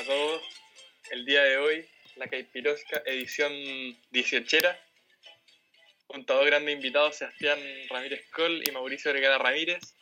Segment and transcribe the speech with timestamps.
[0.00, 0.42] a todos.
[1.10, 3.52] El día de hoy, la Caipirosca edición
[4.10, 4.58] 18.
[6.06, 7.58] Junto a dos grandes invitados, Sebastián
[7.90, 9.94] Ramírez Col y Mauricio Vergara Ramírez.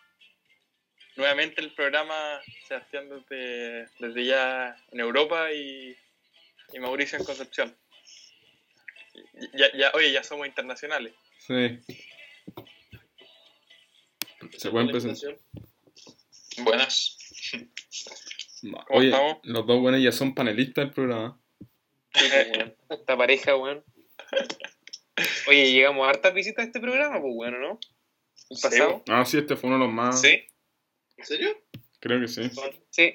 [1.17, 5.97] Nuevamente el programa, Sebastián desde, desde ya en Europa y,
[6.73, 7.77] y Mauricio en Concepción.
[9.55, 11.13] Ya, ya, oye, ya somos internacionales.
[11.41, 11.81] Sí.
[14.57, 15.17] Se puede empezar.
[16.59, 17.19] Buenas.
[18.63, 19.39] No, ¿Cómo Oye, estamos?
[19.45, 21.41] los dos buenos ya son panelistas del programa.
[22.89, 23.85] Esta pareja, weón.
[25.49, 27.79] Oye, llegamos a hartas visitas a este programa, pues bueno, ¿no?
[28.51, 29.03] ¿El Sí, pasado?
[29.09, 30.21] Ah, sí, este fue uno de los más.
[30.21, 30.47] ¿Sí?
[31.17, 31.57] ¿En serio?
[32.01, 32.43] Creo que sí.
[32.91, 33.15] Sí.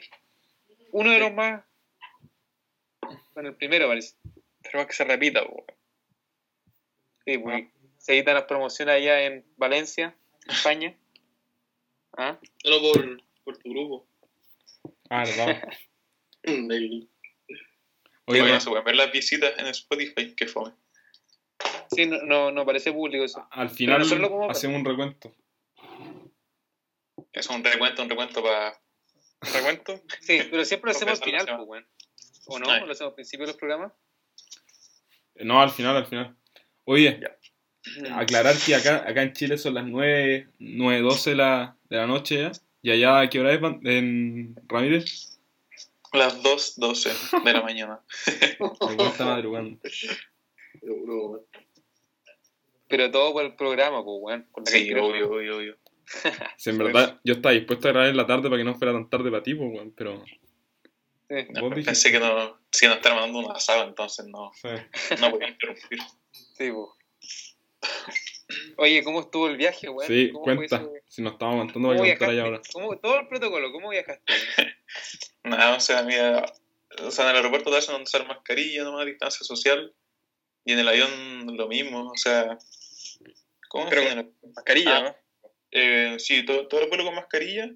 [0.92, 1.64] Uno de los más.
[3.34, 4.16] Bueno, el primero parece.
[4.62, 5.44] Esperemos que se repita.
[5.46, 5.66] po.
[7.26, 7.66] Sí, pues.
[7.98, 10.16] Se editan las promociones allá en Valencia,
[10.48, 10.96] España.
[12.18, 12.38] ¿Ah?
[12.66, 14.06] No por, por tu grupo.
[15.10, 15.62] Ah, verdad.
[16.48, 17.08] Oye,
[18.26, 20.74] Oye, Ra- no se pueden ver las visitas en Spotify, que fome.
[21.92, 23.48] Sí, no, no, no parece público eso.
[23.52, 24.02] al final
[24.50, 25.36] hacemos un recuento.
[27.32, 28.80] Es un recuento, un recuento para.
[29.54, 30.00] ¿Recuento?
[30.22, 31.88] Sí, pero siempre lo hacemos al final, pues, weón.
[32.48, 32.70] ¿O no?
[32.70, 32.82] Ay.
[32.82, 33.92] ¿O lo hacemos al principio de los programas?
[35.36, 36.36] Eh, No, al final, al final.
[36.86, 37.38] Oye, Ya.
[38.16, 42.38] Aclarar que acá, acá en Chile son las 9, 9.12 de la, de la noche
[42.44, 42.52] ya.
[42.84, 45.40] ¿Y allá a qué hora es, en Ramírez?
[46.12, 48.02] Las 2.12 de la mañana.
[48.60, 49.80] Me gusta madrugando.
[52.90, 54.48] Pero todo por el programa, pues, weón.
[54.66, 55.78] Sí, obvio, obvio, obvio.
[56.58, 58.94] Si en verdad yo estaba dispuesto a grabar en la tarde para que no fuera
[58.94, 60.24] tan tarde para ti, pues, weón, pero...
[60.26, 60.40] Sí.
[61.52, 64.68] No, pensé que no, si no estar mandando un asado, entonces no, Sí.
[65.20, 66.00] no podía interrumpir.
[66.32, 67.56] Sí, pues.
[68.78, 70.08] Oye, ¿cómo estuvo el viaje, weón?
[70.08, 70.86] Sí, ¿Cómo fue cuenta.
[71.08, 72.62] Si nos estamos aguantando ¿Cómo para contar allá ahora.
[72.72, 74.24] ¿Cómo- todo el protocolo, ¿cómo viajaste?
[75.44, 76.46] Nada, o sea, mira,
[77.02, 79.94] o sea, en el aeropuerto te hacen usar mascarilla, nomás distancia social.
[80.66, 82.58] Y en el avión lo mismo, o sea.
[83.68, 84.04] ¿Cómo Pero
[84.56, 85.02] mascarilla, Ah.
[85.02, 85.50] ¿no?
[85.72, 87.70] Eh, sí, todo, todo el vuelo con mascarilla.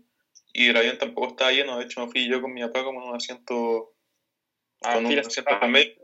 [0.54, 1.78] Y el avión tampoco estaba lleno.
[1.78, 3.94] De hecho, me fui yo con mi papá como en un asiento.
[4.84, 5.96] Ah, con un asiento al medio.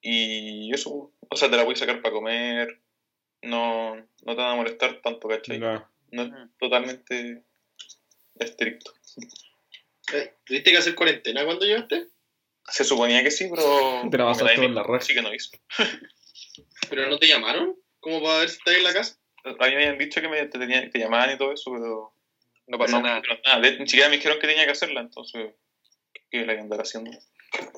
[0.00, 2.80] Y eso, o sea, te la puedes sacar para comer.
[3.42, 5.58] No, no te van a molestar tanto, ¿cachai?
[5.60, 6.48] No es Ujú.
[6.58, 7.42] totalmente
[8.38, 8.92] estricto.
[10.12, 12.08] Eh, ¿Tuviste que hacer cuarentena cuando llegaste?
[12.66, 14.08] Se suponía que sí, pero.
[14.10, 15.00] Te la vas a en la red.
[15.00, 15.50] Sí que no hizo.
[16.90, 17.76] ¿Pero no te llamaron?
[18.00, 19.18] ¿Cómo para ver si estás en la casa?
[19.44, 22.14] A mí me habían dicho que me te, tenían, te llamaban y todo eso, pero.
[22.66, 23.22] No pasa no, nada.
[23.22, 23.60] pero nada.
[23.60, 25.54] De- Ni siquiera me dijeron que tenía que hacerla, entonces.
[26.30, 27.10] ¿Qué la iba a andar haciendo?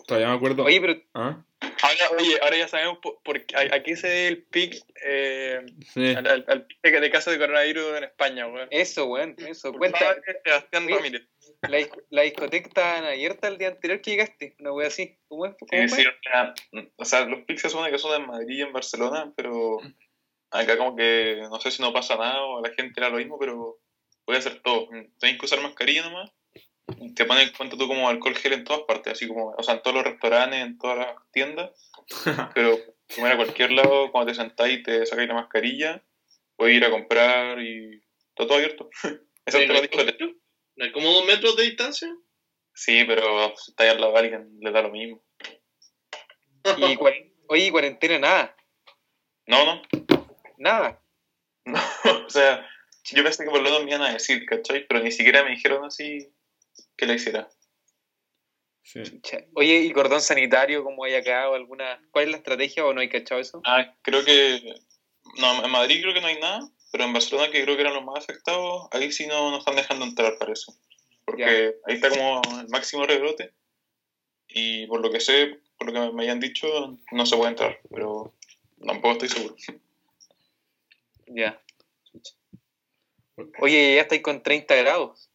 [0.06, 0.64] Todavía me acuerdo.
[0.64, 1.44] Oye, pero ¿Ah?
[1.82, 5.60] Ahora, oye, ahora ya sabemos por, por a, a qué se debe el pic eh,
[5.92, 6.14] Sí.
[6.14, 8.68] al, al, al pic de, casos de coronavirus en España, weón.
[8.70, 9.72] eso, weón, eso.
[9.72, 11.22] Cuenta, Sebastián Ramírez.
[11.68, 11.78] la,
[12.10, 15.18] la discoteca estaba abierta el día anterior que llegaste, una wea así.
[15.28, 15.54] ¿Cómo es?
[15.58, 15.98] ¿Cómo Sí, fue?
[16.02, 16.54] sí, o sea,
[16.96, 19.78] o sea, los pics se supone que son en Madrid y en Barcelona, pero
[20.50, 23.18] acá como que no sé si no pasa nada o a la gente era lo
[23.18, 23.78] mismo, pero
[24.24, 24.88] puede hacer todo.
[25.18, 26.30] Tenés que usar mascarilla nomás.
[27.14, 29.74] Te ponen en cuenta tú como alcohol gel en todas partes, así como, o sea,
[29.74, 31.70] en todos los restaurantes, en todas las tiendas,
[32.54, 32.78] pero
[33.14, 36.02] comer a cualquier lado, cuando te sentáis te sacáis la mascarilla,
[36.56, 38.88] puedes ir a comprar y está todo abierto.
[39.46, 40.34] Eso ¿No te lo hay dijo como-
[40.76, 42.08] ¿No hay como dos metros de distancia?
[42.74, 45.22] Sí, pero si estáis al lado de alguien, le da lo mismo.
[46.78, 46.96] Y
[47.48, 48.56] Oye, y cuarentena nada,
[49.46, 49.82] No, no,
[50.58, 51.02] nada.
[51.66, 51.78] No,
[52.26, 52.66] o sea,
[53.12, 54.86] yo pensé que por lo menos me iban a decir, ¿cachai?
[54.86, 56.32] Pero ni siquiera me dijeron así
[57.00, 57.48] que la hiciera.
[58.82, 59.00] Sí.
[59.54, 62.00] Oye, ¿y cordón sanitario como hay acá o alguna?
[62.10, 63.62] ¿Cuál es la estrategia o no hay cachado eso?
[63.64, 64.74] Ah, creo que.
[65.38, 66.60] No, en Madrid creo que no hay nada,
[66.92, 69.76] pero en Barcelona, que creo que eran los más afectados, ahí sí no nos están
[69.76, 70.72] dejando entrar, parece.
[71.24, 71.48] Porque Ya.
[71.86, 73.54] ahí está como el máximo rebrote.
[74.48, 77.80] Y por lo que sé, por lo que me hayan dicho, no se puede entrar,
[77.90, 78.34] pero
[78.84, 79.56] tampoco estoy seguro.
[81.28, 81.62] Ya.
[83.60, 85.29] Oye, ya estáis con 30 grados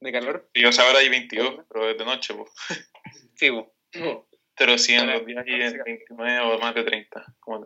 [0.00, 0.48] de calor.
[0.54, 2.50] Y o sea, ahora hay 22, pero es de noche, pues.
[3.36, 3.50] Sí.
[3.50, 4.26] No.
[4.58, 7.34] Pero sí, en los días hay 29 o más de 30.
[7.38, 7.64] Como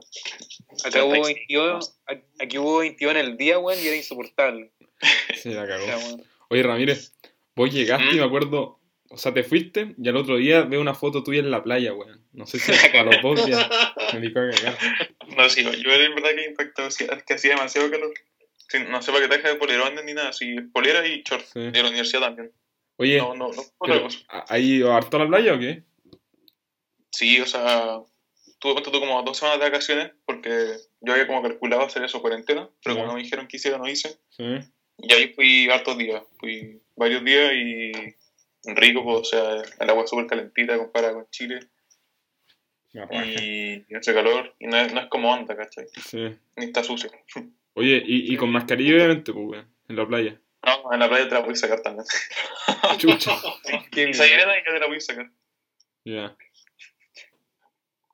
[0.84, 1.24] Acá hubo 36.
[1.48, 1.98] 22,
[2.38, 4.70] aquí hubo 22 en el día, weón, y era insoportable.
[5.34, 5.82] Sí, la cagó.
[5.82, 6.22] O sea, weón.
[6.48, 7.14] Oye, Ramírez,
[7.56, 8.18] vos llegaste y ¿Mm?
[8.18, 8.78] me acuerdo.
[9.08, 11.92] O sea, te fuiste y al otro día veo una foto tuya en la playa,
[11.94, 12.26] weón.
[12.32, 13.68] No sé si a los dos días
[14.12, 14.78] me dedicó a cagar.
[15.36, 18.12] No, sí, yo era en verdad que impactado, sí, es que hacía demasiado calor.
[18.72, 21.44] Sí, no sé para qué traje de polerones ni nada, sí, polera y short.
[21.44, 21.60] Sí.
[21.60, 22.50] De la universidad también.
[22.96, 24.18] Oye, No, no, no, otra pero, cosa.
[24.28, 25.82] ¿ha ido harto a la playa o qué?
[27.10, 28.00] Sí, o sea,
[28.58, 32.66] tuve tú, como dos semanas de vacaciones, porque yo había como calculado hacer eso cuarentena,
[32.82, 33.00] pero Ya.
[33.02, 34.16] cuando me dijeron que hiciera no hice.
[34.30, 34.44] Sí.
[34.98, 37.92] Y ahí fui hartos días, fui varios días y
[38.72, 41.60] rico, pues, o sea, el agua súper calentita comparada con Chile
[42.94, 43.24] raja.
[43.26, 45.86] y hace calor y no es, no es como onda, ¿cachai?
[46.08, 46.34] Sí.
[46.56, 47.10] Ni está sucio.
[47.74, 50.40] Oye, y, y con mascarilla obviamente, pues, weón, en la playa.
[50.64, 52.06] No, en la playa te la puedes sacar también.
[52.98, 53.32] Chucha.
[53.90, 55.30] Qué Y si hay arena y ya te la puedes sacar.
[56.04, 56.36] Ya.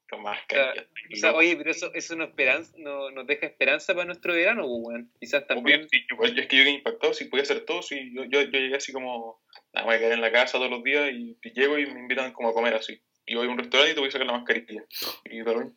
[0.09, 0.87] Con mascarilla.
[1.13, 4.63] O sea, oye, pero eso, eso nos, esperanza, no, nos deja esperanza para nuestro verano,
[4.63, 5.13] pues, weón.
[5.21, 5.81] Quizás también.
[5.81, 8.25] Obvio, sí, igual, yo es que yo quedé impactado, si podía hacer todo, si yo,
[8.25, 9.43] yo, yo llegué así como,
[9.75, 12.01] nada, voy a quedar en la casa todos los días y, y llego y me
[12.01, 13.03] invitan como a comer así.
[13.27, 14.85] Y voy a un restaurante y te voy a sacar la mascarilla.
[15.25, 15.75] Y lo mismo.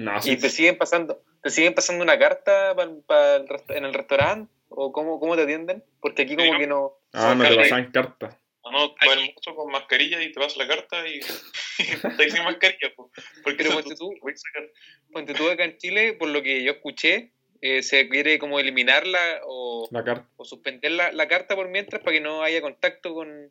[0.00, 0.36] No, ¿Y sí.
[0.38, 4.50] te siguen pasando, te siguen pasando una carta pa- pa el resta- en el restaurante?
[4.70, 5.84] ¿O cómo, cómo te atienden?
[6.00, 6.92] Porque aquí como Sí, que no...
[7.12, 7.62] Ah, no te Carta.
[7.62, 8.36] pasaban cartas.
[8.64, 11.14] No, no, va el mozo con mascarilla y te vas la carta y,
[11.78, 12.92] y estás sin mascarilla.
[12.94, 13.10] po.
[13.42, 14.72] Porque Pero ponte tú te.
[15.12, 19.40] Ponte tú acá en Chile, por lo que yo escuché, eh, se quiere como eliminarla
[19.44, 20.28] o, La carta.
[20.36, 23.50] o suspender la, la carta por mientras para que no haya contacto con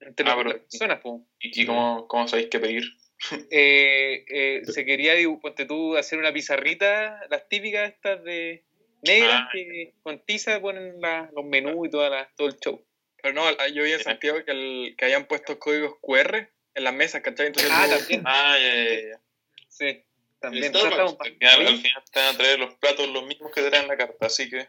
[0.00, 1.00] entre Ah, las- pero- las personas.
[1.00, 1.26] po.
[1.40, 2.84] ¿Y, y cómo, cómo sabéis qué pedir?
[3.50, 8.64] Eh, eh, se quería, ponte tú, hacer una pizarrita, las típicas estas de
[9.02, 9.48] negras Ah.
[9.52, 12.84] que con tiza ponen la- los menús y toda la, todo el show.
[13.22, 16.94] Pero no, yo vi en Santiago que, el, que habían puesto códigos QR en las
[16.94, 17.46] mesas, ¿cachai?
[17.48, 18.22] Entonces, Ah, tú- también.
[18.26, 19.20] Ah, ya, ya, ya.
[19.68, 20.04] Sí,
[20.38, 20.64] también.
[20.74, 23.70] Starbucks, Al final, al final te van a traer los platos los mismos que te
[23.70, 24.68] traen la carta, así que...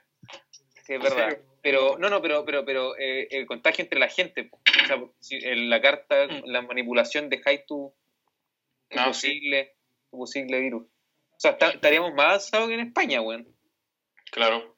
[0.85, 1.37] Sí, es verdad.
[1.61, 4.49] Pero, no, no, pero, pero, pero eh, el contagio entre la gente.
[4.53, 7.93] O sea, si en la carta, la manipulación dejáis tu
[8.91, 9.27] No, sí.
[9.39, 9.75] posible,
[10.11, 10.83] tu posible virus.
[10.83, 13.47] O sea, estaríamos más avanzados que en España, weón.
[14.31, 14.75] Claro.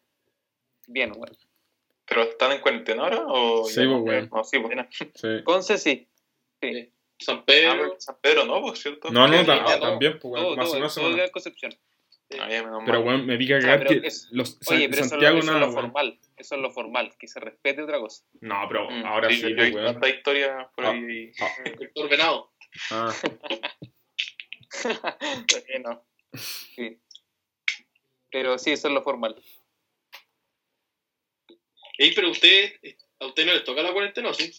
[0.88, 1.38] Bien, weón.
[2.06, 3.66] ¿Pero están en cuarentena ahora o...?
[3.66, 4.30] Sí, pues, weón.
[4.34, 4.78] No, sí, pues.
[5.16, 5.28] Sí.
[5.44, 6.08] Conce sí.
[6.62, 6.92] Sí.
[7.20, 7.72] San Ah, Pedro.
[7.78, 9.12] pero San Pedro no, pues, ¿cierto?
[9.12, 9.90] No, no, Sí, ta- ya todo.
[9.92, 11.30] también, pues, weón, todo, una todo semana.
[11.30, 11.74] Concepción.
[12.40, 12.48] Ah,
[12.86, 15.52] Pero, weón, me pica cagar que es- los San- Oye, pero eso, Santiago es lo,
[15.52, 15.92] eso nada, es lo weón.
[15.92, 16.20] formal.
[16.38, 17.14] Eso es lo formal.
[17.18, 18.24] Que se respete otra cosa.
[18.42, 19.94] No, pero Mm, ahora sí, yo, yo he visto weón.
[19.94, 20.92] tanta historia por Ah.
[20.92, 21.32] ahí.
[21.94, 22.52] Doctor Venado.
[22.92, 23.28] Ah, Sí,
[25.84, 26.06] no.
[26.76, 27.00] Sí.
[28.32, 29.42] Pero sí, eso es lo formal.
[31.98, 32.74] Ey, pero usted,
[33.20, 34.52] a usted no les toca la cuarentena, ¿o sí?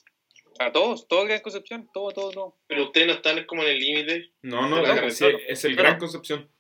[0.59, 2.59] A todos, todo Gran Concepción, todo, todo, todo.
[2.67, 4.33] Pero ustedes no están como en el límite.
[4.43, 5.39] no, no, De la no, carretera.
[5.39, 6.51] sí, es el Gran Concepción.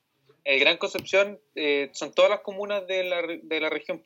[0.44, 4.04] El Gran Concepción eh, son todas las comunas de la, de la región.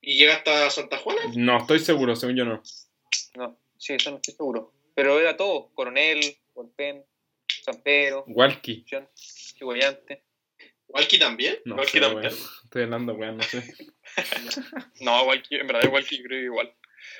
[0.00, 1.20] ¿Y llega hasta Santa Juana?
[1.36, 2.62] No, estoy seguro, según yo no.
[3.36, 4.72] No, sí, eso no estoy seguro.
[4.94, 5.70] Pero era todo.
[5.74, 6.20] Coronel,
[6.54, 7.04] Hualpén,
[7.64, 8.84] San Pedro, Walkie.
[9.14, 10.22] Chihuayante.
[10.88, 11.58] ¿Walkie también?
[11.64, 12.32] No Walkie sé, también.
[12.32, 12.48] weón.
[12.64, 13.74] Estoy hablando, weón, no sé.
[15.00, 16.74] no, que, en verdad, yo creo igual.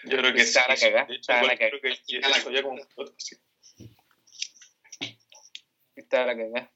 [0.05, 0.59] Yo creo que sí.
[0.59, 1.71] Está la hecho, está la igual cagá.
[1.71, 2.35] creo que Está la
[3.19, 3.37] sí.
[5.97, 6.71] Está la cagada.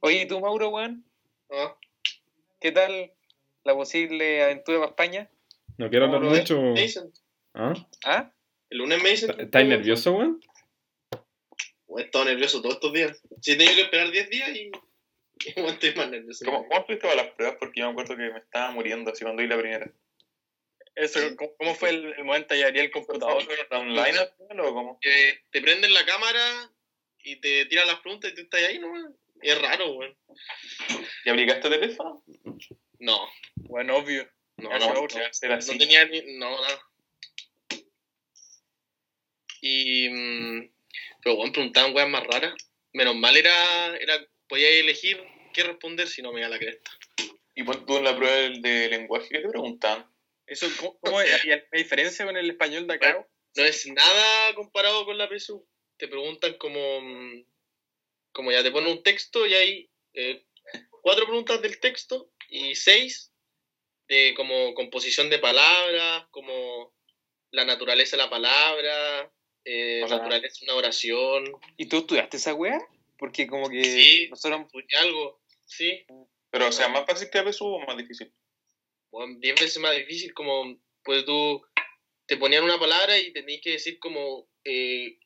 [0.00, 1.04] Oye, ¿y tú, Mauro, weón?
[1.50, 1.76] Ah,
[2.60, 3.12] ¿Qué tal
[3.64, 5.30] la posible aventura para España?
[5.78, 6.72] No quiero hablar ¿cómo lo mucho.
[6.74, 7.12] dicen.
[7.54, 7.74] ¿Ah?
[8.04, 8.30] ¿Ah?
[8.70, 9.34] El lunes me dicen.
[9.38, 10.40] ¿Estás nervioso, weón?
[11.96, 13.22] He estado nervioso todos estos días.
[13.40, 14.70] Sí, he tenido que esperar 10 días y.
[15.56, 16.44] estoy más nervioso.
[16.44, 17.56] ¿Cómo, ¿Cómo fuiste a las pruebas?
[17.58, 19.90] Porque yo me acuerdo que me estaba muriendo así cuando vi la primera.
[20.94, 23.42] Eso, ¿cómo, cómo fue el, el momento de abrir el computador?
[23.42, 24.98] ¿Fue online al final o cómo?
[25.00, 26.70] Que te prenden la cámara
[27.18, 29.10] y te tiran las preguntas y tú estás ahí nomás.
[29.42, 30.16] Y es raro, weón.
[31.24, 32.24] ¿Y aplicaste teléfono?
[33.00, 34.28] No, Bueno, obvio.
[34.56, 34.94] no, Ya no.
[34.94, 36.38] No, no tenía ni.
[36.38, 36.80] No, nada.
[39.60, 40.08] Y.
[40.10, 40.73] mm,
[41.22, 42.54] Pero, weón, preguntaban weas más raras.
[42.92, 43.96] Menos mal era.
[43.96, 45.22] era podía elegir
[45.52, 46.90] qué responder si no me iba a la cresta.
[47.54, 50.06] ¿Y ponte tú en la prueba del- de lenguaje que te preguntaban?
[50.46, 50.66] Eso,
[51.00, 51.22] ¿cómo?
[51.22, 53.26] ¿Y hay diferencia con el español de acá?
[53.56, 55.66] no es nada comparado con la PSU.
[55.96, 57.46] Te preguntan como, mm,
[58.32, 60.44] como ya te ponen un texto y hay eh,
[61.02, 63.32] cuatro preguntas del texto y seis
[64.08, 66.92] de como composición de palabras, como
[67.52, 69.32] la naturaleza de la palabra,
[69.64, 72.78] eh, O sea, naturaleza una oración, ¿Y tú estudiaste esa weá?
[73.18, 74.28] Porque como que Sí.
[74.30, 74.62] nosotros...
[74.66, 76.04] estudié algo, sí,
[76.50, 78.32] Pero, o sea, ¿más fácil que la PSU o más difícil?
[79.10, 81.62] bueno, diez veces más difícil, como pues tú
[82.26, 85.18] te ponían una palabra y tenías que decir como eh,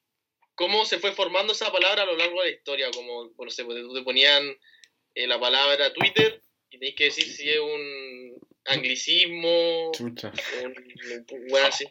[0.54, 3.64] cómo se fue formando esa palabra a lo largo de la historia, como, no sé,
[3.64, 4.44] pues, tú te ponían
[5.14, 10.32] eh, la palabra Twitter y tenías que decir si es un anglicismo, Chucha.
[10.64, 11.86] un, bueno, así.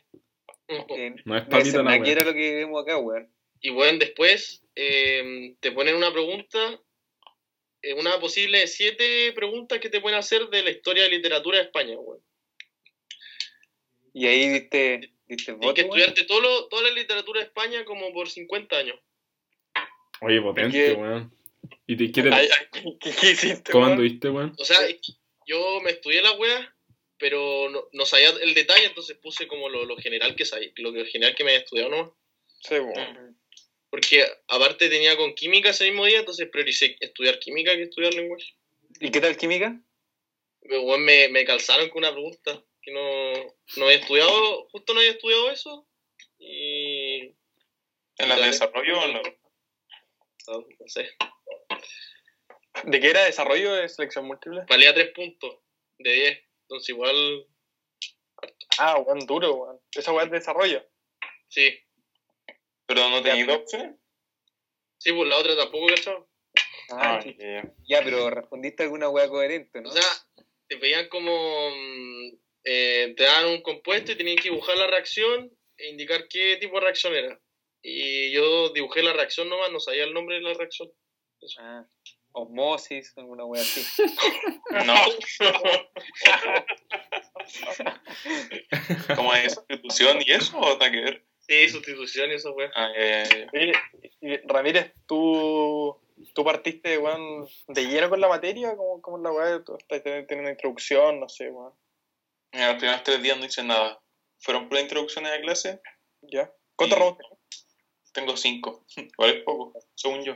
[1.26, 2.12] No es ser la nada que weá.
[2.12, 3.32] era lo que vemos acá, weón.
[3.62, 6.80] Y bueno, después eh, te ponen una pregunta,
[7.82, 11.58] eh, una posible de siete preguntas que te pueden hacer de la historia de literatura
[11.58, 12.22] de España, weón.
[14.14, 15.78] Y ahí diste, diste el que voto, weón.
[15.80, 19.00] estudiarte todo lo- toda la literatura de España como por 50 años.
[20.22, 21.32] Oye, potente, weón.
[21.86, 24.54] ¿Y te, qué te, Ay, ay, ¿qué, qué hiciste, cómo anduviste, weón?
[24.58, 24.80] O sea,
[25.46, 26.76] yo me estudié la wea,
[27.20, 30.92] pero no, no sabía el detalle, entonces puse como lo, lo general que sabía, lo
[31.06, 32.18] general que me había estudiado, ¿no?
[32.62, 33.40] Sí, weón.
[33.90, 38.56] Porque aparte tenía con química ese mismo día, entonces prioricé estudiar química que estudiar lenguaje.
[39.00, 39.80] ¿Y qué tal química?
[40.62, 43.34] Weón, me, me calzaron con una pregunta que no,
[43.78, 45.88] no había estudiado, justo no había estudiado eso.
[46.40, 47.36] Y.
[48.18, 49.22] ¿En la de desarrollo o en la.?
[50.48, 51.10] No, no sé.
[52.84, 54.64] ¿De qué era desarrollo de selección múltiple?
[54.70, 55.58] Valía 3 puntos
[55.98, 56.47] de 10.
[56.68, 57.48] Entonces, igual.
[58.78, 59.82] Ah, weón, duro, weón.
[59.92, 60.86] Esa weá es de desarrollo.
[61.48, 61.74] Sí.
[62.86, 63.96] ¿Pero no tenéis dos opciones?
[64.98, 66.30] Sí, pues la otra tampoco, ¿cachado?
[66.90, 68.04] Ah, ya, ya.
[68.04, 69.90] pero respondiste alguna wea coherente, ¿no?
[69.90, 70.04] O sea,
[70.68, 71.32] te veían como.
[71.70, 76.58] mm, eh, te daban un compuesto y tenían que dibujar la reacción e indicar qué
[76.58, 77.40] tipo de reacción era.
[77.82, 80.92] Y yo dibujé la reacción nomás, no sabía el nombre de la reacción.
[81.60, 81.88] Ah,
[82.38, 83.86] osmosis, alguna wea así.
[84.86, 84.96] No.
[89.16, 91.26] ¿Cómo es sustitución y eso o nada que ver?
[91.40, 92.72] Sí, sustitución y eso, weón.
[92.76, 92.92] Ah,
[94.46, 95.98] Ramírez, ¿tú,
[96.34, 98.76] tú partiste, weón, de lleno con la materia?
[98.76, 99.64] ¿Cómo, cómo es la weá?
[99.64, 101.20] ¿Tú estás teniendo una introducción?
[101.22, 101.74] No sé, weón.
[102.52, 104.02] Mira, los primeros tres días no hice nada.
[104.40, 105.82] Fueron puras introducciones a clase.
[106.22, 106.52] ¿Ya?
[106.76, 107.38] ¿Cuántos ramos tenés?
[108.12, 108.86] Tengo cinco.
[108.96, 110.36] Igual es poco, según yo.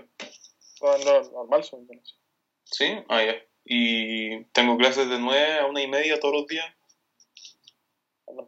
[0.82, 1.88] No, no, normal son.
[2.64, 2.86] ¿Sí?
[3.08, 3.36] Ah, ya.
[3.66, 6.66] Y tengo clases de nueve a una y media todos los días.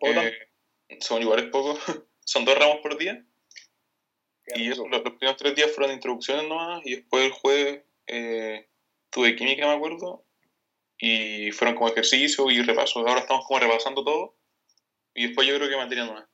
[0.02, 1.78] Eh, según igual es poco.
[2.26, 3.24] Son dos ramos por día.
[4.56, 6.82] Y eso, los, los primeros tres días fueron introducciones nomás.
[6.86, 8.70] Y después el jueves eh,
[9.10, 10.26] tuve química, me acuerdo.
[10.98, 13.00] Y fueron como ejercicio y repaso.
[13.00, 14.38] Ahora estamos como repasando todo.
[15.14, 16.30] Y después yo creo que materia nueva.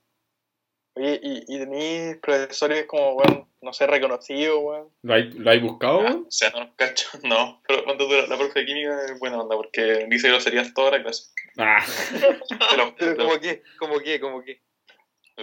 [0.93, 4.89] Oye, ¿y, y tenéis profesores como, weón, no sé, reconocidos, weón?
[5.03, 6.25] ¿Lo hay, lo hay buscado, Ah, weón?
[6.27, 7.07] o sea, no los cacho.
[7.23, 10.91] No, pero cuando tú, la profe de química es buena onda porque dice groserías toda
[10.91, 11.23] la clase.
[11.57, 11.85] Ah,
[12.77, 13.63] lo- ¿Cómo qué?
[13.77, 14.19] ¿Cómo qué?
[14.19, 14.61] ¿Cómo qué?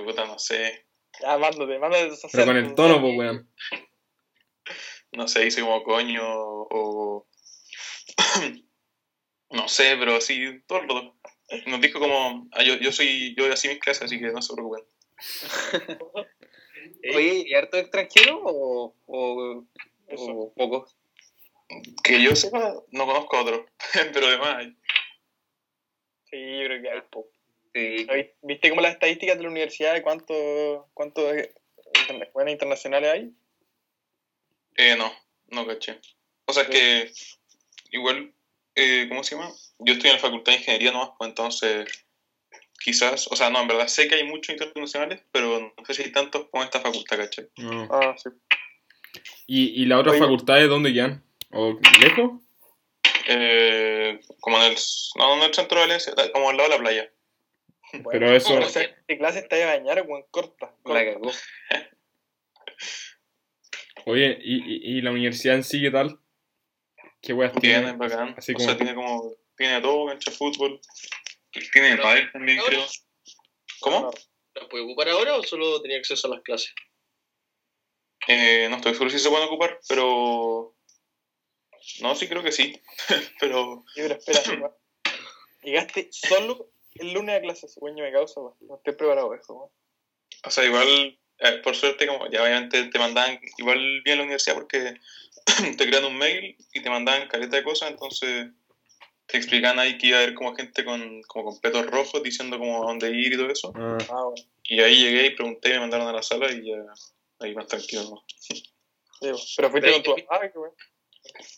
[0.05, 0.87] puta, no sé.
[1.21, 3.51] Ya, mándate, mándate pero con el tono, pues, weón.
[5.13, 7.27] no sé, dice como coño o...
[9.51, 11.17] no sé, pero sí, todo el rato.
[11.67, 14.53] Nos dijo como, ah, yo, yo soy, yo así mis clases, así que no se
[14.53, 14.85] preocupen.
[17.15, 19.65] Oye, ¿y harto extranjero o, o,
[20.09, 20.97] o pocos?
[22.05, 23.67] Que yo sepa, no conozco a otro,
[24.13, 24.77] pero además hay.
[26.31, 27.31] Sí, yo creo que hay poco.
[27.75, 28.07] Sí.
[28.11, 33.33] ¿Oí- ¿Viste como las estadísticas de la universidad de cuántos cuánto escuelas internacionales hay?
[34.77, 35.13] Eh, no,
[35.49, 35.99] no caché.
[36.47, 37.13] O sea, es que
[37.91, 38.33] igual,
[38.75, 39.51] eh, ¿cómo se llama?
[39.79, 42.06] Yo estoy en la facultad de ingeniería nomás, pues entonces
[42.83, 46.03] quizás, o sea, no, en verdad sé que hay muchos internacionales, pero no sé si
[46.05, 47.49] hay tantos como esta facultad, ¿cachai?
[47.57, 47.89] No.
[47.91, 48.31] Ah, sí.
[49.47, 50.23] ¿Y, ¿Y las otras Oye.
[50.23, 51.23] facultades dónde quedan?
[51.53, 52.43] ¿O lejos?
[53.29, 54.77] Eh, como en el,
[55.17, 57.11] no, no en el centro de Valencia, como al lado de la playa.
[57.93, 60.25] Bueno, Pero eso- O sea, ¿qué clase está de bañar, weón?
[60.31, 60.75] Corta.
[60.85, 61.13] La corta.
[61.15, 61.33] cagó.
[64.07, 66.19] Oye, ¿y, y, y la universidad en sí qué tal?
[67.21, 67.91] ¿Qué weas Bien, tiene?
[67.93, 68.35] es bacán.
[68.37, 70.37] Así o como- sea, tiene como, tiene de todo, cancha de
[71.61, 71.71] fútbol.
[71.73, 72.87] Tiene de pádel también, creo.
[73.81, 74.11] ¿Cómo?
[74.55, 76.75] ¿La puede ocupar ahora o solo tenía acceso a las clases?
[78.29, 80.75] Eh, no estoy seguro si se pueden ocupar, pero...
[82.01, 82.81] No, sí creo que sí.
[83.41, 84.77] pero Sí, pero espera.
[85.63, 88.55] Llegaste solo el lunes a clase, ese weón, yo me causa, weón.
[88.61, 89.71] No estoy preparado para eso, weón.
[90.45, 94.23] O sea, igual, eh, por suerte, como ya obviamente te mandaban igual bien a la
[94.23, 94.95] universidad porque
[95.77, 98.49] te crean un mail y te mandaban caleta de cosas, entonces
[99.27, 102.59] te explican ahí que iba a haber como gente con, como con petos rojos diciendo
[102.59, 103.73] como a dónde ir y todo eso.
[103.75, 104.49] Ah, Ah, bueno.
[104.65, 106.77] Y ahí llegué y pregunté y me mandaron a la sala y ya
[107.41, 108.03] ahí más tranquilo.
[108.05, 108.25] ¿no?
[109.21, 110.75] Pero fuiste con tu papá, qué weón.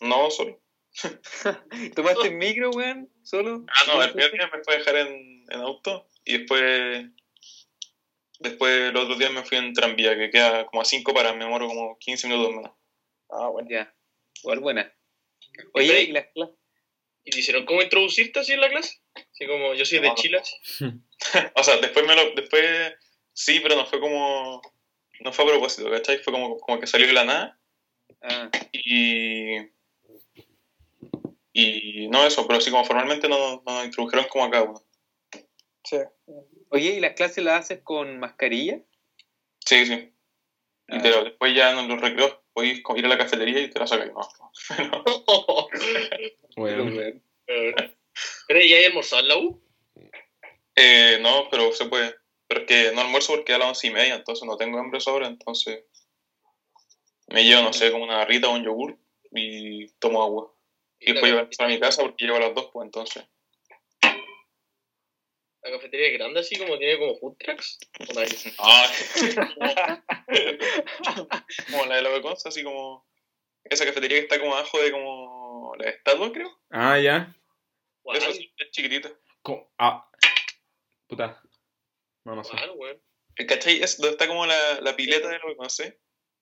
[0.01, 0.59] No, solo.
[1.95, 3.11] ¿Tomaste micro, weón?
[3.23, 3.65] ¿Solo?
[3.67, 7.05] Ah, no, el primer día me fue a dejar en, en auto y después,
[8.39, 11.45] después los otros días me fui en tranvía, que queda como a 5 para, me
[11.45, 12.71] demoro como 15 minutos menos.
[13.29, 13.69] Ah, bueno.
[13.69, 13.93] Ya.
[14.41, 14.93] Igual buena.
[15.73, 16.58] Oye, ¿y las clases?
[17.29, 18.97] ¿Y te hicieron cómo introducirte así en la clase?
[19.13, 20.15] Así como yo soy de No.
[20.15, 20.41] Chile.
[21.55, 22.95] O sea, después me lo, después
[23.33, 24.59] sí, pero no fue como,
[25.19, 26.17] no fue a propósito, ¿cachai?
[26.23, 27.59] Fue como, como que salió de la nada
[28.23, 29.59] Ah, y,
[31.53, 34.83] y no eso, pero sí como formalmente no, no nos introdujeron como acá, bueno.
[35.83, 35.97] Sí.
[36.69, 38.81] Oye, ¿y las clases las haces con mascarilla?
[39.63, 40.11] Sí, sí.
[40.91, 40.99] Y Ah.
[41.03, 44.11] pero después ya en los recreos podéis ir a la cafetería y te la sacáis,
[44.11, 44.21] ¿no?
[46.57, 46.83] bueno.
[46.85, 47.23] weón.
[47.45, 49.61] ¿Pero ya hay almorzado en la U?
[50.75, 52.15] Eh, no, pero se puede.
[52.47, 54.99] Pero es que no almuerzo porque a las once y media, entonces no tengo hambre
[55.05, 55.83] hora, entonces
[57.27, 58.97] Me llevo, no sé, como una barrita o un yogur
[59.31, 60.51] y tomo agua.
[60.99, 63.23] Y después llevo a mi casa porque llevo a las dos, pues entonces.
[65.61, 67.77] La cafetería es grande así como tiene como food trucks.
[67.99, 68.21] ¿O no?
[68.59, 70.03] Ah,
[71.71, 73.05] como la de la Beconza, así como.
[73.65, 75.75] Esa cafetería que está como abajo de como.
[75.77, 76.49] La estatua, creo.
[76.69, 77.35] Ah, ya.
[78.03, 79.11] Guau, Eso sí, es chiquitita.
[79.77, 80.09] Ah.
[81.07, 81.41] Puta.
[82.23, 82.55] No, no sé.
[82.75, 83.01] weón.
[83.47, 83.81] ¿Cachai?
[83.81, 85.85] Es donde está como la, la pileta de la Beconza.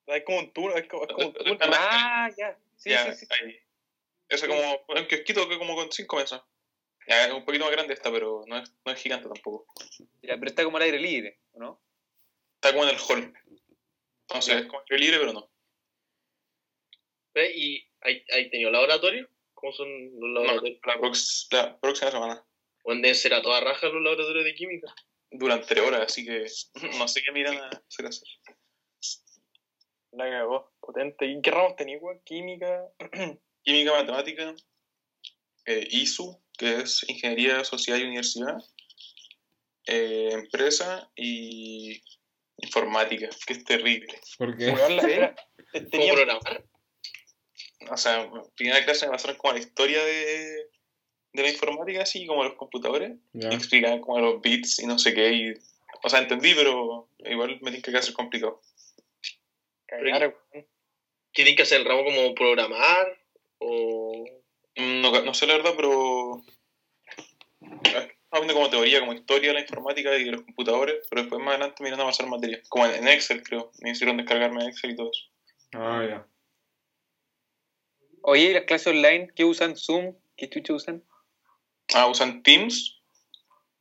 [0.06, 1.58] Es como un tour, es como, es como un tour.
[1.62, 2.58] Ah, ya.
[2.76, 3.34] Sí, ya, sí, sí.
[3.42, 3.58] ahí.
[4.28, 6.42] Eso como un kiosquito que como con cinco mesas.
[7.08, 9.66] Ya, es un poquito más grande esta, pero no es, no es gigante tampoco.
[10.22, 11.82] Ya, pero está como al aire libre, ¿o ¿no?
[12.56, 13.32] Está como en el hall.
[14.28, 15.50] Entonces es como aire libre, pero no.
[17.34, 19.28] Ve, ¿Y hay, hay tenido laboratorio?
[19.54, 19.88] ¿Cómo son
[20.20, 20.80] los No, laboratorios?
[20.84, 22.44] la, prox- la próxima semana.
[22.84, 24.94] ¿O deben ser a toda raja los laboratorios de química?
[25.30, 26.46] Duran tres horas, así que
[26.98, 28.24] no sé qué miran a hacer eso.
[30.12, 31.26] La cagó, potente.
[31.26, 32.20] ¿Y qué ramos tenías, weón?
[32.24, 32.88] Química.
[33.62, 34.54] Química, matemática,
[35.66, 38.58] eh, ISU, que es Ingeniería, Sociedad y Universidad,
[39.86, 42.02] eh, Empresa y
[42.60, 44.20] Informática, que es terrible.
[44.36, 44.70] ¿Por qué?
[44.70, 45.34] Weón, la- era-
[45.72, 46.64] te- ¿Cómo tenía- programar?
[47.90, 50.66] O sea, primera clase me pasaron como la historia de,
[51.32, 53.50] de la informática, así como los computadores, Ya.
[53.52, 55.52] y explicaban como los bits y no sé qué, y,
[56.02, 58.60] o sea, entendí, pero igual me tiene que hacer complicado.
[59.92, 60.34] weón.
[61.32, 63.06] ¿Tienen que hacer el ramo como programar?
[63.58, 64.24] ¿O
[64.78, 66.42] No, no sé la verdad, pero.
[67.60, 71.40] Estaba viendo como teoría, como historia de la informática y de los computadores, pero después
[71.40, 72.68] más adelante me iban a pasar materias.
[72.68, 73.72] Como en, Excel, creo.
[73.80, 75.24] Me hicieron descargarme Excel y todo eso.
[75.72, 76.26] Ah, ya.
[78.22, 79.76] Oye, ¿y las clases online qué usan?
[79.76, 80.14] ¿Zoom?
[80.36, 81.02] ¿Qué chucha usan?
[81.94, 83.00] Ah, usan Teams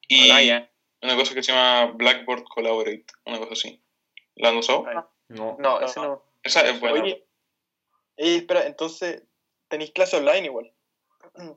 [0.07, 0.71] y Ah, ya.
[1.01, 3.81] una cosa que se llama Blackboard Collaborate, una cosa así.
[4.35, 4.85] ¿La han usado?
[4.87, 5.09] Ah.
[5.27, 5.57] No.
[5.59, 6.23] No, eso no.
[6.43, 7.01] Esa es buena.
[7.01, 7.25] Oye,
[8.15, 9.23] espera, entonces,
[9.67, 10.71] ¿tenéis clase online igual?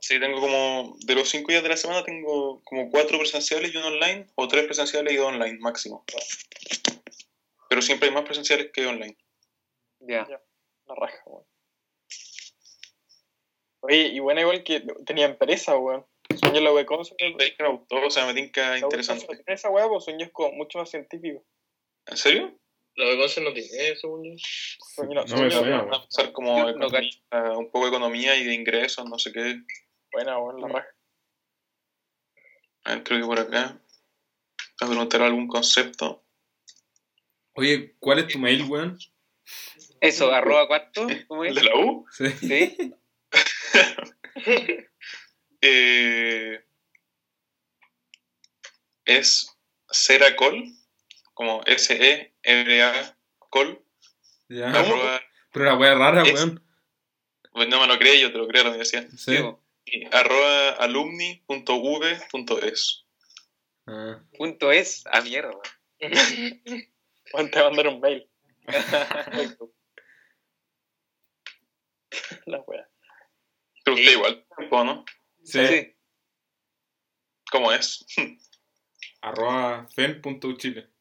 [0.00, 0.96] Sí, tengo como.
[1.04, 4.48] De los cinco días de la semana, tengo como cuatro presenciales y uno online, o
[4.48, 6.04] tres presenciales y dos online, máximo.
[7.68, 9.16] Pero siempre hay más presenciales que online.
[10.00, 10.26] Ya.
[10.86, 11.44] La raja, weón.
[13.82, 16.06] Oye, y bueno, igual que tenía empresa, weón.
[16.38, 19.26] Sueño la web gustó, o sea, me tinca interesante.
[19.46, 21.44] Esa pues sueño es como mucho más científico.
[22.06, 22.58] ¿En serio?
[22.96, 25.24] La Beconce no tiene eso, según yo?
[25.24, 25.90] No me suena, Van a weón.
[26.06, 29.60] pasar como un poco de economía y de ingresos, no sé qué.
[30.12, 30.60] Buena, weón, Mm.
[30.62, 30.88] la raja.
[32.84, 33.80] A ver, creo que por acá.
[34.80, 36.24] Voy a preguntar algún concepto.
[37.54, 38.98] Oye, ¿cuál es tu mail, weón?
[40.00, 41.62] Eso, arroba cuánto, ¿cómo ¿El es?
[41.62, 42.06] de la U?
[42.10, 42.28] Sí.
[42.30, 42.94] Sí.
[45.62, 46.64] Eh,
[49.04, 49.54] es
[49.90, 50.64] Seracol,
[51.40, 53.16] como S-E-R-A
[53.48, 53.82] col,
[54.50, 54.68] Ya.
[54.78, 55.22] arroba,
[55.52, 56.62] Pero la wea rara, Es- weón.
[57.52, 59.38] pues no me lo creí, yo te lo creo la universidad, Sí.
[59.38, 59.64] Po.
[59.86, 61.46] y arroba alumni.v.es.
[63.86, 64.22] Ah.
[64.36, 65.52] Punto es a mierda.
[67.32, 68.28] Weón, te va a mandar un mail.
[72.44, 72.86] la weá.
[73.82, 75.06] Pero usted igual, ¿no?
[75.42, 75.66] Sí.
[75.66, 75.96] Sí.
[77.50, 78.04] ¿Cómo es?
[79.22, 80.99] Arroba fen.uchile.cl.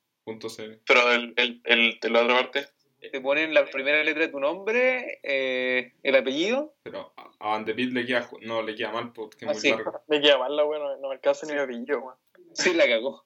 [0.86, 2.68] Pero el, el, el de la otra parte,
[3.12, 6.76] Te ponen la primera letra de tu nombre, eh, el apellido.
[6.84, 9.70] Pero a Van de le queda, no, le queda mal porque es Ah, muy sí.
[9.70, 10.04] largo.
[10.08, 12.16] Me queda mal la weá, no, no me alcanza ni mi apellido, weón.
[12.54, 13.26] Sí, la cagó.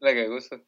[0.00, 0.60] La cagó eso.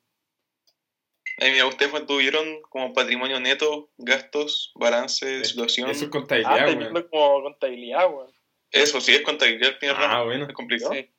[1.38, 5.90] Ay, mira, ustedes cuando tuvieron como patrimonio neto, gastos, balance, Es- situación.
[5.90, 8.32] Eso es Eso, Ah, contabilidad, viendo como contabilidad, weón.
[9.00, 10.46] sí es contabilidad el primer Ah, bueno.
[10.46, 10.92] Es complicado.
[10.94, 11.10] Sí.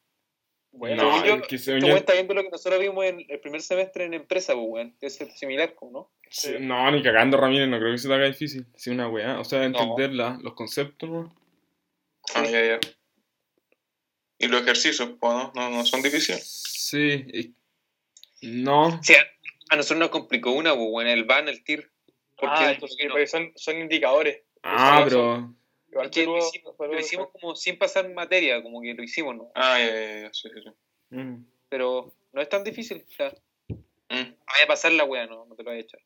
[0.77, 3.05] Bueno, No, según yo, es que según yo- weón está viendo lo que nosotros vimos
[3.05, 4.95] en el primer semestre en empresa, pues, weón.
[5.01, 6.11] Es similar, como, ¿no?
[6.29, 8.65] Sí, No, ni cagando, Ramírez, no creo que se te haga difícil.
[8.75, 9.39] Sí, una weá.
[9.39, 11.33] O sea, entender la- los conceptos, ¿no?
[12.33, 12.79] Ah, ya, ya.
[14.37, 15.51] Y los ejercicios, pues, ¿no?
[15.55, 16.43] No, no son difíciles.
[16.45, 17.25] Sí.
[17.33, 17.55] y-
[18.41, 18.87] No.
[18.87, 19.23] O sea,
[19.69, 21.89] a nosotros nos complicó una, pues, weón, el ban, el TIR.
[22.37, 24.41] Porque, ah, sí, no- son, son indicadores.
[24.61, 25.55] Ah, pero.
[25.89, 29.51] Igual porque lo hicimos, lo hicimos como sin pasar materia, como que lo hicimos, ¿no?
[29.55, 30.69] Ah, ya, ya, ya, sí, sí, sí.
[31.15, 33.05] mm, Pero no es tan difícil.
[33.09, 33.33] Sea,
[34.09, 34.35] Mm.
[34.45, 35.99] vaya a pasar la wea, no, no te lo voy a echar.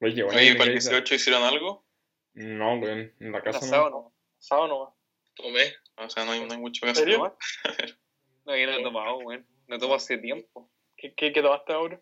[0.00, 0.38] Oye, qué bueno.
[0.38, 1.84] Oye, que ¿para el queréis- 18 hicieron algo?
[2.34, 3.14] No, weón.
[3.20, 3.90] En la casa Asado, no.
[3.90, 4.14] no.
[4.38, 4.94] Sábado nomás.
[5.34, 5.74] Tomé.
[5.96, 7.04] O sea, no hay, no hay mucho que ¿En hacer.
[7.04, 7.36] serio?
[8.46, 9.46] No, yo no he tomado, weón.
[9.68, 10.70] No tomo hace tiempo.
[10.96, 12.00] ¿Qué, qué, qué tomaste ahora?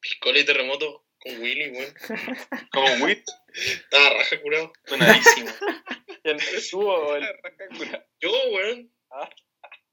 [0.00, 1.94] Piscola y terremoto con Willy, weón.
[2.72, 4.72] Como WIT, Estaba raja curado.
[4.88, 5.50] buenísimo.
[6.22, 6.38] ¿Quién,
[6.70, 7.26] ¿Tú o el...?
[8.20, 8.92] Yo, weón.
[9.10, 9.28] Ah.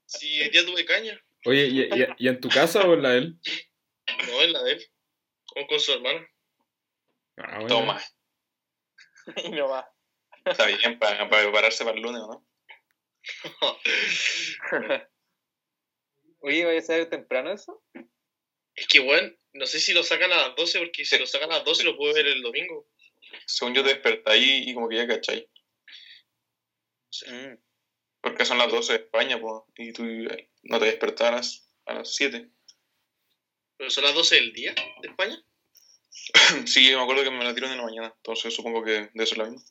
[0.06, 1.20] Si el día tuve caña.
[1.44, 3.38] Oye, ¿y, y, y en tu casa o en la de él?
[4.26, 4.86] No, en la de él.
[5.46, 6.26] Con, con su hermana.
[7.36, 7.68] Ah, bueno.
[7.68, 8.00] Toma.
[9.44, 9.88] Y no va.
[10.44, 12.46] Está bien, para, para prepararse para el lunes, ¿o ¿no?
[16.40, 17.82] Oye, ¿vaya a saber temprano eso?
[18.74, 21.50] Es que, weón, no sé si lo sacan a las 12, porque si lo sacan
[21.52, 22.88] a las 12 lo puedo ver el domingo.
[23.46, 25.48] Según yo te despertáis y como que ya cachai.
[27.26, 27.54] Mm.
[28.20, 30.04] Porque son las 12 de España, pues, y tú
[30.62, 32.48] no te despertarás a las 7.
[33.76, 35.42] Pero son las 12 del día de España.
[36.66, 39.38] Sí, me acuerdo que me la tiraron en la mañana, entonces supongo que debe ser
[39.38, 39.64] la misma.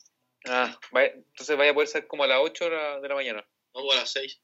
[0.45, 3.47] Ah, vaya- entonces vaya a poder ser como a las 8 horas de la mañana.
[3.73, 4.39] No, a las 6.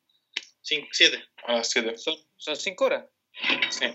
[0.61, 1.23] 5, 7.
[1.47, 1.97] A las 7.
[1.97, 3.05] ¿Son, son 5 horas?
[3.69, 3.85] Sí.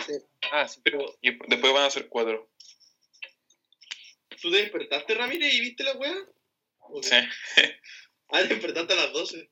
[0.52, 0.80] Ah, sí.
[0.84, 2.50] Pero, Y después van a ser 4.
[4.40, 6.14] ¿tú te despertaste, Ramírez, y viste la weá?
[7.02, 7.16] Sí.
[8.32, 9.50] Ah, te despertaste a las 12.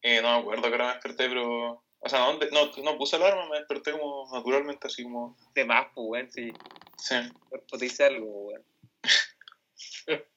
[0.00, 1.84] Eh, no me acuerdo que ahora me desperté, pero.
[1.98, 5.36] O sea, no, no, no puse alarma, me desperté como naturalmente, así como.
[5.54, 7.14] De más, pues, weón, Sí.
[7.14, 8.64] el cuerpo te dice algo, weón.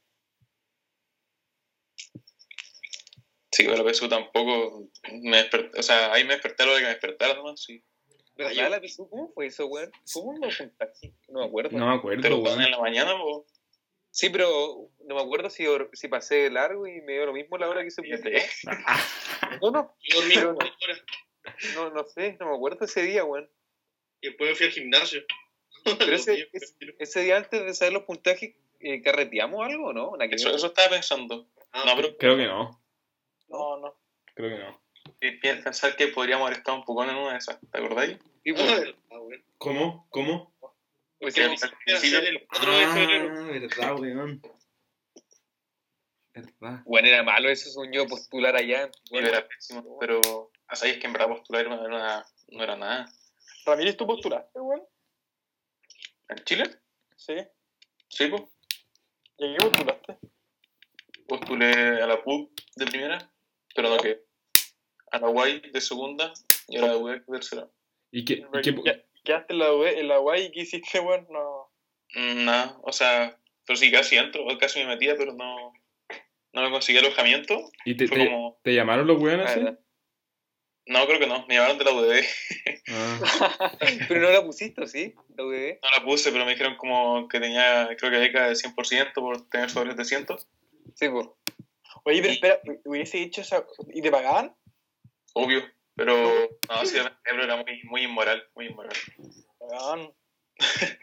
[3.54, 5.80] Sí, pero eso tampoco me desperté.
[5.80, 7.84] O sea, ahí me desperté lo de que me despertara nomás, sí.
[8.36, 9.10] ¿Verdad yo- la pisó?
[9.10, 9.92] ¿Cómo fue eso, weón?
[10.14, 11.14] ¿Cómo me apuntaste?
[11.28, 11.78] No me acuerdo.
[11.78, 12.62] No me Te acuerdo, lo ponen weón.
[12.66, 13.46] en la mañana, pues.
[14.14, 17.70] Sí, pero no me acuerdo si, si pasé largo y me dio lo mismo la
[17.70, 18.44] hora que se Fíjate.
[19.62, 20.56] No, no, Yo no.
[20.56, 21.04] como dos horas.
[21.76, 23.50] no, no sé, no me acuerdo ese día, weón.
[24.22, 25.22] Y después me fui al gimnasio.
[25.84, 26.16] Pero
[27.00, 30.14] ese, día antes de saber los puntajes, eh, ¿carreteamos algo o no?
[30.30, 31.48] Eso, eso estaba pensando.
[31.72, 32.82] Ah, No, pero Creo que no.
[33.48, 33.96] No, no.
[34.36, 34.81] Creo que no.
[35.30, 38.18] Pensar que podríamos haber estado un poco en una de esas, ¿te acordáis?
[38.20, 39.44] Ah, pues, weón.
[39.58, 40.08] ¿Cómo?
[40.10, 40.54] ¿Cómo?
[41.20, 43.34] Que sí, al Era principio- hacer el 4 de febrero.
[43.38, 44.42] Ah, verdad, weón.
[46.34, 46.82] Verdad.
[46.86, 48.90] Bueno, era malo eso, según yo, postular allá.
[49.12, 50.22] Bueno, era pésimo, pero
[50.74, 53.12] sea, es que en verdad postular no era, no era nada.
[53.66, 54.82] Ramírez, ¿tú postulaste, weón?
[56.30, 56.64] ¿En Chile?
[57.16, 57.36] Sí.
[58.08, 58.44] Sí, pues.
[59.38, 60.18] ¿Y a qué postulaste?
[61.28, 63.32] Postulé a la PUC de primera,
[63.76, 64.24] pero no que
[65.12, 66.34] a la UAI de segunda
[66.68, 67.68] y a la UEC de tercera.
[68.12, 68.34] ¿Y qué?
[68.54, 71.28] y qué- ¿Quedaste en la, UE en la UAI y qué hiciste, weón?
[71.30, 71.72] No.
[72.16, 75.74] Mm, Nada, o sea, pero sí, casi entro, casi me metía, pero no,
[76.54, 77.70] no me conseguí alojamiento.
[77.86, 79.46] ¿Y te, Fue te, como, te llamaron los weones?
[79.48, 79.60] Ah, sí?
[79.60, 79.80] ¿verdad?
[80.88, 82.24] no, creo que no, me llamaron de la UDB.
[82.90, 83.20] Ah,
[84.08, 85.14] Pero no la pusiste, ¿sí?
[85.38, 85.78] La UDD.
[85.82, 89.48] No la puse, pero me dijeron como que tenía, creo que beca de 100% por
[89.50, 90.48] tener sobre 700.
[90.96, 91.28] Sí, pues.
[92.04, 93.66] Oye, pero espera, ¿hubiese hecho esa.
[93.94, 94.56] ¿Y te pagaban?
[95.34, 95.62] Obvio,
[95.96, 96.16] pero
[96.70, 98.94] no, sí, era muy, muy inmoral, muy inmoral.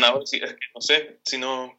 [0.00, 1.78] No, sí, es que no sé, si no,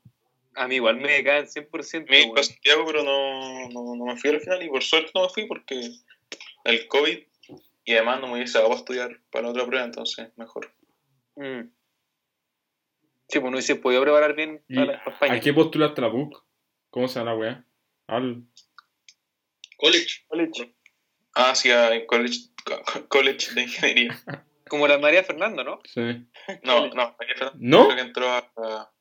[0.56, 2.08] A mí igual me caen 100%.
[2.08, 5.12] me iba a Santiago, pero no, no, no me fui al final y por suerte
[5.16, 5.90] no me fui porque
[6.64, 7.20] el COVID
[7.86, 10.72] y además no me hubiese dado para estudiar para otra prueba, entonces mejor.
[11.36, 11.70] Mm.
[13.30, 15.34] Sí, pues no hubiese podido preparar bien ¿Y para, para España.
[15.34, 16.44] ¿A qué postulaste la PUC?
[16.90, 17.66] ¿Cómo se llama la weá?
[18.08, 18.44] Al...
[19.78, 20.26] College.
[20.28, 20.76] College.
[21.40, 24.10] Ah, sí, a- en college, co- co- college de ingeniería.
[24.70, 25.80] Como la María Fernando, ¿no?
[25.86, 26.02] Sí.
[26.64, 27.86] No, no, María Fernanda ¿No?
[27.86, 28.92] creo que entró a, a-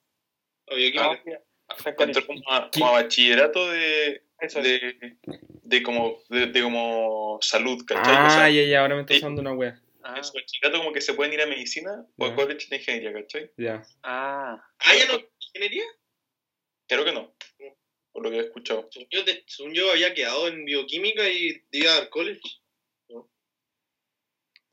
[0.69, 1.41] en college.
[1.99, 4.23] entró como a, como a bachillerato de,
[4.63, 5.17] de,
[5.63, 8.15] de como de, de como salud, ¿cachai?
[8.17, 9.19] Ah, O sea, ya, ya, ahora me está sí.
[9.19, 9.81] usando una weá.
[10.05, 12.35] Ah, en su bachillerato como que se pueden ir a medicina o a Ya.
[12.37, 13.51] college de ingeniería, ¿cachai?
[13.57, 13.83] Ya.
[14.05, 14.63] ah.
[14.79, 15.21] Ah, ya no.
[15.41, 15.85] ¿Ingeniería?
[16.89, 17.35] Creo que no,
[18.17, 18.89] por lo que he escuchado.
[19.11, 22.41] Yo, según yo había quedado en bioquímica y iba al college.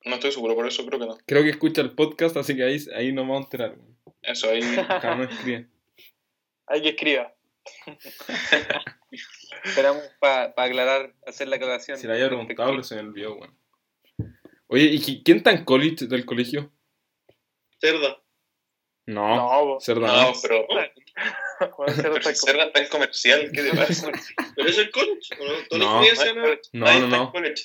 [0.06, 1.18] No estoy seguro, por eso creo que no.
[1.26, 3.76] Creo que escucha el podcast, así que ahí, ahí nos vamos a enterar.
[4.22, 4.62] Eso ahí.
[4.62, 5.68] No escribe.
[6.68, 7.36] Hay que escriba.
[9.66, 11.98] Esperamos para aclarar, hacer la aclaración.
[11.98, 13.58] Si le había preguntado, pero se me olvidó, weón.
[14.68, 16.72] Oye, ¿y qui- quién está en college del colegio?
[17.82, 18.24] Cerda.
[19.06, 19.36] No,
[19.76, 19.80] No.
[19.82, 20.34] Cerda No, no.
[20.42, 20.66] pero,
[21.96, 24.12] Pero está si Cerda está en comercial, ¿qué te pasa?
[24.56, 25.30] ¿Pero eso es college?
[25.40, 25.54] ¿O no?
[25.70, 25.80] ¿Todas
[26.20, 26.26] No.
[26.26, 27.32] llaman- No, Ahí no, está en no.
[27.32, 27.64] college.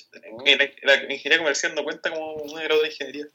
[0.83, 3.25] La, la ingeniería comercial no cuenta como un grado de ingeniería.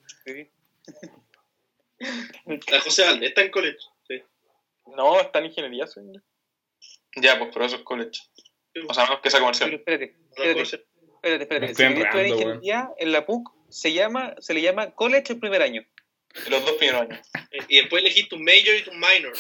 [2.68, 3.79] La José Valdés está en college.
[4.09, 4.22] Sí.
[4.96, 6.22] No, está en ingeniería, señor.
[7.16, 8.20] Ya, pues, pero eso es college.
[8.88, 9.72] O sea, menos que sea Pero comercial.
[9.74, 11.66] espérate, No, espérate, espérate, espérate.
[11.72, 15.62] estoy Si estudiar ingeniería en la PUC, se, llama, se le llama college el primer
[15.62, 15.85] año.
[16.48, 17.30] Los dos primeros años.
[17.68, 19.32] Y después elegiste un major y tu minor.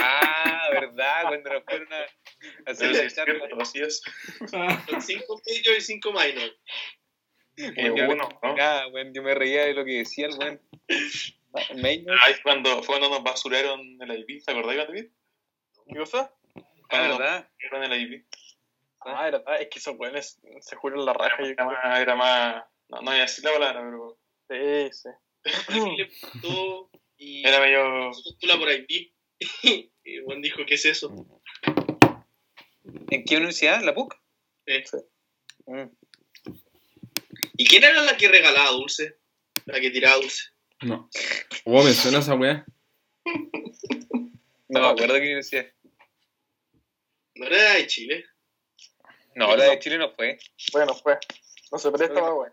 [0.00, 1.22] Ah, ¿verdad?
[1.22, 4.02] Cuando nos fueron a hacer es.
[4.50, 6.56] Son cinco major y cinco minor.
[7.56, 8.54] Eh, Yo- uno, ¿no?
[8.60, 10.60] Ah, bueno, yo me reía de lo que decía el buen.
[11.82, 12.16] Major.
[12.22, 15.06] Ahí fue cuando, fue cuando nos basuraron el IP, ¿te acordás, David?
[15.88, 16.32] ¿Qué cosa?
[16.90, 17.48] Ah, nos ¿verdad?
[17.60, 18.26] basuraron el IP.
[19.00, 21.36] Ah, era, ah, es que esos buenos se juran la raja.
[21.40, 21.66] yo Era creo.
[21.82, 25.08] más, era más no, no voy a decir la palabra, pero Sí, sí.
[25.68, 28.12] Alguien le preguntó y era medio...
[28.12, 29.12] se postula por ID.
[30.04, 31.14] Y buen dijo, ¿qué es eso?
[33.10, 33.82] ¿En qué universidad?
[33.82, 34.14] ¿La PUC?
[34.66, 34.84] Eh,
[35.68, 35.90] Mm.
[37.58, 39.18] ¿Y quién era la que regalaba dulce?
[39.66, 40.44] La que tiraba dulce.
[40.80, 41.10] No.
[41.64, 42.64] Oh, me suena esa weá.
[44.68, 45.66] No me acuerdo qué universidad.
[47.34, 48.24] No era de Chile.
[49.34, 50.38] No, la de Chile no fue.
[50.72, 51.18] Bueno, pues.
[51.70, 52.52] No se presta más, weón.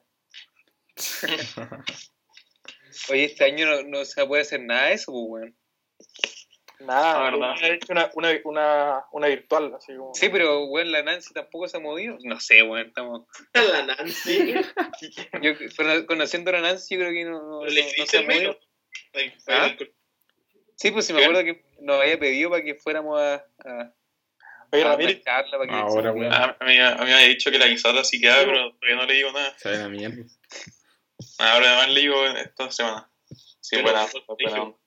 [3.10, 5.56] Oye, este año no, no se puede hacer nada de eso, pues, weón.
[6.80, 7.56] Nada, Ah, verdad.
[7.62, 10.14] he hecho una, una, una, una virtual, así como.
[10.14, 12.18] Sí, pero, weón, la Nancy tampoco se ha movido.
[12.24, 13.22] No sé, weón, estamos...
[13.54, 14.54] La Nancy.
[15.42, 18.22] Yo, cono- conociendo a la Nancy, yo creo que no, no, le no- se ha
[18.24, 18.60] movido.
[19.48, 19.74] ¿Ah?
[20.76, 23.94] Sí, pues sí me acuerdo que nos había pedido para que fuéramos a, a,
[24.74, 26.34] Oye, a Ramírez, una charla, para que Ahora, se- weón.
[26.34, 28.96] Ah, A mí, a mí me había dicho que la guisada sí quedaba, pero todavía
[28.98, 29.56] no le digo nada.
[29.58, 30.24] Sabe la mierda.
[31.40, 33.10] Ahora además le digo esta semana.
[33.62, 34.78] Sí, Pero, buena, dije- buena onda.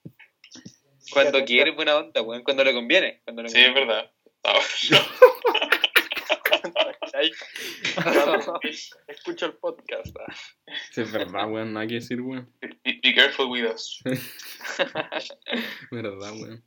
[1.12, 3.20] Cuando quiere buena onda, weón, cuando le conviene.
[3.24, 4.12] Cuando le Sí, es verdad.
[9.08, 10.14] Escucho el podcast.
[10.18, 10.34] ah.
[10.92, 11.72] Sí, es verdad, weón.
[11.72, 12.52] Nada que decir, weón.
[12.60, 14.02] be, be careful with us.
[15.90, 16.64] Verdad, weón.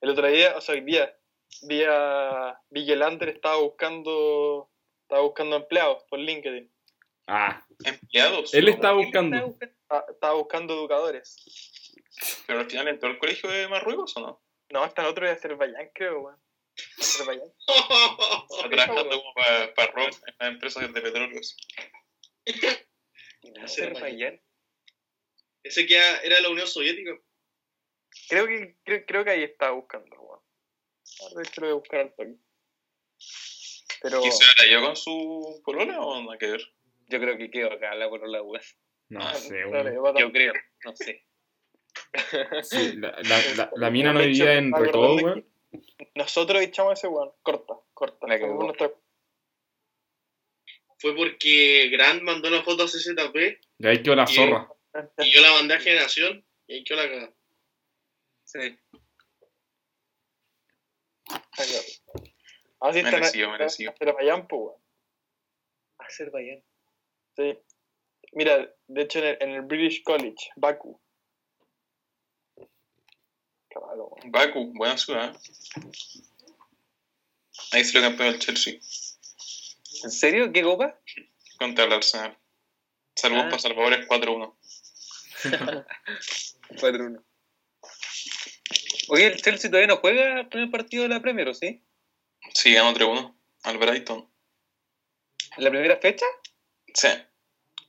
[0.00, 1.12] El otro día, o sea, hoy día,
[1.62, 4.70] vi a vi que el Ander estaba buscando,
[5.02, 6.70] estaba buscando empleados por LinkedIn.
[7.28, 8.54] Ah, Empleados.
[8.54, 9.56] él está buscando.
[9.90, 11.36] Ah, Estaba buscando educadores.
[12.46, 14.42] Pero al final entró al colegio de Marruecos o no?
[14.70, 16.42] No, está en otro de Azerbaiyán, creo, weón.
[16.98, 17.52] Azerbaiyán.
[18.70, 21.56] Trabajando como para pa Rom en las empresas de petróleos.
[23.62, 24.40] Azerbaiyán.
[25.62, 27.12] Ese que era la Unión Soviética.
[28.28, 30.40] Creo que, creo, creo que ahí estaba buscando, weón.
[31.20, 32.36] A ver, de hecho lo voy a buscar al toque.
[34.00, 36.77] Pero, ¿Y se la yo con su polola o nada que ver?
[37.08, 38.38] Yo creo que quedó acá la por la.
[39.10, 40.04] No sé, dale, weón.
[40.04, 40.52] va a- Yo creo,
[40.84, 41.24] no sé.
[42.62, 45.46] Sí, la, la, la, la mina no vivía en Recodo, weón.
[46.14, 47.32] Nosotros echamos a ese weón.
[47.42, 48.26] Corta, corta.
[48.26, 48.92] La Fue nuestra-
[50.98, 54.68] Fue porque Grant mandó la foto a CZP Y ahí quedó la zorra.
[55.18, 57.32] y yo la mandé a Generación y ahí quedó la cagada.
[58.44, 58.78] Sí.
[62.80, 63.90] Ah, sí, está Merecido, merecido.
[63.92, 64.82] Azerbaiyán, pues, weón.
[65.98, 66.62] Azerbaiyán.
[67.38, 67.56] Sí.
[68.32, 71.00] Mira, de hecho en el, en el British College, Baku.
[73.74, 74.10] Weón.
[74.32, 75.36] Baku, buena ciudad.
[77.70, 78.74] Ahí se lo campeón el Chelsea
[80.04, 80.52] ¿En serio?
[80.52, 80.98] ¿Qué copa?
[81.58, 82.36] contra el Arsenal.
[83.14, 83.50] Saludos Ah.
[83.50, 84.56] para Salvadores 4-1.
[86.80, 87.24] 4-1.
[89.10, 91.82] Oye, el Chelsea todavía no juega el primer partido de la Premier, ¿o sí?
[92.54, 94.28] Sí, ganó 3-1 al Brighton.
[95.56, 96.26] ¿En la primera fecha?
[96.94, 97.08] Sí.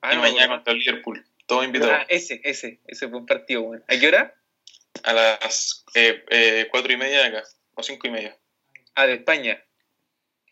[0.02, 1.26] Ah, y no, mañana contra el Liverpool.
[1.46, 1.94] Todos invitados.
[2.00, 3.84] Ah, ese, ese, ese fue un partido, weón.
[3.88, 4.36] ¿A qué hora?
[5.04, 7.48] A las eh, eh, 4 y media de acá.
[7.76, 8.38] O 5 y media.
[8.96, 9.64] Ah, de España.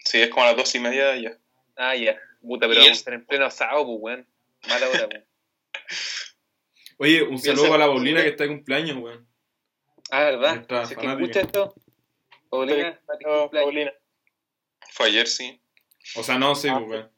[0.04, 1.38] Sí, es como a las 2 y media de allá.
[1.76, 2.18] Ah, ya.
[2.42, 4.28] Puta, pero Y vamos a es- estar en pleno asado, pues, weón.
[4.70, 5.26] Mala hora, weón.
[7.00, 9.28] Oye, un saludo para la Paulina que está de cumpleaños, weón.
[10.10, 10.66] Ah, ¿verdad?
[10.88, 11.76] Si es que escucha esto,
[12.50, 13.00] Paulina.
[13.52, 13.94] Paulina.
[14.92, 15.62] Fue ayer, sí.
[16.16, 17.12] O sea, no sé, Ah, pues, weón.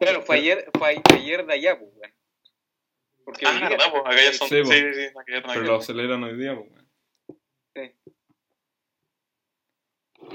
[0.00, 2.14] Claro, fue ayer, fue ayer de allá, pues, weón.
[3.24, 4.48] Porque Ah, verdad, pues acá ya son.
[4.48, 4.78] Sí, Sí, pues.
[4.78, 5.14] sí, sí.
[5.14, 5.82] nada Pero lo ver.
[5.82, 6.88] celebran hoy día, pues, weón.
[7.74, 8.12] Sí.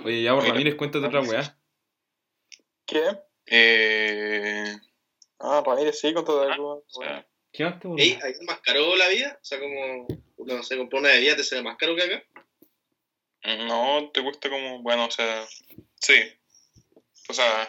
[0.04, 0.54] Oye, ya, pues, Mira.
[0.54, 1.58] Ramírez, cuéntate otra weá.
[2.86, 3.04] ¿Qué?
[3.48, 4.76] Eh,
[5.40, 6.86] Ah, Ramírez, sí, con todo Ah, algo.
[6.88, 9.38] o sea, ¿Qué más te Ey, ¿ahí más caro la vida?
[9.42, 12.24] O sea, como, no sé, comprar una bebida te sale más caro que acá.
[13.68, 14.82] no, te cuesta como.
[14.84, 15.46] Bueno, o sea.
[16.00, 16.14] Sí.
[17.30, 17.68] O sea.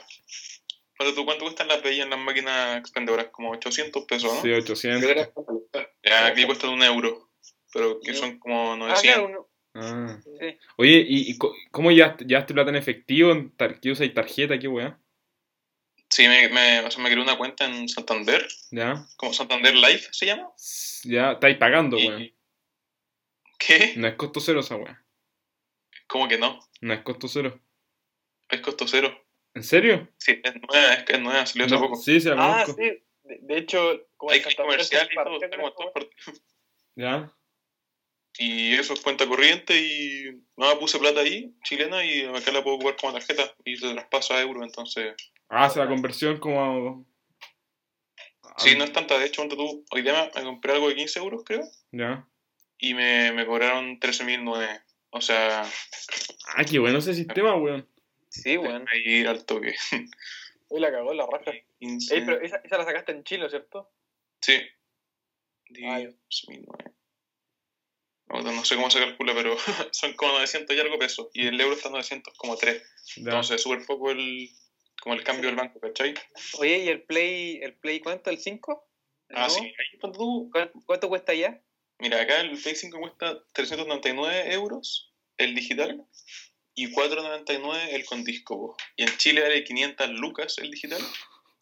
[0.97, 3.27] ¿Cuánto, tú, ¿Cuánto cuestan las bebidas en las máquinas expendedoras?
[3.29, 4.43] Como 800 pesos, ¿no?
[4.43, 5.03] Sí, 800.
[5.03, 7.31] Creo que era- Ya, aquí cuestan un euro.
[7.73, 9.03] Pero que son como Ah, 900.
[9.03, 10.19] claro, uno- Ah.
[10.25, 10.59] sí.
[10.79, 11.39] Oye, ¿y, y
[11.71, 13.33] cómo llevaste, llevaste plata en efectivo?
[13.33, 14.59] ¿En tar ¿Qué usas tarjeta?
[14.59, 14.99] ¿Qué weá?
[16.09, 18.47] Sí, me, me, o sea, me creé una cuenta en Santander.
[18.71, 19.05] ¿Ya?
[19.17, 20.49] Como Santander Life se llama.
[21.05, 22.33] Ya, estáis pagando, Y- weón.
[23.59, 23.95] ¿Qué?
[23.97, 25.03] No es costo cero esa weá.
[26.07, 26.61] ¿Cómo que no?
[26.81, 27.61] No es costo cero.
[28.49, 29.26] Es costo cero.
[29.57, 30.07] ¿En serio?
[30.19, 31.97] Sí, es nueva, es que es nueva, salió hace No, poco.
[31.97, 32.83] sí, se la Ah, conozco.
[32.83, 33.03] sí.
[33.25, 36.43] De, de hecho, como Hay comercial se y todo, esto, partes.
[36.95, 37.33] ¿Ya?
[38.39, 42.77] Y eso es cuenta corriente y no puse plata ahí, chilena, y acá la puedo
[42.77, 45.15] ocupar como tarjeta y te traspaso a euro, entonces...
[45.49, 47.07] Ah, hace la conversión como...
[48.59, 51.19] Sí, no es tanta, de hecho, tú, hoy día me, me compré algo de 15
[51.19, 52.29] euros, creo, Ya.
[52.79, 54.83] y me, me cobraron 13.009.
[55.11, 55.63] O sea,
[56.57, 57.89] Ah, qué bueno ese sistema, weón.
[58.43, 58.87] Sí, weón.
[58.91, 59.75] hay que ir al toque.
[60.69, 61.53] Uy, la cagó, la raja.
[61.79, 63.91] 15, Ey, pero esa, esa la sacaste en Chile, ¿cierto?
[64.41, 64.55] Sí.
[65.85, 66.01] Ah.
[66.01, 66.93] 10.009.
[68.29, 69.57] No, no sé cómo se calcula, pero
[69.93, 71.29] son como 900 y algo pesos.
[71.33, 72.83] Y el euro está en 900 como 3.
[73.17, 73.23] Ya.
[73.23, 74.49] Entonces, súper poco el,
[75.01, 76.15] como el cambio del banco, ¿cachai?
[76.59, 78.31] Oye, ¿y el Play, el Play cuánto?
[78.31, 78.89] ¿El 5?
[79.29, 79.55] ¿El Ah, nuevo?
[79.55, 79.65] sí.
[79.67, 80.51] Ahí, ¿Cuánto,
[80.87, 81.61] cuánto cuesta ya?
[81.99, 86.05] mira, acá el Play 5 cuesta 399 euros el digital
[86.77, 88.57] y 499 el con disco.
[88.57, 88.77] po.
[88.97, 91.01] Y en Chile vale 500 lucas el digital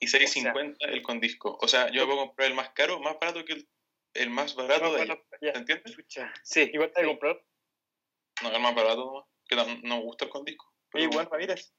[0.01, 1.57] y 650 el con disco.
[1.63, 3.69] O sea, yo puedo comprar el más caro, más barato que el,
[4.15, 5.09] el más barato de ahí.
[5.41, 5.53] Ya.
[5.53, 5.97] ¿Se entiende?
[6.43, 6.71] Sí.
[6.73, 7.43] ¿Y cuánto hay que comprar?
[8.43, 9.25] No, el más barato nomás.
[9.49, 10.71] Que no me gusta el con disco.
[10.91, 11.73] Pero- weón, Ramírez.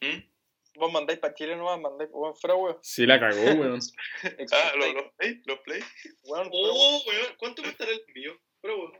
[0.00, 0.30] ¿Mm?
[0.76, 2.78] Vos mandáis para Chile nomás, mandáis, weón, fuera weón.
[2.82, 3.80] Sí, la cagó, weón.
[4.52, 5.80] Ah, los, los Play, los Play.
[6.22, 6.48] Weón.
[6.52, 8.40] Oh, weón, ¿cuánto costará el envío?
[8.60, 8.92] Pero, weón.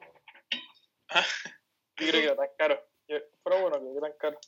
[1.97, 2.90] Yo creo que era tan caro.
[3.43, 4.39] Fuera bueno, que tan caro.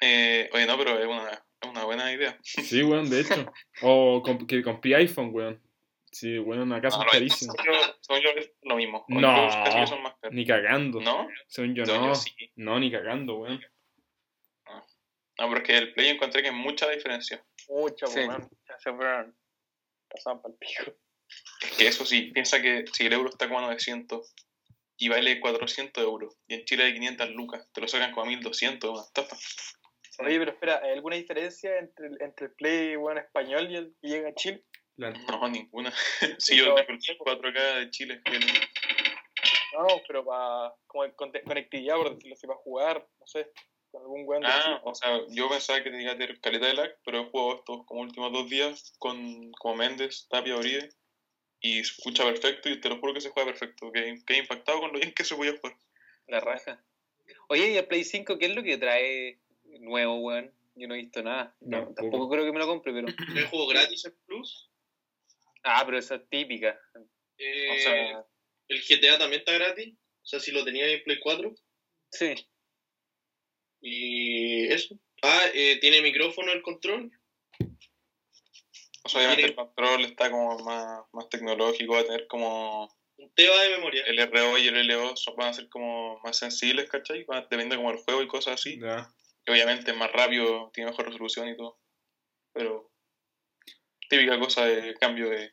[0.00, 2.38] Eh, oye, no, pero es una, es una buena idea.
[2.42, 3.34] Sí, weón, de hecho.
[3.82, 5.62] O comp- que compré iPhone, weón.
[6.12, 7.54] Sí, weón, acá son No, no, carísimos.
[7.56, 9.04] según yo- según yo es lo mismo.
[9.08, 9.86] No.
[9.86, 10.14] son más.
[10.32, 11.00] Ni cagando.
[11.00, 11.28] ¿No?
[11.46, 12.08] Según yo, no.
[12.08, 12.32] yo sí.
[12.56, 13.60] No, ni cagando, weón.
[14.66, 17.42] No, pero es que el Play encontré que hay mucha diferencia.
[17.68, 18.20] Mucho, Sí.
[18.20, 18.48] weón.
[18.68, 19.34] Ya se fueron.
[20.08, 20.92] Pasaban para el pico.
[21.62, 24.34] Es que eso sí, piensa que si el euro está como a 900
[25.00, 28.28] y vale 400 euros y en Chile hay 500 lucas, te lo sacan como a
[28.28, 29.34] 1200, una estafa.
[30.18, 33.94] Oye, pero espera, ¿hay alguna diferencia entre el, entre el Play, weón, español y el
[34.00, 34.62] que llega a Chile?
[34.96, 35.90] No, ninguna.
[36.38, 38.20] si yo tengo el 4K de Chile.
[38.26, 38.40] el-
[39.72, 43.50] No, no, pero para como conte- conectividad, por decirlo así, para jugar, no sé,
[43.90, 46.74] con algún weón de Ah, o sea, yo pensaba que tenía que tener calidad de
[46.74, 50.90] lag, pero he jugado estos como últimos dos días con como Méndez, Tapia, Uribe
[51.60, 54.38] y se escucha perfecto y te lo juro que se juega perfecto, que, que he
[54.38, 55.76] impactado con lo bien que se podía jugar.
[56.26, 56.82] La raja.
[57.48, 59.38] Oye, ¿y el Play 5 qué es lo que trae
[59.80, 60.52] nuevo, weón?
[60.74, 61.54] Yo no he visto nada.
[61.60, 63.08] No, tampoco creo que me lo compre, pero...
[63.08, 64.70] ¿El juego gratis en Plus?
[65.62, 66.80] Ah, pero esa es típica.
[67.36, 68.24] Eh, O sea,
[68.68, 69.94] el GTA también está gratis.
[69.94, 71.54] O sea, si lo tenía en Play 4.
[72.12, 72.34] Sí.
[73.80, 74.98] Y eso.
[75.22, 77.10] Ah, eh, tiene micrófono el control.
[79.04, 82.84] O sea, obviamente el control está como más, más tecnológico, va a tener como
[83.16, 84.02] Un teba de memoria.
[84.06, 87.24] el RO y el LO son- van a ser como más sensibles, ¿cachai?
[87.24, 88.78] Van- Depende como el juego y cosas así.
[88.80, 89.10] Ya.
[89.46, 91.78] Y obviamente es más rápido, tiene mejor resolución y todo.
[92.52, 92.90] Pero
[94.08, 95.52] típica cosa de cambio de...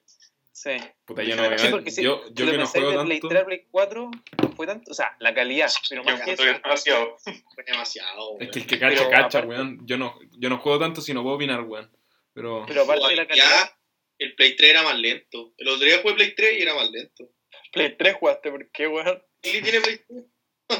[0.52, 0.72] Sí.
[1.06, 1.58] Puta, yo no Sí, veo.
[1.60, 3.28] Sí, porque si, yo yo lo que no juego de Play tanto.
[3.30, 4.10] 3 a Play 4,
[4.42, 4.92] no fue tanto.
[4.92, 6.52] O sea, la calidad, pero Yo más que encuentro eso.
[6.54, 7.18] que es demasiado.
[7.54, 8.38] Fue demasiado.
[8.40, 9.86] Es que el que cacha, Pero cacha, aparte- weón.
[9.86, 11.92] Yo no, yo no juego tanto si no puedo opinar, weón.
[12.38, 12.66] Pero.
[12.68, 13.80] Pero aparte de la Ya,
[14.20, 15.56] el Play 3 era más lento.
[15.58, 17.32] El otro día jugué Play 3 y era más lento.
[17.72, 19.24] Play 3 jugaste, ¿por qué, weón?
[19.42, 20.26] ¿Y tiene Play 3?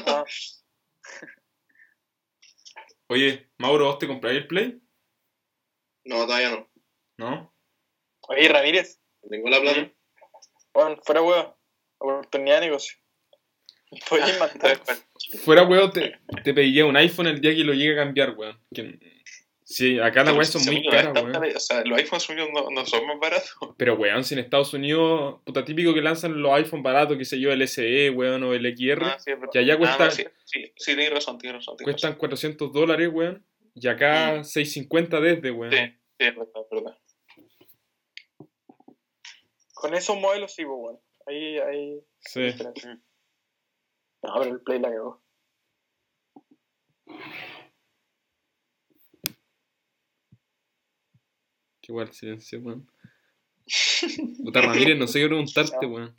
[0.06, 0.24] Ah,
[3.08, 4.80] Oye, Mauro, ¿vos te compráis el Play?
[6.04, 6.70] No, todavía no.
[7.18, 7.54] ¿No?
[8.28, 9.92] Oye, Ramírez, No Tengo la plata.
[10.74, 11.54] weón, fuera weón.
[11.98, 12.96] Oportunidad de negocio.
[14.08, 14.80] Podéis matar.
[15.44, 18.62] Fuera, weón, te, te pediría un iPhone el día que lo llegue a cambiar, weón.
[18.72, 19.17] Que-
[19.70, 21.36] Sí, acá las weas son muy caras, weón.
[21.54, 23.54] O sea, los iPhones suyos no, no son más baratos.
[23.76, 27.38] Pero, weón, si en Estados Unidos, puta típico que lanzan los iPhone baratos, que sé
[27.38, 30.24] yo, el SE, weón, o el XR, Ah, sí, que allá Ah, cuesta- no, sí,
[30.46, 31.76] sí, sí, tienes razón, tienes razón.
[31.76, 33.44] tienes cuestan 400 dólares, weón.
[33.74, 35.70] Y acá 650 desde, weón.
[35.70, 35.86] razón.
[35.86, 36.98] Sí, sí, es verdad, es verdad.
[39.74, 41.00] Con esos modelos sí, pues, weón.
[41.26, 42.00] Ahí, ahí.
[42.20, 42.40] Sí.
[42.40, 42.98] diferencia.
[44.22, 45.22] No, pero el Play la cagó.
[51.88, 52.86] Qué guay el silencio, weón.
[54.44, 56.14] Puta Ramírez, no sé qué preguntarte, weón.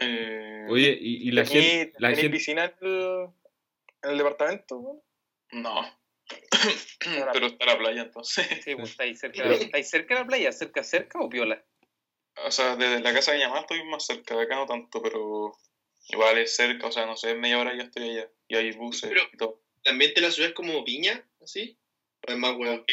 [0.00, 1.92] Eh, Oye, y, y la ¿Tení- gente.
[2.00, 3.28] La gente piscina en el,
[4.02, 5.00] en el departamento, weón?
[5.52, 5.80] No.
[7.32, 8.48] Pero está la playa entonces.
[8.64, 11.64] Sí, pues está ahí cerca, está ahí cerca de la playa, cerca, cerca o piola.
[12.44, 15.00] O sea, desde la casa de mi mamá estoy más cerca, de acá no tanto,
[15.00, 15.52] pero
[16.08, 18.28] igual es cerca, o sea, no sé, en media hora ya estoy allá.
[18.48, 19.62] Y hay buses Pero- y todo.
[19.84, 21.24] ¿El ambiente de la ciudad es como viña?
[21.40, 21.78] ¿Así?
[22.28, 22.84] ¿O es más huevo?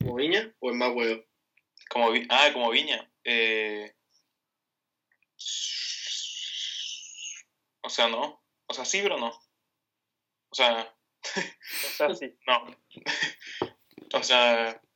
[0.00, 0.54] ¿Como viña?
[0.60, 1.24] ¿O es más huevo?
[1.90, 3.10] Como vi- ah, como viña.
[3.24, 3.94] Eh...
[7.82, 8.42] O sea, no.
[8.66, 9.28] O sea, sí, pero no.
[9.28, 10.94] O sea,
[11.24, 12.34] O sea, sí.
[12.46, 12.76] no.
[14.18, 14.80] o sea.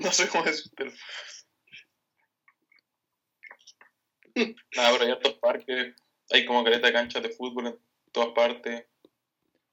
[0.00, 0.92] No, sé cómo decirlo.
[4.76, 5.94] Nada, pero hay estos parques.
[6.30, 7.78] Hay como caleta de canchas de fútbol en
[8.12, 8.86] todas partes.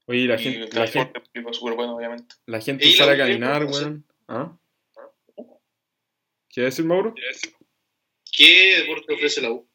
[0.05, 2.35] Oye, la y gente, el la gente, transporte público es súper bueno, obviamente.
[2.45, 4.05] la gente sale a caminar, pues, weón.
[4.27, 4.57] ¿Ah?
[6.49, 7.15] ¿Qué decir, Mauro?
[8.31, 9.67] ¿Qué deporte ofrece la U?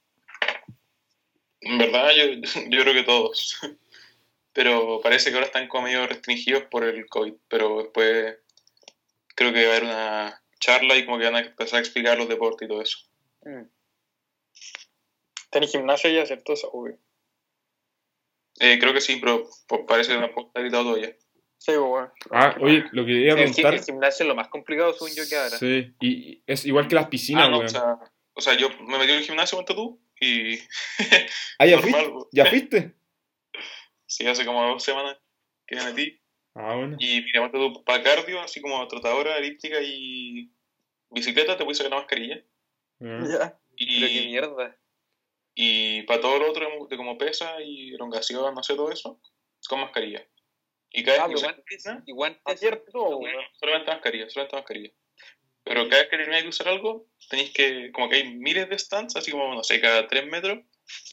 [1.61, 2.25] En verdad, yo,
[2.71, 3.59] yo creo que todos.
[4.53, 7.35] Pero parece que ahora están como medio restringidos por el COVID.
[7.49, 8.37] Pero después
[9.35, 12.19] creo que va a haber una charla y como que van a empezar a explicar
[12.19, 12.99] los deportes y todo eso.
[13.43, 13.63] Mm.
[15.51, 16.53] Tenés gimnasio ya, ¿cierto?
[16.53, 16.99] Eso, obvio.
[18.61, 19.45] Eh, creo que sí, pero
[19.87, 21.15] parece que tampoco está gritado todavía.
[21.59, 22.11] Sí, pues, weón.
[22.31, 23.75] Ah, oye, lo que quería Sí, el, preguntar.
[23.75, 25.59] el gimnasio es lo más complicado, según yo, que ahora.
[25.59, 27.67] Sí, y y es igual que las piscinas, Ah, no, weón.
[27.67, 27.99] o sea,
[28.35, 30.59] o sea, yo me metí en el gimnasio, ponte tú, y
[31.59, 32.29] ah, ¿ya normal, fuiste?
[32.33, 32.95] ¿Ya fuiste?
[34.07, 35.19] sí, hace como dos semanas
[35.67, 36.21] que me metí.
[36.55, 36.97] Ah, bueno.
[36.99, 40.51] Y mira, tú, para cardio, así como trotadora, elíptica y
[41.11, 42.37] bicicleta, te sacar la mascarilla.
[43.01, 43.59] Ya.
[43.59, 43.85] Pero qué
[44.23, 44.77] Y, mierda.
[45.61, 49.21] Y para todo lo otro, de como pesa y elongación, no sé, todo eso,
[49.69, 50.25] con mascarilla.
[50.91, 52.61] Y cada Ah, vez pero que guantes, y guantes.
[52.61, 53.21] Cierto,
[53.59, 54.93] solamente mascarilla, solamente mascarilla.
[55.65, 58.79] Pero cada vez que termináis de usar algo, tenéis que, como que hay miles de
[58.79, 60.61] stands, así como, no sé, cada 3 metros,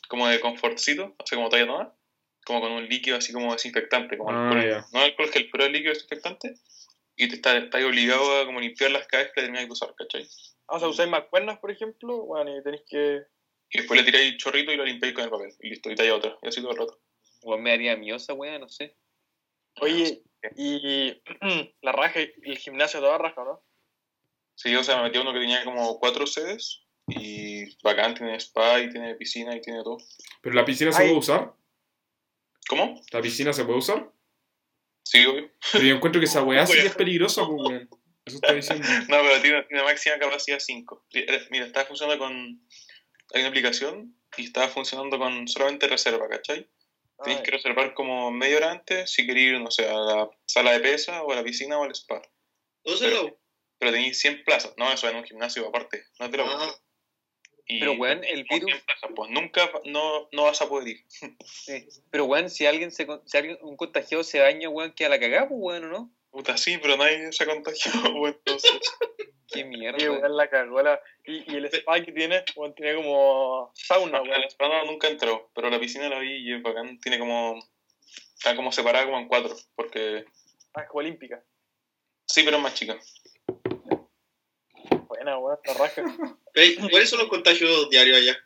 [0.08, 1.96] como de confortcito, o sea, como talla nueva,
[2.46, 4.86] como con un líquido así como desinfectante, como Ah, alcohol, ya.
[4.94, 6.54] no alcohol gel, pero el líquido desinfectante,
[7.16, 10.28] y te estás está obligado a como limpiarlas cada vez que termináis de usar, ¿cachai?
[10.68, 13.24] Ah, o sea, usáis mancuernas, por ejemplo, bueno, y tenéis que...
[13.70, 16.16] Y después le tiráis chorrito y lo limpiáis con el papel, y listo, y talla
[16.16, 17.00] otra, y así todo el rato.
[17.44, 18.96] Weón, me haría miosa, weón, no sé.
[19.82, 20.24] Oye,
[20.56, 21.22] y
[21.82, 23.64] la raja, y el gimnasio toda raja, ¿no?
[24.56, 28.36] Sí, o sea, me metí a uno que tenía como cuatro sedes, y bacán, tiene
[28.40, 29.98] spa, y tiene piscina, y tiene todo.
[30.42, 31.54] ¿Pero la piscina se puede usar?
[32.68, 33.02] ¿Cómo?
[33.12, 34.12] ¿La piscina se puede usar?
[35.04, 35.52] Sí, obvio.
[35.72, 37.90] Pero yo encuentro que esa weá sí que es peligrosa, pues, weón.
[38.26, 38.88] Eso está diciendo.
[39.10, 41.06] No, pero tiene, tiene máxima capacidad 5.
[41.52, 42.60] Mira, estaba funcionando con.
[43.36, 46.70] Hay una aplicación y estaba funcionando con solamente reserva, ¿cachai?
[47.24, 50.30] Tienes Ah, que reservar como media hora antes si querés ir, no sé, a la
[50.46, 52.22] sala de pesa o a la piscina o al spa.
[52.84, 53.38] ¿Dónde se lo?
[53.78, 54.74] Pero tenéis 100 plazas.
[54.78, 56.06] No, eso en un gimnasio aparte.
[56.20, 56.74] No te lo Ah,
[57.68, 61.06] Y Pero, weón, el virus- 100 plazas, pues nunca no, no vas a poder ir.
[61.46, 61.88] Sí.
[62.12, 65.20] Pero, weón, si alguien se con- si alguien, un contagiado se daña, weón, queda la
[65.20, 66.15] cagada, pues, weón, ¿o no?
[66.36, 68.72] Puta, sí, pero nadie se contagió, pues, entonces.
[69.48, 70.12] Qué mierda.
[70.12, 71.00] Weón, la cagó la...
[71.24, 74.34] Y, y el spa que tiene, weón, tiene como sauna, weón.
[74.34, 77.00] el spa no, nunca entró, pero la piscina la vi y es bacán.
[77.00, 77.58] Tiene como.
[78.36, 80.26] Está como separada como en cuatro, porque.
[80.74, 81.42] Ah, es como olímpica.
[82.26, 83.00] Sí, pero es más chica.
[85.08, 86.04] Buena, weón, la raja.
[86.92, 88.38] ¿Cuáles son los contagios diarios allá?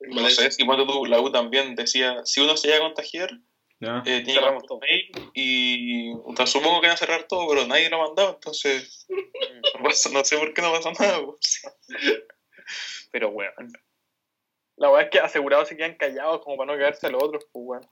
[0.00, 3.30] No sé, si cuando tú, la U también decía, si uno se llega a contagiar,
[3.78, 3.98] Ya.
[4.06, 4.80] eh, tiene Cerramos todo.
[4.80, 8.30] mail y o sea, supongo que van a cerrar todo, pero nadie lo ha mandado,
[8.34, 9.06] entonces
[9.78, 11.24] no, pasa- no sé por qué no pasa nada.
[11.24, 11.62] pues.
[13.10, 13.72] Pero, weón.
[14.76, 17.44] La weá es que asegurados se quedan callados como para no caerse a los otros,
[17.52, 17.90] pues, weón.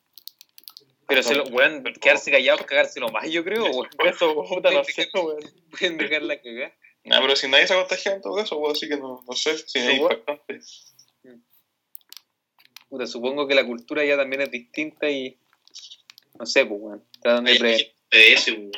[1.07, 3.89] Pero, se lo, weón, quedarse callados, cagárselo más, yo creo, weón.
[3.97, 5.39] Por eso, puta, no sé, weón.
[5.71, 6.75] Pueden dejar la cagada.
[7.05, 9.33] Nah, pero si nadie se ha contagiado en todo caso, pues, así que no, no
[9.35, 10.61] sé, si es impactante.
[12.89, 15.39] Puta, supongo que la cultura ya también es distinta y.
[16.39, 17.05] No sé, pues, weón.
[17.23, 18.73] Tratan de pre- ese, weón.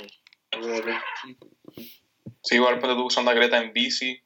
[2.42, 4.20] Sí, igual cuando tú usando la creta en bici,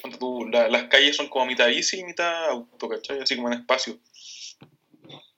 [0.00, 3.20] cuando tú, la- las calles son como mitad bici y mitad auto, ¿cachai?
[3.20, 3.98] Así como en espacio.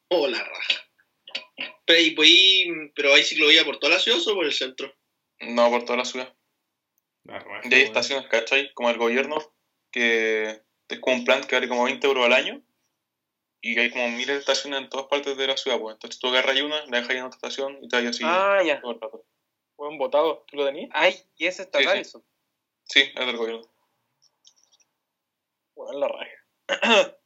[0.09, 0.85] Oh, la raja.
[1.85, 4.53] Pero, y, pues, y- pero hay ciclovía por toda la ciudad o solo por el
[4.53, 4.93] centro?
[5.41, 6.35] No por toda la ciudad.
[7.25, 8.73] La raja, Y hay estaciones, ¿cachai?
[8.73, 9.37] Como el gobierno,
[9.91, 12.63] que es como un plan que vale como 20 euros al año.
[13.61, 15.95] Y hay como miles de estaciones en todas partes de la ciudad, pues.
[15.95, 18.63] Entonces tú agarras una, la dejas ahí en otra estación y te vas así Ah,
[18.65, 18.81] ya.
[18.81, 19.25] todo el rato.
[19.77, 20.45] Weón, botado.
[20.49, 20.91] ¿Tú lo tenías?
[20.93, 21.99] Ay, y ese está Sí, sí.
[21.99, 22.25] eso.
[22.85, 23.69] Sí, es del gobierno.
[25.75, 26.31] Weón, la raja.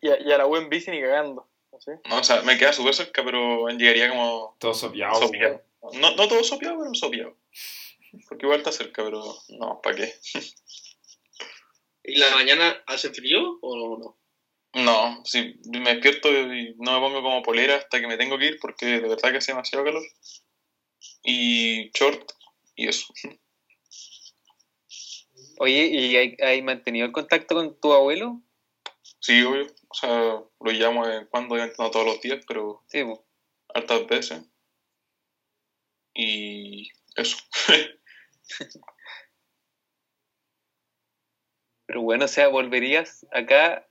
[0.00, 1.48] y, a, y a la web en bici ni cagando.
[1.72, 2.00] ¿no sé?
[2.08, 5.62] No, o sea, me queda súper cerca, pero llegaría como Todo sopiado, sopiado.
[5.94, 7.36] No, no todo sopiado, pero sopiado.
[8.28, 10.14] Porque igual está cerca, pero no, ¿para qué?
[12.04, 14.16] ¿Y la mañana hace frío o no?
[14.76, 18.44] No, si me despierto y no me pongo como polera hasta que me tengo que
[18.44, 20.02] ir porque de verdad que hace demasiado calor.
[21.24, 22.30] Y short
[22.74, 23.06] y eso.
[25.58, 28.42] Oye, ¿y hay, hay mantenido el contacto con tu abuelo?
[29.18, 29.66] Sí, obvio.
[29.88, 30.10] O sea,
[30.60, 33.18] lo llamo de cuando, no todos los días, pero Sí, pues.
[33.74, 34.42] hartas veces.
[36.12, 37.38] Y eso.
[41.86, 43.88] Pero bueno, o sea, volverías acá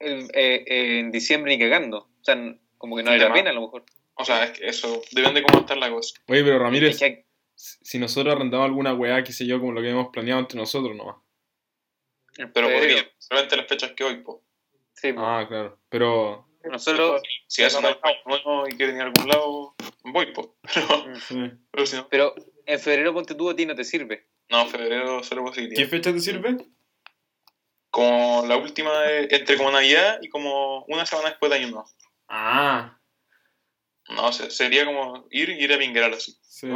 [0.00, 1.98] eh, eh, en diciembre ni cagando.
[2.20, 2.36] O sea,
[2.76, 3.84] como que no vale la pena a lo mejor.
[4.14, 6.20] O sea, es que eso depende de cómo está la cosa.
[6.26, 9.80] Oye, pero Es Ramírez, que- si nosotros arrendamos alguna weá, qué sé yo, como lo
[9.82, 11.16] que hemos planeado entre nosotros nomás.
[12.36, 14.38] Pero podría, solamente las fechas que hoy, pues.
[14.94, 15.12] sí.
[15.16, 15.80] Ah, claro.
[15.88, 16.46] Pero.
[16.64, 19.74] Nosotros, Si hacen algo nuevo y quieren ir a algún lado,
[20.04, 20.48] voy, pues.
[20.74, 21.34] Pero, sí.
[21.70, 22.08] pero si no.
[22.08, 22.34] pero
[22.66, 24.28] en febrero ponte tú a ti no te sirve.
[24.50, 25.80] No, febrero solo posibilidad.
[25.80, 26.56] ¿Qué fecha te sirve?
[27.90, 31.88] Como la última, de- entre como Navidad y como una semana después de Año Nuevo.
[32.28, 32.94] Ah,
[34.10, 36.36] No, se- sería como ir y ir a Pingueral así.
[36.42, 36.66] sí.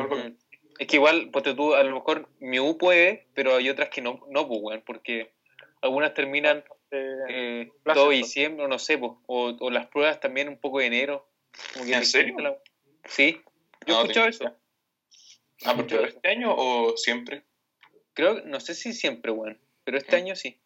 [0.79, 4.01] Es que igual, ponte tú, a lo mejor mi U puede, pero hay otras que
[4.03, 5.33] no, no pues, weón, porque
[5.81, 8.19] Algunas terminan Eh, eh, todo pues.
[8.19, 9.21] diciembre, no sé, po.
[9.27, 11.29] o, o las pruebas también un poco de enero.
[11.73, 12.39] Como que ¿En serio?
[12.39, 12.57] la-
[13.07, 13.41] Sí,
[13.87, 14.57] yo he No, escuchado eso.
[15.65, 17.43] Ah, porque este año o siempre?
[18.15, 20.21] Creo, no sé si siempre, weón, pero este Mm.
[20.21, 20.61] año sí.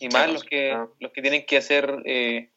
[0.00, 0.88] Y más los que Ah.
[0.98, 2.52] los que tienen que hacer eh,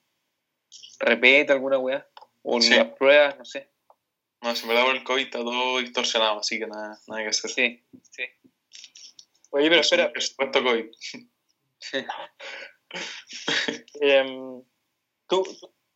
[1.00, 2.08] repete alguna weá,
[2.42, 2.76] o Sí.
[2.76, 3.70] las pruebas, no sé.
[4.42, 7.30] No, si me da por el COVID está todo distorsionado, así que nada, nada que
[7.30, 7.50] hacer.
[7.50, 8.24] Sí, sí.
[9.52, 10.86] Oye, pero espera, Por supuesto COVID.
[14.02, 14.64] em,
[15.28, 15.44] tú,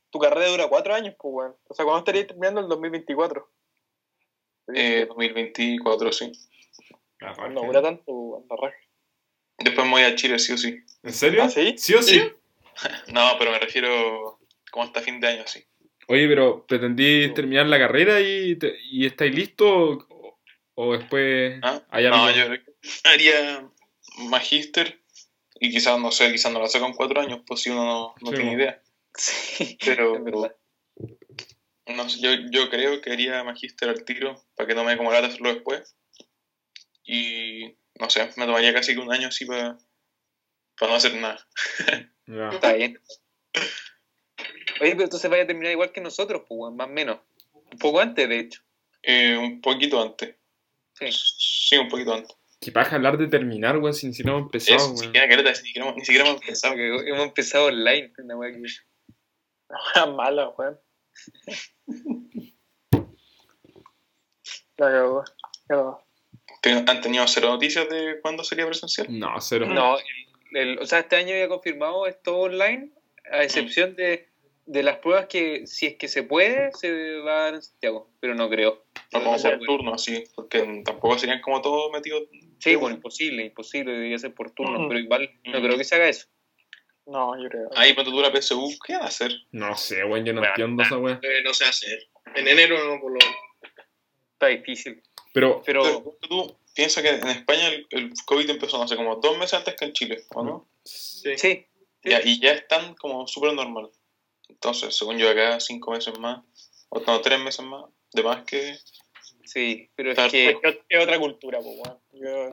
[0.09, 1.55] tu carrera dura cuatro años, pues, weón.
[1.67, 3.51] O sea, ¿cuándo estarías terminando el 2024?
[4.73, 6.31] Eh, 2024, sí.
[7.51, 8.77] No dura tanto, weón, la raja.
[9.59, 10.79] Después me voy a Chile, sí o sí.
[11.03, 11.43] ¿En serio?
[11.43, 11.75] ¿Ah, sí?
[11.77, 12.21] ¿Sí o sí?
[13.07, 14.39] No, pero me refiero
[14.71, 15.63] como hasta fin de año, sí.
[16.07, 20.39] Oye, pero ¿pretendí terminar la carrera y, te- y estáis listos o,
[20.75, 21.81] o después ¿Ah?
[21.89, 22.37] hay No, algo?
[22.37, 23.67] yo creo que haría
[24.29, 25.01] magíster
[25.59, 28.15] y quizás, no sé, quizás no lo hace con cuatro años, pues si uno no,
[28.21, 28.81] no Sí, tiene idea.
[29.15, 30.55] Sí, Pero es verdad.
[31.87, 34.97] no sé, yo, yo creo que haría magíster al tiro para que no me dé
[34.97, 35.95] como lata hacerlo después.
[37.03, 39.77] Y no sé, me tomaría casi que un año así para,
[40.79, 41.47] para no hacer nada.
[42.29, 42.49] Ya.
[42.49, 42.99] Está bien.
[44.81, 47.19] Oye, pero entonces vaya a terminar igual que nosotros, pues, weón, más o menos.
[47.53, 48.61] Un poco antes, de hecho.
[49.01, 50.35] Eh, un poquito antes.
[50.93, 51.05] Sí.
[51.11, 52.35] Sí, un poquito antes.
[52.59, 55.05] Qué paja hablar de terminar, weón, sin siquiera hemos empezado, Eso, ni weón.
[55.05, 56.41] siquiera caleta, ni siquiera, ni siquiera hemos.
[56.61, 58.11] Porque hemos empezado online.
[58.17, 58.61] Una weá que-
[59.95, 60.79] Una mala, weón.
[64.77, 65.23] La cagó.
[65.67, 66.06] cagó.
[66.67, 69.07] ¿Ten- ¿Han tenido cero noticias de cuándo sería presencial?
[69.09, 69.65] No, cero.
[69.67, 72.89] No, el- el- o sea, este año ya confirmado es todo online,
[73.31, 74.27] a excepción de,
[74.65, 78.09] de las pruebas que, si es que se puede, se va a dar en Santiago,
[78.19, 78.85] pero no creo.
[79.13, 82.23] No como por turno, así, porque tampoco serían como todos metidos.
[82.59, 86.09] Sí, bueno, imposible, imposible, debería ser por turno, pero igual no creo que se haga
[86.09, 86.27] eso.
[87.05, 87.69] No, yo creo.
[87.75, 89.31] Ahí cuando tú la PSU, ¿qué van a hacer?
[89.51, 91.19] No sé, weón, yo no Bueno, entiendo esa weón.
[91.23, 91.99] Eh, no sé hacer.
[92.35, 93.19] En enero no, por lo
[94.33, 95.01] Está difícil.
[95.37, 99.37] Pero, Pero Pero tú piensas que en España el, el COVID empezó, sé, como dos
[99.37, 100.67] meses antes que en Chile, ¿o no?
[100.83, 101.37] Sí.
[101.37, 101.67] sí,
[102.03, 103.91] Ya, y ya están como súper normal.
[104.49, 106.43] Entonces, según yo, acá cinco meses más,
[106.89, 108.79] o no, tres meses más, de más que.
[109.45, 110.57] sí, pero es que
[110.89, 111.99] Es, otra cultura, pues, weón.
[112.13, 112.51] Yo-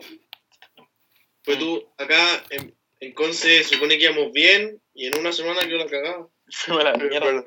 [1.42, 5.66] Pues tú, acá en, en Conce se supone que íbamos bien y en una semana
[5.66, 6.28] yo la cagaba.
[6.50, 7.44] Fue la mierda.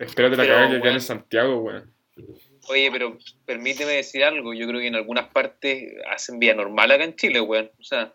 [0.00, 0.94] espérate la cagada que weón.
[0.96, 1.94] en Santiago, weón.
[2.68, 4.54] Oye, pero permíteme decir algo.
[4.54, 7.70] Yo creo que en algunas partes hacen vía normal acá en Chile, weón.
[7.78, 8.14] O sea,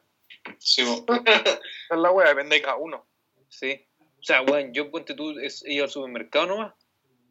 [0.60, 0.82] Sí,
[1.92, 3.08] es la wea, depende de cada uno.
[3.50, 3.86] sí.
[4.20, 6.74] O sea, weón, yo ponte tú, es ir al supermercado nomás.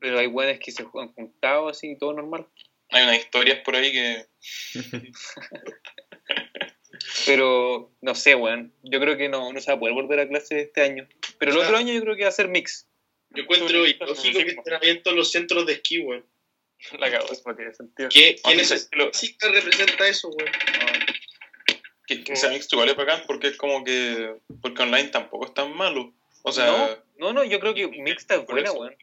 [0.00, 2.48] Pero hay weones que se han juntado así, todo normal.
[2.90, 4.26] hay unas historias por ahí que.
[7.26, 8.74] Pero no sé, weón.
[8.82, 11.06] Yo creo que no, no se va a poder volver a clase este año.
[11.38, 12.88] Pero el otro año yo creo que va a ser mix.
[13.30, 16.26] Yo encuentro ilógico que estén abiertos los centros de esquí, weón.
[16.98, 18.08] La cagó, eso no tiene sentido.
[18.12, 20.50] ¿Qué, Ah, ¿Quién sí, es lo- chica representa eso, weón?
[22.06, 24.34] que, que sea mixto igual es bacán porque es como que.
[24.60, 26.12] Porque online tampoco es tan malo.
[26.42, 26.66] O sea.
[26.66, 28.96] no, no, no, yo creo que mixta es buena, weón.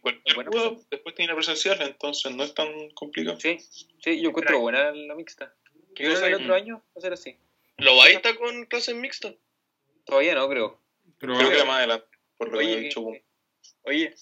[0.90, 3.40] después tiene la presencial, entonces no es tan complicado.
[3.40, 3.60] Sí,
[4.04, 5.54] sí, yo encuentro buena la mixta.
[5.96, 6.24] ¿Qué creo cosa?
[6.28, 7.38] que el otro año va a ser así.
[7.78, 9.34] ¿Lo va a estar con clases mixtas?
[10.06, 10.80] Todavía no, creo.
[11.20, 12.08] Pero, Creo que más adelante,
[12.38, 13.04] por lo que ha dicho.
[13.84, 14.14] Oye,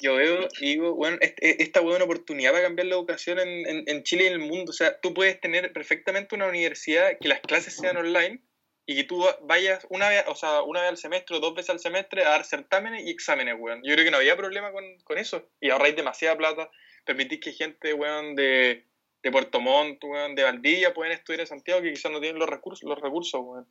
[0.00, 3.84] yo veo y digo, bueno, este- esta buena oportunidad para cambiar la educación en, en,
[3.86, 4.70] en Chile y en el mundo.
[4.70, 8.40] O sea, tú puedes tener perfectamente una universidad que las clases sean online
[8.86, 11.70] y que tú vayas una vez, o sea, una vez al semestre o dos veces
[11.70, 13.82] al semestre a dar certámenes y exámenes, weón.
[13.84, 15.48] Yo creo que no había problema con, con eso.
[15.60, 16.70] Y ahorráis demasiada plata.
[17.04, 18.84] Permitís que gente, weón, de,
[19.22, 22.48] de Puerto Montt, weón, de Valdivia pueden estudiar en Santiago que quizás no tienen los
[22.48, 23.66] recursos, los recursos, weón.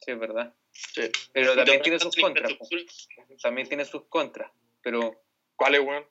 [0.00, 0.52] Sí, es verdad.
[0.72, 1.02] Sí.
[1.32, 2.52] Pero también tiene sus contras.
[3.42, 4.50] También tiene sus contras.
[4.82, 5.23] Pero,
[5.56, 6.04] ¿Cuál es, weón?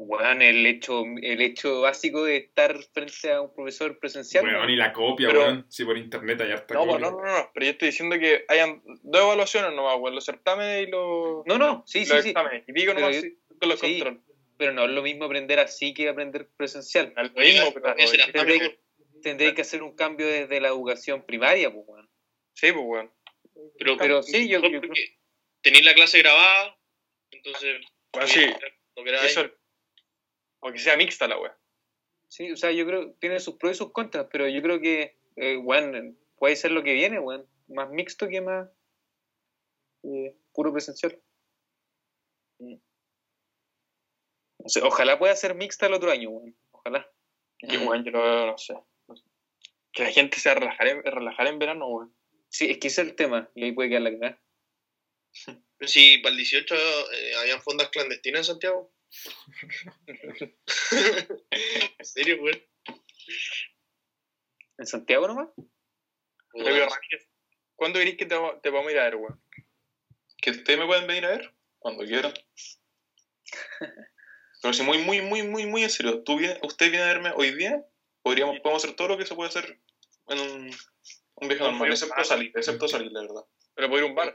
[0.00, 4.44] weón, el hecho, el hecho básico de estar frente a un profesor presencial.
[4.44, 5.66] weón, y la copia, Pero- weón.
[5.68, 6.98] Si por internet hay harta No, copia.
[6.98, 10.86] no, no, no, pero yo estoy diciendo que hayan dos evaluaciones nomás, weón, los certámenes
[10.86, 12.28] y los, No, no, sí, sí, los sí.
[12.30, 12.62] exámenes.
[12.68, 13.98] Y pico Pero nomás yo- sí, con los sí.
[13.98, 14.22] controles.
[14.56, 17.12] Pero no es lo mismo aprender así que aprender presencial.
[17.16, 17.94] No es lo mismo, pero...
[19.22, 22.08] Tendréis que hacer un cambio desde la educación primaria, pues, weón.
[22.54, 23.12] Sí, pues, weón.
[23.78, 24.80] Pero, Pero sí, yo, yo
[25.60, 26.78] tenéis la clase grabada,
[27.32, 27.80] entonces.
[28.12, 28.44] Bueno, sí,
[29.24, 29.50] eso...
[30.60, 31.54] O que sea mixta la weón.
[32.28, 34.80] Sí, o sea, yo creo que tiene sus pros y sus contras, pero yo creo
[34.80, 37.48] que, eh, weón, puede ser lo que viene, weón.
[37.68, 38.68] Más mixto que más
[40.02, 41.20] eh, puro presencial.
[42.58, 42.76] Mm.
[44.58, 46.56] No sé, ojalá pueda ser mixta el otro año, weón.
[46.72, 47.10] Ojalá.
[47.60, 48.74] Y, weón, yo lo no sé.
[49.92, 52.14] Que la gente se relajar en, relajar en verano, weón.
[52.48, 53.50] Sí, es que ese es el tema.
[53.54, 54.42] Y ahí puede quedar la cagada.
[55.86, 56.74] Si para el 18
[57.12, 58.92] eh, habían fondas clandestinas en Santiago.
[61.98, 62.68] ¿En serio, güey?
[64.78, 65.48] ¿En Santiago nomás?
[67.76, 69.42] ¿cuándo diréis que te, va- te vamos a ir a ver, weón?
[70.40, 72.32] Que ustedes me pueden venir a ver cuando quieran.
[74.62, 77.52] Pero si muy, muy, muy, muy, muy en serio, tú usted viene a verme hoy
[77.54, 77.84] día,
[78.22, 79.80] podríamos, podemos hacer todo lo que se puede hacer
[80.28, 80.70] en un,
[81.36, 83.42] un viaje normal, excepto salir, excepto salir, la verdad.
[83.74, 84.34] Pero puedo ir a un bar.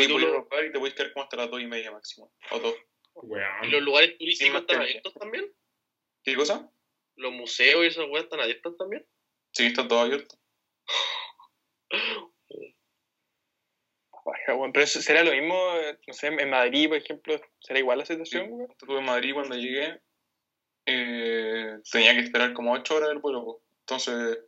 [0.00, 1.60] Sí, voy lo- a un bar y te voy a quedar como hasta las dos
[1.60, 2.32] y media máximo.
[2.50, 2.74] O dos.
[2.74, 3.70] ¿Y Weón.
[3.70, 5.52] los lugares turísticos están abiertos también?
[6.24, 6.70] ¿Qué cosa?
[7.16, 9.06] ¿Los museos y esas weas están abiertos también?
[9.52, 10.34] Sí, está todo abierto.
[14.24, 14.72] Baja, weón.
[14.72, 15.56] Pero eso será lo mismo,
[16.06, 18.70] no sé, en Madrid, por ejemplo, será igual la situación, weón.
[18.70, 20.00] Estuve en Madrid cuando llegué,
[20.86, 24.38] eh, tenía que esperar como ocho horas el vuelo, entonces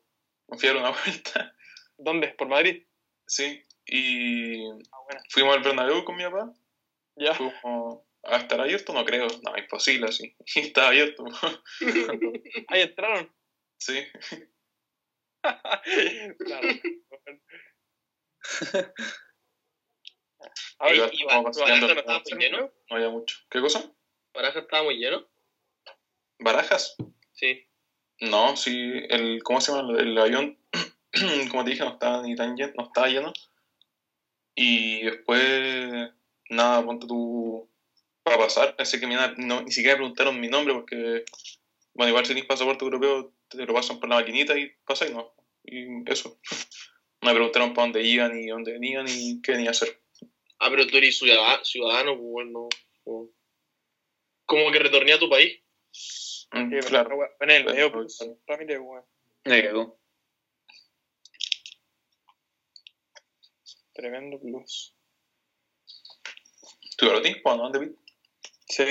[0.48, 1.54] me fui a dar una vuelta,
[1.98, 2.28] ¿Dónde?
[2.28, 2.86] ¿Por Madrid?
[3.26, 5.20] sí, y Ah, bueno.
[5.30, 6.52] fuimos al Bernabéu con mi papá,
[7.16, 7.34] Ya.
[7.34, 11.24] fuimos a estar abierto, no creo, no, imposible así, y estaba abierto,
[12.68, 13.30] Ahí entraron.
[13.78, 14.04] sí,
[16.38, 16.68] claro.
[21.12, 22.72] ¿Y como Ba- paseando, Barajas no estaba muy lleno?
[22.90, 23.36] no había mucho.
[23.50, 23.90] ¿Qué cosa?
[24.34, 25.26] ¿Barajas estaba muy lleno?
[26.38, 26.96] ¿Barajas?
[27.32, 27.66] Sí.
[28.20, 29.98] No, sí, el, ¿cómo se llama?
[29.98, 30.58] El avión,
[31.50, 33.32] como te dije, no estaba ni tan lleno, no estaba lleno.
[34.54, 36.10] Y después,
[36.50, 37.68] nada, ponte tú
[38.22, 38.76] para pasar.
[38.76, 41.24] Pensé que no, ni siquiera me preguntaron mi nombre porque,
[41.94, 45.12] bueno, igual si tienes pasaporte europeo, te lo pasan por la maquinita y pasa y
[45.12, 45.34] no.
[45.64, 46.38] Y eso.
[47.22, 49.98] No me preguntaron para dónde iban, ni dónde venían, ni qué venía a hacer.
[50.58, 52.68] Ah, pero tú eres ciudadano, ciudadano pues bueno.
[53.06, 53.30] no.
[54.44, 55.58] Como que retorné a tu país.
[56.52, 57.18] Mm, Sí, claro.
[57.40, 59.04] en el medio, Pero- pues, Ramírez, weón.
[59.46, 59.98] Me cagó.
[63.94, 64.94] Tremendo plus.
[66.96, 67.42] ¿Tú lo tienes?
[67.42, 67.64] ¿Cuándo?
[67.64, 67.96] ¿Dónde vi?
[68.68, 68.84] Sí,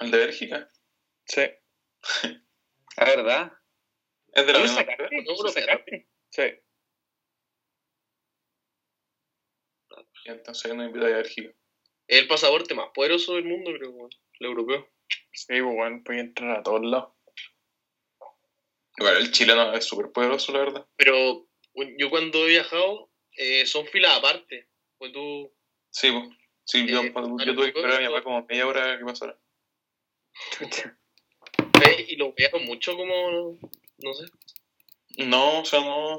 [0.00, 0.70] ¿El de Bélgica?
[1.24, 1.42] sí,
[2.96, 3.52] ¿La verdad?
[4.32, 5.16] Es de la ¿No misma sacaste?
[5.16, 6.08] No, ¿Lo lo sacaste?
[6.30, 6.42] sí.
[10.24, 11.50] Y entonces no invita a Bélgica.
[12.06, 14.10] Es el pasaporte más poderoso del mundo, creo, weón.
[14.40, 14.88] El europeo.
[15.32, 17.12] Sí, pues, weón, puede entrar a todos lados.
[18.98, 20.86] Igual el chileno es súper poderoso, la verdad.
[20.96, 23.07] Pero bueno, yo cuando he viajado,
[23.38, 24.68] eh, son filas aparte.
[24.98, 25.50] Pues tú.
[25.90, 26.24] Sí, pues.
[26.64, 27.12] Sí, yo, Eh,
[27.46, 29.38] yo tuve que esperar a mi papá como media hora que pasara.
[32.06, 33.58] y lo veas mucho como.
[33.98, 34.26] No sé.
[35.24, 36.18] No, o sea, no.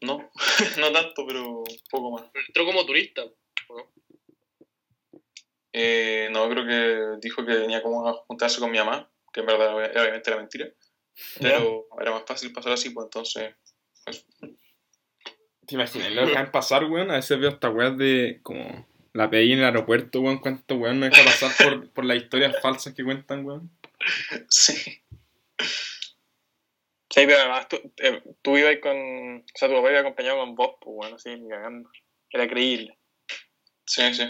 [0.00, 0.30] No,
[0.80, 2.24] no tanto, pero un poco más.
[2.48, 3.22] Entró como turista.
[3.24, 3.92] ¿no?
[5.72, 9.46] Eh, no, creo que dijo que venía como a juntarse con mi mamá, que en
[9.46, 10.68] verdad era- obviamente era mentira.
[11.40, 13.54] Pero era más fácil pasar así, pues entonces.
[15.66, 16.10] ¿Te imaginas?
[16.12, 17.10] Lo dejan pasar, weón.
[17.10, 20.38] A veces veo esta weas de como la PI en el aeropuerto, weón.
[20.38, 23.70] ¿Cuánto weón no deja pasar por, por las historias falsas que cuentan, weón?
[24.48, 25.02] Sí.
[27.10, 29.36] Sí, pero además tú, eh, tú ibas con.
[29.38, 31.88] O sea, tu papá iba acompañado con vos, pues, bueno, así, ni cagando.
[32.30, 32.98] Era creíble.
[33.86, 34.24] Sí, sí.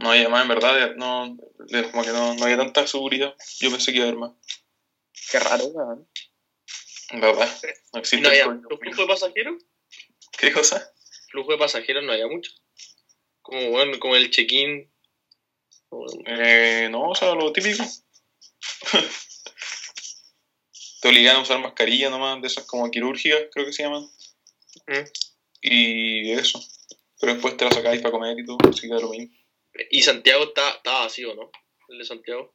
[0.00, 1.36] No, y además en verdad no,
[1.68, 3.34] de- como que no, no había tanta seguridad.
[3.60, 4.32] Yo pensé que iba a haber más.
[5.30, 6.06] Qué raro, weón.
[7.12, 7.54] Verdad.
[7.92, 8.92] No existe ¿No el había código mucho frío.
[8.94, 9.62] flujo de pasajeros?
[10.38, 10.92] ¿Qué cosa?
[11.30, 12.50] Flujo de pasajeros no había mucho.
[13.42, 14.90] Como, bueno, como el check-in.
[16.26, 17.84] Eh, no, o sea, lo típico.
[21.00, 24.04] Te obligan a usar mascarilla nomás, de esas como quirúrgicas, creo que se llaman.
[24.86, 25.04] Mm.
[25.60, 26.58] Y eso.
[27.20, 29.34] Pero después te la sacáis para comer y todo, así que lo mismo.
[29.90, 31.50] Y Santiago está, está vacío, ¿no?
[31.88, 32.54] El de Santiago.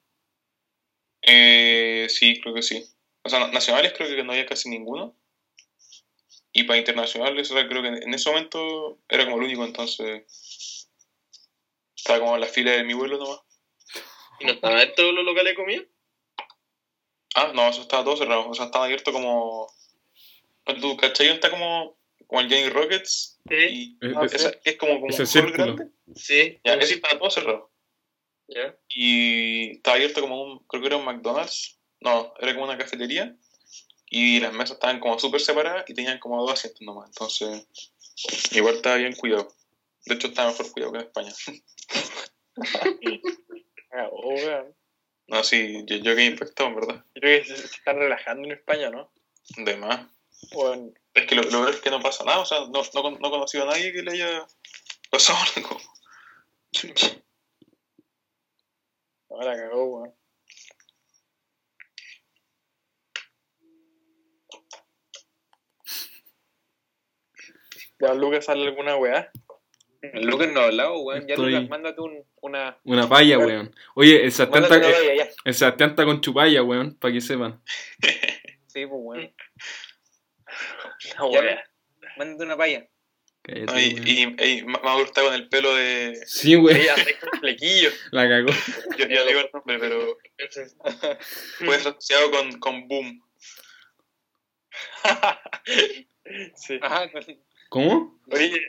[1.22, 2.84] Eh, sí, creo que sí.
[3.24, 5.16] O sea, nacionales creo que no había casi ninguno.
[6.52, 10.90] Y para internacionales, o sea, creo que en ese momento era como el único, entonces.
[11.96, 13.40] Estaba como en la fila de mi vuelo nomás.
[14.40, 15.84] ¿Y no están abiertos los locales de comida?
[17.36, 18.50] Ah, no, eso estaba todo cerrado.
[18.50, 19.72] O sea, estaba abierto como.
[20.66, 21.28] ¿Tu cachai?
[21.30, 21.98] Está como,
[22.28, 23.40] como el Johnny Rockets.
[23.48, 23.56] Sí.
[23.56, 25.76] Y Es- ah, es- esa- es como, como ese un círculo.
[25.76, 25.88] grande.
[26.16, 26.60] Sí.
[26.64, 27.72] Ya, ese estaba todo cerrado.
[28.48, 28.76] Ya.
[28.90, 30.60] Y estaba abierto como un.
[30.68, 31.79] Creo que era un McDonald's.
[32.02, 33.36] No, era como una cafetería.
[34.12, 37.10] Y las mesas estaban como súper separadas y tenían como dos asientos nomás.
[37.10, 37.68] Entonces,
[38.52, 39.54] igual estaba bien cuidado.
[40.06, 41.34] De hecho, estaba mejor cuidado que en España.
[43.92, 44.36] Ah, oh.
[45.28, 47.04] No, sí, yo, yo quedé impactado, en verdad.
[47.16, 49.12] Yo creo que se, se están relajando en España, ¿no?
[49.58, 50.08] De más.
[50.52, 50.98] Weón.
[51.14, 53.28] Es que lo, lo peor es que no pasa nada, o sea, no, no, no
[53.28, 54.48] he conocido a nadie que le haya
[55.10, 55.82] pasado algo.
[59.30, 60.19] Ahora cagó, weón.
[68.00, 69.32] Ya Lucas sale alguna weá.
[70.02, 71.28] El Lucas no ha hablado, weón.
[71.28, 72.78] Ya Estoy- Lucas, mándate un, una.
[72.86, 73.76] Una palla, weón.
[73.96, 75.30] Oye, el Sebastián Mándate está, una valla, ya.
[75.44, 77.62] el Sebastián está con chupalla, weón, para que sepan.
[78.68, 79.34] Sí, pues, weón.
[81.04, 81.64] Ya, weá.
[82.18, 82.88] Mándate una palla.
[83.42, 86.16] Cállate, No, y, y, y Mauro está con el pelo de.
[86.28, 87.90] Sí, andáis con flequillo.
[88.12, 88.50] la cagó.
[88.98, 90.18] Yo ya digo el nombre, pero
[90.50, 93.22] ser asociado con, con Boom.
[96.56, 96.80] sí.
[96.82, 97.24] Ajá, con-
[97.70, 98.20] ¿Cómo?
[98.32, 98.60] Oye,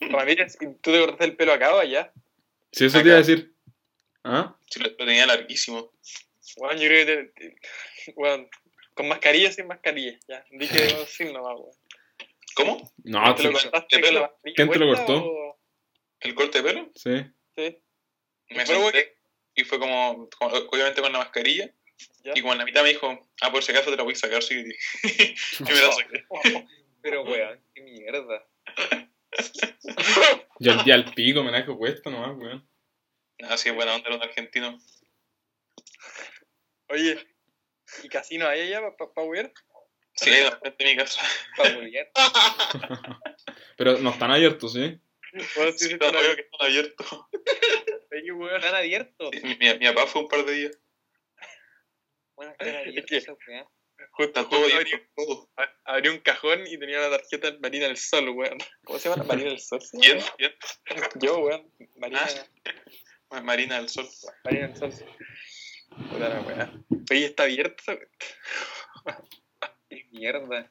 [0.00, 2.12] Ramírez, ¿y ¿tú te cortaste el pelo acá o allá?
[2.70, 3.54] Si eso te iba a decir.
[4.24, 4.56] ¿Ah?
[4.70, 5.92] Sí, lo, lo tenía larguísimo.
[6.58, 8.48] Bueno, yo creo que te, te- bueno,
[8.94, 10.18] con mascarilla sin mascarilla.
[10.28, 11.76] Ya, di que no, sin nomás, weón.
[12.54, 12.92] ¿Cómo?
[13.04, 13.64] No, ¿Te lo sí.
[13.64, 14.54] cortaste ¿de con la pelo?
[14.54, 15.24] ¿Quién te lo cortó?
[15.24, 15.60] o-
[16.20, 16.90] ¿El corte de pelo?
[16.94, 17.24] Sí.
[17.56, 17.78] Sí.
[18.50, 19.16] Me senté
[19.54, 21.72] y fue como, como- obviamente con la mascarilla.
[22.24, 22.32] Ya.
[22.34, 24.16] Y como en la mitad me dijo, ah, por si acaso te la voy a
[24.16, 24.54] sacar, sí.
[25.02, 26.24] y me la saqué.
[27.02, 28.46] Pero, weón, qué mierda.
[30.60, 32.68] Yo el día al pico, me la dejo puesta nomás, weón.
[33.48, 35.02] Así es buena onda los argentinos.
[36.88, 37.18] Oye,
[38.02, 39.52] ¿y casino hay allá para pa, pa huir?
[40.14, 40.30] Sí,
[40.60, 41.20] frente de mi casa.
[41.56, 42.10] Pa' huevear.
[43.76, 45.00] Pero no están abiertos, ¿sí?
[45.56, 47.06] Bueno, sí, Sí, sí, está están obvio que están abiertos.
[48.10, 49.30] Están abiertos.
[49.32, 50.78] Sí, Mi, mi, mi papá fue un par de días.
[52.36, 53.64] Bueno, están abiertos ¿Qué?
[54.14, 55.50] Justo, justo abrí, Todo.
[55.56, 58.58] a- abrí un cajón y tenía la tarjeta Marina del Sol, weón.
[58.84, 59.80] ¿Cómo se llama la Marina del Sol?
[60.00, 60.20] ¿Quién?
[60.36, 60.52] ¿Quién?
[61.20, 61.70] Yo, weón.
[61.96, 62.20] Marina,
[63.30, 63.40] Ah.
[63.40, 64.06] Marina del Sol.
[64.44, 64.92] Marina del Sol.
[66.10, 66.72] Puta la weá.
[67.10, 67.98] Oye, está abierto.
[69.88, 70.70] Qué mierda.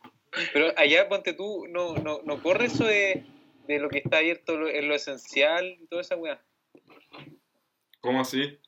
[0.54, 3.26] Pero allá, ponte tú, no, no, no corre eso de,
[3.68, 6.42] de lo que está abierto en lo esencial y toda esa weá.
[8.00, 8.60] ¿Cómo así?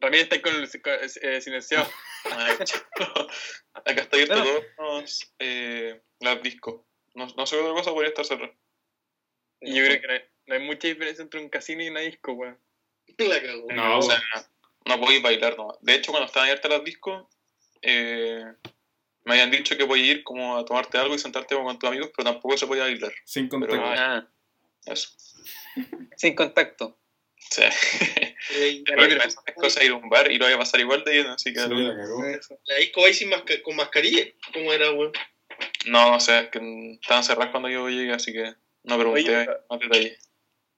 [0.00, 1.88] Ramírez está con el con- eh, silenciado.
[3.74, 4.60] Acá está abierto Bueno.
[4.76, 6.82] todos los eh, las discos.
[7.14, 8.54] No, no sé qué otra cosa podría estar cerrado.
[9.60, 12.00] Y yo creo que no hay, no hay mucha diferencia entre un casino y una
[12.00, 12.58] disco, weón.
[13.18, 13.66] La cagó.
[13.72, 14.20] No, o sea,
[14.86, 15.76] no podéis bailar nomás.
[15.82, 17.26] De hecho, cuando estaban abiertas las discos,
[17.82, 18.44] eh,
[19.24, 22.10] me habían dicho que podías ir como a tomarte algo y sentarte con tus amigos,
[22.16, 23.12] pero tampoco se podía bailar.
[23.24, 23.76] Sin contacto.
[23.76, 24.28] Pero- Ah,
[24.86, 25.10] Eso.
[26.16, 26.98] sin contacto.
[27.36, 27.70] Sea,
[28.86, 31.12] pero que es cosa ir a un bar y lo voy a pasar igual de
[31.14, 32.40] lleno, así que Sí, la.
[32.64, 34.24] La disco ahí sin masca- con mascarilla.
[34.52, 35.12] ¿Cómo era, weón?
[35.86, 39.46] no, no sé, es que estaban cerradas cuando yo llegué, así que no pregunté Oye,
[39.70, 40.18] más detalles.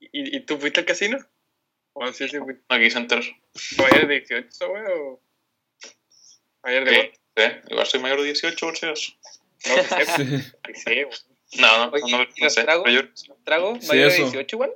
[0.00, 1.18] ¿Y, ¿Y tú fuiste al casino?
[1.94, 2.62] O sí, sí, fuiste.
[2.68, 3.22] No quise entrar.
[3.78, 4.86] ¿O ayer de 18 esa weón?
[4.92, 5.20] O
[6.62, 7.12] ayer de ¿Qué?
[7.44, 7.62] ¿Eh?
[7.70, 9.12] Igual soy mayor de 18 por si acaso.
[9.62, 9.90] cuánto?
[9.90, 11.18] No, que sé, Sí, que sé, weón.
[11.58, 12.62] No, no, Oye, no, ¿y no, los sé.
[12.64, 12.84] tragos?
[12.84, 13.80] pero yo- ¿Trago?
[13.80, 14.24] Sí, ¿Mayor de eso.
[14.24, 14.72] 18 igual?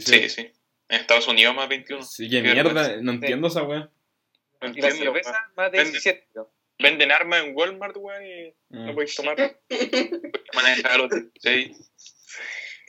[0.00, 0.52] Sí, sí.
[0.92, 2.02] En Estados Unidos más 21.
[2.02, 2.62] Sí, qué Qué mierda.
[2.74, 2.96] vergüenza.
[3.02, 3.90] No entiendo esa weá.
[4.60, 5.50] No ¿Y la cerveza?
[5.56, 5.90] Más de Vende.
[5.92, 6.28] 17.
[6.32, 6.52] creo.
[6.78, 8.94] Venden armas en Walmart, weón, y no Mm.
[8.94, 9.36] podéis tomar.
[10.54, 11.90] Manejar los 16.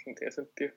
[0.05, 0.73] No tiene sentido.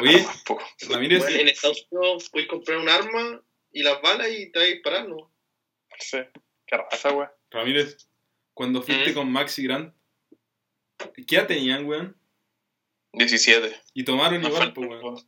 [0.00, 0.24] Oye.
[0.26, 0.64] Ah, poco.
[0.88, 4.68] Ramírez, Bueno, en Estados Unidos puedes comprar un arma y las balas y te vas
[4.68, 5.30] a disparar, ¿no?
[5.98, 6.18] Sí.
[6.66, 7.28] Qué raza, weón.
[7.50, 8.08] Ramírez,
[8.54, 9.14] cuando fuiste Mm.
[9.14, 9.94] con Max y Grant,
[11.26, 12.16] ¿qué edad tenían, weón?
[13.14, 13.76] 17.
[13.94, 15.26] Y tomaron No igual, pues.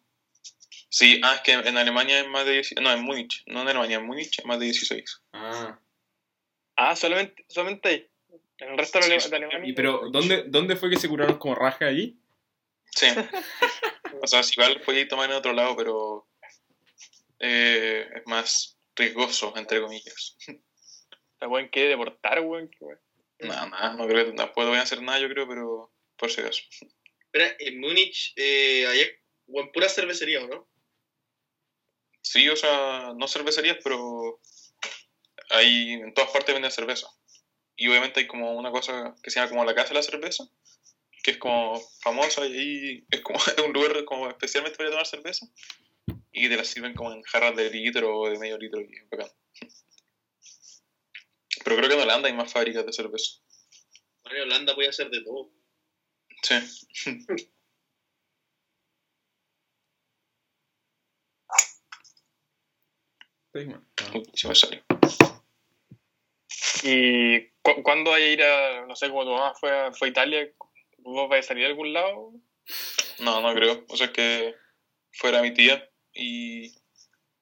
[0.89, 2.81] Sí, ah, es que en Alemania es más de 16.
[2.81, 3.43] No, en Múnich.
[3.47, 5.23] No en Alemania, en Múnich es más de 16.
[5.33, 5.79] Ah.
[6.77, 8.11] Ah, solamente, solamente ahí.
[8.59, 9.69] En el resto de, Sí, de Alemania.
[9.69, 12.19] ¿Y pero dónde, dónde fue que se curaron como raja ahí?
[12.95, 13.07] Sí.
[14.23, 16.27] o sea, si igual podéis tomar en otro lado, pero
[17.39, 20.37] eh, es más riesgoso, entre comillas.
[21.41, 22.71] La weón quiere deportar, weón.
[23.41, 26.41] Nada, nada, no creo que tampoco voy a hacer nada, yo creo, pero por si
[26.41, 26.63] acaso.
[27.59, 29.07] En Múnich, eh, allá,
[29.47, 30.69] weón, pura cervecería, ¿o no?
[32.23, 34.41] Sí, o sea, no cervecerías, pero
[35.51, 37.07] hay en todas partes venden cerveza.
[37.77, 40.45] Y obviamente hay como una cosa que se llama como la casa de la cerveza,
[41.23, 45.47] que es como famosa y ahí es como un lugar como especialmente para tomar cerveza.
[46.33, 49.09] Y te la sirven como en jarras de litro o de medio litro y es
[49.11, 49.31] bacán.
[51.65, 53.41] Pero creo que en Holanda hay más fábricas de cerveza.
[54.23, 55.51] Bueno, en Holanda puede hacer de todo.
[56.43, 56.61] Sí.
[63.53, 63.67] Sí.
[64.15, 64.83] Uy, se me salió.
[66.83, 70.11] ¿Y cu- cuándo a ir a, no sé, como tu mamá fue a, fue a
[70.11, 70.53] Italia,
[70.99, 72.33] vos vais a salir a algún lado?
[73.21, 73.85] No, no creo.
[73.89, 74.55] O sea, es que
[75.13, 76.75] fuera mi tía y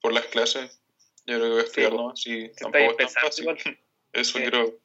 [0.01, 0.81] por las clases,
[1.27, 2.27] yo creo que voy a estudiar pues, nomás.
[2.27, 3.43] Y tampoco es tan fácil.
[3.45, 3.59] igual.
[4.13, 4.39] Eso Sí.
[4.43, 4.79] quiero,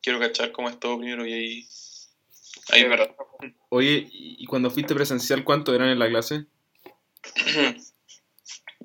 [0.00, 1.68] quiero cachar cómo es todo primero y ahí.
[2.72, 3.14] Ahí verdad.
[3.68, 6.46] Oye, ¿y cuando fuiste presencial cuánto eran en la clase?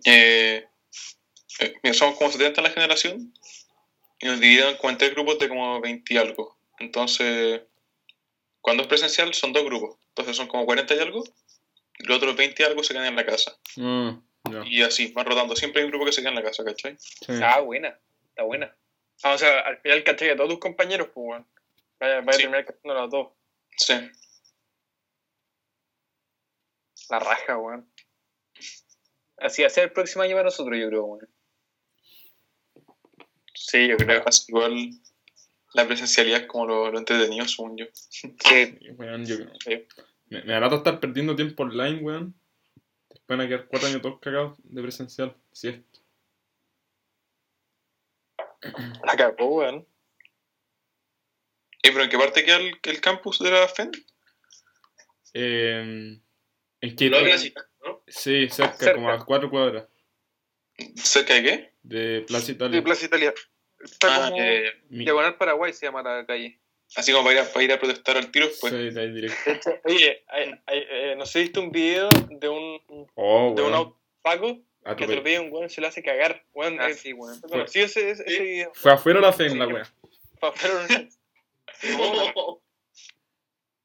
[0.05, 0.65] eh,
[1.59, 3.33] eh, mira, somos como 70 en la generación
[4.19, 6.57] y nos dividieron como en tres grupos de como 20 y algo.
[6.79, 7.61] Entonces,
[8.61, 9.97] cuando es presencial son dos grupos.
[10.09, 11.23] Entonces son como 40 y algo.
[11.97, 13.57] Y los otros 20 y algo se quedan en la casa.
[13.75, 14.63] Ya.
[14.65, 15.55] Y así, van rotando.
[15.55, 16.97] Siempre hay un grupo que se queda en la casa, ¿cachai?
[16.99, 17.33] Sí.
[17.41, 17.97] Ah, buena.
[18.29, 18.75] Está buena.
[19.23, 21.47] Ah, o sea, al final caché que todos tus compañeros, pues, weón.
[21.99, 22.37] Vaya, vaya Sí.
[22.37, 23.27] a terminar cachando a los dos.
[23.77, 23.93] Sí.
[27.09, 27.89] La raja, weón.
[29.37, 31.29] Así va a ser el próximo año para nosotros, yo creo, weón.
[33.53, 34.23] Sí, yo creo.
[34.25, 34.91] Así igual
[35.73, 37.85] la presencialidad es como lo, lo entretenido, según yo.
[37.93, 38.31] Sí.
[38.97, 39.85] Weón, yo Sí.
[40.27, 42.33] me, me hará estar perdiendo tiempo online, weón.
[43.09, 45.35] Después van a quedar cuatro años todos cagados de presencial.
[45.51, 45.81] Si es.
[49.03, 49.85] La cagó, weón.
[51.85, 53.91] Eh, ¿Pero en qué parte queda el, el campus de la FEN?
[55.33, 56.17] Eh,
[56.81, 57.53] de Plaza Italia,
[57.85, 58.01] ¿no?
[58.07, 58.95] Sí, cerca, Cerca.
[58.95, 59.87] como a cuatro cuadras
[60.95, 61.71] ¿Cerca de qué?
[61.83, 62.75] de Plaza Italia.
[62.77, 63.33] De Plaza Italia.
[63.83, 66.59] Está Ah, como eh, Diagonal Paraguay se llama la calle.
[66.95, 68.73] así como para ir a, para ir a protestar al tiro pues.
[68.73, 68.93] después.
[68.93, 69.71] Sí, directo.
[69.85, 72.81] Oye, hay- hay- eh, no sé si viste un video de un,
[73.15, 73.73] Oh, de un weón.
[73.73, 76.43] auto Paco A que tu te lo pe- pide un weón se lo hace cagar.
[76.53, 77.39] Weón, Ah, sí, weón.
[77.41, 78.71] conocí ese, ese, ese video.
[78.73, 79.87] Fue afuera la fe en la wea.
[80.39, 81.09] Pa- pero no-
[81.83, 82.61] No.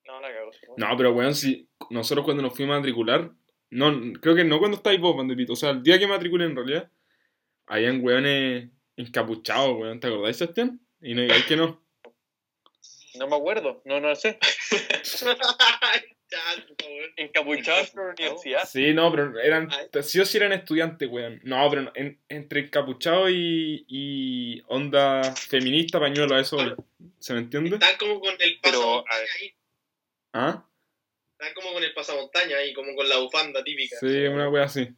[0.06, 0.50] No, la cagó.
[0.76, 3.30] No, pero weón, si nosotros cuando nos fuimos a matricular,
[3.70, 6.56] no, creo que no cuando estáis vos, Bandepito, o sea, el día que matriculé en
[6.56, 6.90] realidad,
[7.66, 10.80] habían weones encapuchados, weón, ¿te acordáis, Sebastián?
[11.00, 11.82] Y no digáis que no.
[13.18, 13.82] No me acuerdo.
[13.84, 14.38] No, no lo sé.
[17.16, 18.64] Encapuchados por la universidad.
[18.68, 20.02] Sí, no, pero eran, Ay.
[20.02, 21.40] sí o sí eran estudiantes, weón.
[21.44, 26.56] No, pero no, en- entre encapuchado y, y onda feminista, pañuelo, a eso,
[27.18, 27.70] ¿se me entiende?
[27.70, 28.74] Están como con el ver.
[29.10, 29.54] ahí.
[30.32, 30.64] ¿Ah?
[31.38, 33.96] Están como con el pasamontaña ahí, como con la bufanda típica.
[33.98, 34.88] Sí, una wea así.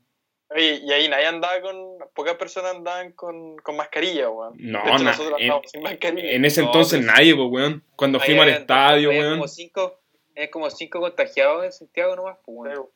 [0.50, 1.76] Oye, y ahí nadie andaba con.
[2.14, 4.54] Pocas personas andaban con, con mascarilla, weón.
[4.58, 6.30] No, De hecho, na- nosotros en, sin mascarilla.
[6.32, 7.82] en ese No, entonces nadie, pues, weón.
[7.96, 9.30] Cuando fuimos al estadio, weón.
[9.38, 10.01] como cinco,
[10.36, 12.88] hay como cinco contagiados en Santiago nomás, pues, weón.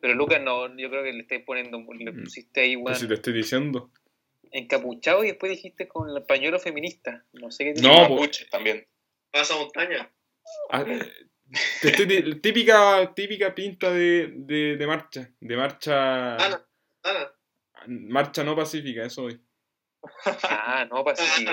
[0.00, 2.22] Pero Lucas no, yo creo que le estáis poniendo, le Mm.
[2.24, 3.90] pusiste ahí, Pues si te estoy diciendo.
[4.50, 7.24] encapuchado y después dijiste con el pañuelo feminista.
[7.32, 8.06] No sé qué No, tiene.
[8.08, 8.86] po- Mapuche también.
[9.30, 10.10] Pasamontaña.
[10.70, 15.30] Ah, te estoy di- típica, típica pinta de, de, de marcha.
[15.40, 16.36] De marcha.
[16.36, 16.66] Ana,
[17.02, 17.32] Ana.
[17.86, 19.38] Marcha no pacífica, eso hoy.
[20.44, 21.50] Ah, no, pacífico.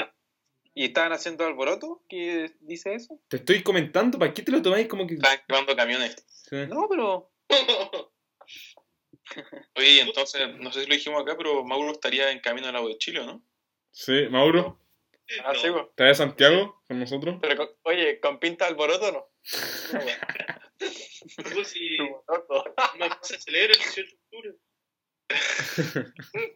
[0.77, 2.03] ¿Y estaban haciendo alboroto?
[2.09, 3.17] ¿Qué dice eso?
[3.29, 5.13] Te estoy comentando, ¿para qué te lo tomáis como que.?
[5.15, 6.15] Estaban quemando camiones.
[6.27, 6.57] Sí.
[6.67, 7.31] No, pero.
[9.75, 12.87] Oye, entonces, no sé si lo dijimos acá, pero Mauro estaría en camino al lado
[12.89, 13.43] de Chile, ¿o ¿no?
[13.91, 14.79] Sí, Mauro,
[15.43, 15.87] Ah, sí, weón.
[15.89, 17.37] ¿estás de Santiago con nosotros?
[17.41, 19.27] Pero, con- oye, ¿con pinta de alboroto o no?
[21.53, 21.97] Pues si
[22.99, 24.53] no se celebra el 18 de octubre.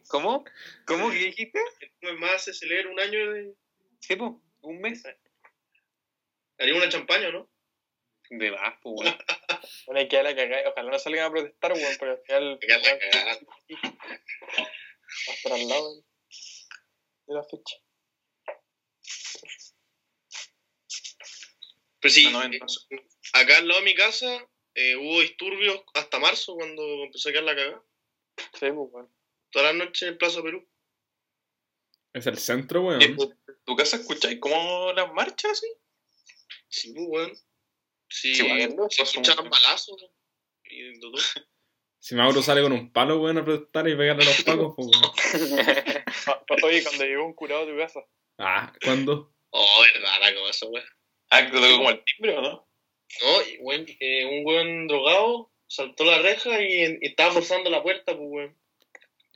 [0.08, 0.44] ¿Cómo?
[0.86, 1.58] ¿Cómo que dijiste?
[2.02, 3.54] No es más, se celebra un año de.
[4.00, 4.32] Sí, pues,
[4.62, 5.02] un mes.
[6.58, 7.48] Haría una champaña, ¿no?
[8.30, 9.18] De más, pues, weón.
[9.86, 10.70] Bueno, hay que dar la cagada.
[10.70, 12.58] Ojalá no salgan a protestar, weón, porque al final.
[12.60, 13.38] Que la cagada.
[15.28, 16.02] Va a estar al lado de-
[17.26, 17.76] de la fecha.
[22.00, 22.60] Pero sí, No, no, eh,
[23.34, 27.44] acá al lado de mi casa eh, hubo disturbios hasta marzo cuando empezó a quedar
[27.44, 27.82] la cagada.
[28.36, 29.14] Sí, pues, weón.
[29.50, 30.66] Toda la noche en Plaza Perú.
[32.12, 33.02] Es el centro, weón.
[33.70, 35.66] ¿Tu casa escucháis como las marchas así?
[36.68, 37.32] Sí, pues, weón.
[38.08, 40.06] Sí, Sí, bueno, se escuchaban balazos.
[40.64, 40.90] Y.
[42.02, 44.88] Si Mauro sale con un palo, weón, a protestar y pegarle a los pacos, pues,
[44.88, 45.12] weón.
[46.64, 48.00] Oye, cuando llegó un curado a tu casa.
[48.38, 49.32] Ah, ¿cuándo?
[49.50, 50.84] Oh, verdad, la cosa, weón.
[51.30, 52.68] Ah, que te tocó como el timbre, ¿o no?
[53.22, 57.82] No, y, weón, eh, un weón drogado saltó la reja y, y estaba forzando la
[57.84, 58.58] puerta, pues, weón.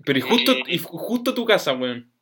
[0.05, 0.63] Pero y justo, Eh.
[0.67, 2.13] y ju- justo tu casa, weón.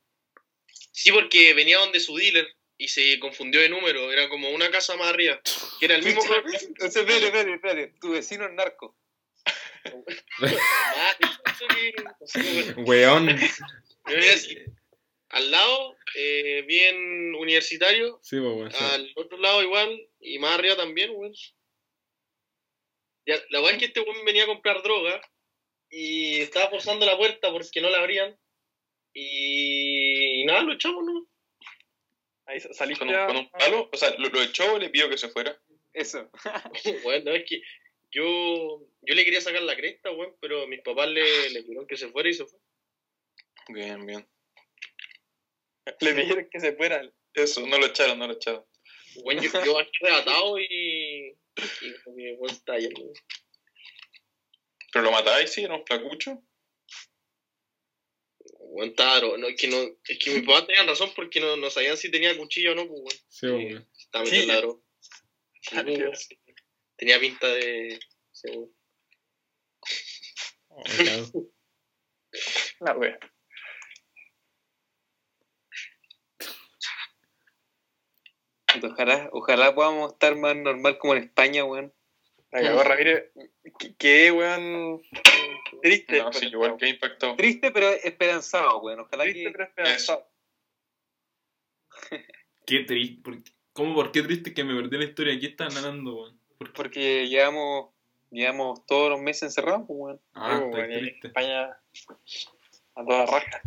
[0.91, 2.47] Sí, porque venía donde su dealer
[2.77, 4.11] y se confundió de número.
[4.11, 5.41] Era como una casa más arriba.
[5.79, 6.21] Que era el mismo.
[6.23, 7.93] Entonces, espérate, espérate, espérate.
[7.99, 8.95] Tu vecino es narco.
[10.41, 11.15] Ah,
[12.77, 13.29] weón.
[15.29, 18.19] Al lado, eh, bien universitario.
[18.21, 18.83] Sí, pues, sí.
[18.83, 20.07] Al otro lado igual.
[20.19, 21.33] Y más arriba también, weón.
[23.25, 25.21] Ya, la weá es que este weón venía a comprar droga.
[25.89, 28.37] Y estaba forzando la puerta porque no la abrían.
[29.13, 30.02] Y,
[30.45, 31.27] nada, lo echamos, ¿no?
[32.45, 33.89] Ahí sa- saliste Con un, a- con un palo.
[33.91, 35.57] O sea, lo, lo echó o le pidió que se fuera.
[35.93, 36.29] Eso.
[37.03, 37.61] Bueno, es que
[38.11, 38.23] yo,
[39.01, 42.09] yo le quería sacar la cresta, weón, pero mis papás le, le pidieron que se
[42.09, 42.59] fuera y se fue.
[43.69, 44.27] Bien, bien.
[45.99, 47.11] Le pidieron que se fueran.
[47.33, 48.63] Eso, no lo echaron, no lo echaron.
[49.23, 51.35] Bueno, yo, yo aquí reatado y.
[51.81, 52.89] Y weón, está ahí.
[54.91, 55.63] ¿Pero lo matáis, sí?
[55.63, 56.41] ¿Era un flacucho?
[58.73, 61.69] Weón, dro- no, es que no, es que mis papás tenían razón porque no, no
[61.69, 63.19] sabían si tenía cuchillo o no, pues, weón.
[63.29, 63.89] Sí, weón.
[63.95, 64.81] Estaba metido en la droga.
[65.61, 66.29] Sí, pues,
[66.97, 67.99] Tenía pinta de.
[68.31, 68.71] seguro.
[70.69, 71.31] Oh, claro.
[72.79, 73.19] La wea.
[78.83, 81.93] Ojalá, ojalá podamos estar más normal como en España, weón.
[82.53, 83.31] La cagó Ramírez.
[83.79, 85.01] ¿Qué- ¿Qué, weón?
[85.81, 86.19] Triste.
[86.21, 87.35] No, sí, igual que impactado.
[87.35, 88.99] Triste pero esperanzado, weón.
[89.01, 89.51] Ojalá Triste, que...
[89.51, 90.27] pero esperanzado.
[92.65, 93.21] Qué triste.
[93.23, 95.33] ¿por qué- ¿Cómo por qué triste que me perdí la historia?
[95.33, 96.39] Aquí están ganando, weón.
[96.75, 97.89] Porque llevamos,
[98.29, 100.21] llevamos todos los meses encerrados, pues, weón.
[100.35, 101.27] Ah, Sí, está weón, y triste.
[101.27, 101.81] España
[102.95, 103.61] a toda raja.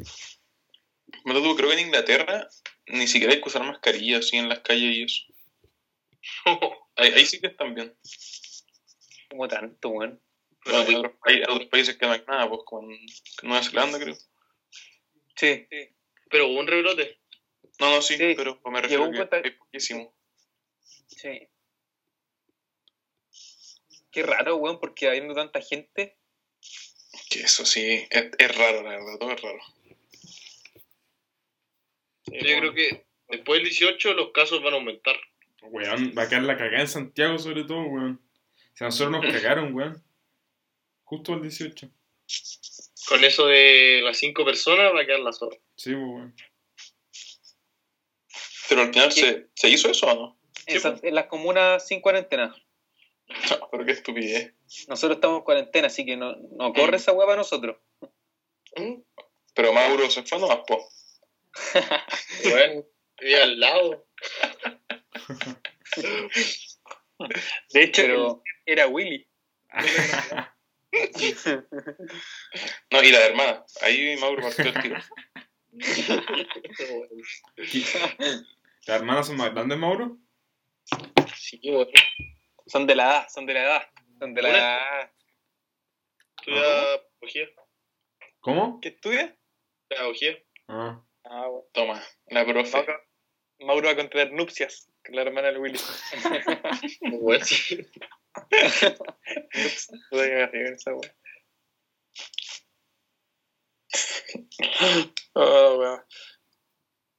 [1.24, 2.48] Pero tú, creo que en Inglaterra
[2.86, 5.24] ni siquiera hay que usar mascarilla así en las calles y eso.
[6.98, 7.94] Ahí, ahí sí que están bien.
[9.30, 10.20] Como tanto, weón.
[10.64, 12.88] Pero, hay, otros, hay otros países que no hay nada, pues con
[13.42, 14.16] Nueva Zelanda, creo.
[15.36, 15.66] Sí.
[16.30, 17.18] pero hubo un rebrote.
[17.78, 18.34] No, no, sí, Sí.
[18.36, 20.14] pero me Llegó refiero un que cuenta- hay poquísimo.
[21.08, 21.48] Sí.
[24.10, 26.16] Qué raro, weón, porque habiendo tanta gente,
[27.30, 29.58] Que eso sí, es, es raro, la verdad, todo es raro.
[32.26, 35.16] Yo creo que después del 18 los casos van a aumentar.
[35.62, 38.20] Weón, va a quedar la cagada en Santiago, sobre todo, weón.
[38.76, 40.02] Si a nosotros nos cagaron, weón.
[41.04, 41.88] Justo el 18.
[43.08, 45.56] Con eso de las 5 personas va a quedar la zorra.
[45.76, 46.36] Sí, pues, weón.
[48.68, 50.38] Pero al final, ¿se, ¿se hizo eso o no?
[50.66, 52.54] en, San- en las comunas sin cuarentena.
[53.50, 54.54] No, pero qué estupidez.
[54.88, 57.76] Nosotros estamos en cuarentena, así que no, no corre esa weá para nosotros.
[59.54, 60.86] Pero Mauro se fue nomás, po.
[62.50, 62.84] Bueno,
[63.20, 64.06] vivía al lado.
[67.72, 69.26] De hecho, Pero, era Willy.
[72.90, 73.64] No, y la hermana.
[73.82, 74.96] Ahí Mauro partió el tiro.
[78.86, 80.16] ¿Las hermanas son más grandes, Mauro?
[81.34, 81.90] Sí, bueno.
[82.66, 83.82] Son de la edad, son de la edad.
[84.18, 85.12] donde la...
[86.38, 86.62] Estudia
[87.20, 87.48] pedagogía.
[88.40, 88.80] ¿Cómo?
[88.80, 89.36] ¿Qué estudia?
[89.88, 90.38] Pedagogía.
[90.68, 91.04] Ah.
[91.24, 91.66] Ah, bueno.
[91.72, 92.72] Toma, la profe.
[92.72, 93.04] Mauro,
[93.60, 95.78] Mauro va a contraer nupcias la hermana del Willy.
[97.02, 97.76] Muy bueno, sí.
[100.10, 101.14] Puta que me río con esa wea.
[105.38, 106.00] Oh, weón.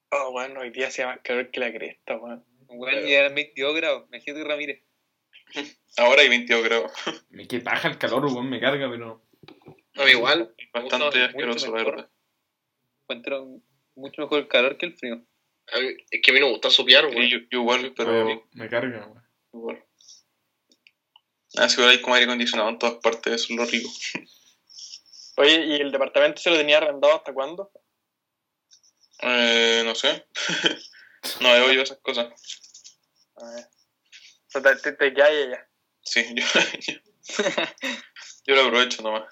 [0.09, 2.43] Oh, weón, hoy día se llama calor que la cresta, weón.
[2.67, 4.05] Weón, ya eran 22 grados.
[4.07, 4.83] Imagínate Ramírez.
[5.97, 6.91] Ahora hay 22 grados.
[7.29, 9.23] Me que paja el calor, weón, me carga, pero.
[9.95, 10.53] A mí igual.
[10.73, 12.09] Bastante asqueroso, la verdad.
[13.03, 13.61] Encuentro
[13.95, 15.23] mucho mejor el calor que el frío.
[15.68, 17.30] Es que a mí no me gusta sopear, güey.
[17.30, 19.24] yo, yo igual, pero Pero me carga, weón.
[19.53, 19.84] igual.
[21.57, 23.89] Ah, sí, ahora hay como aire acondicionado en todas partes, eso es lo rico.
[25.38, 27.72] Oye, ¿y el departamento se lo tenía arrendado hasta cuándo?
[29.22, 30.26] Eh, no sé.
[31.41, 32.28] no veo yo esas cosas.
[33.36, 33.65] A ver.
[33.65, 35.70] O sea, te, te, quedas ahí ya.
[36.01, 36.45] Sí, yo,
[38.47, 39.24] yo lo aprovecho nomás.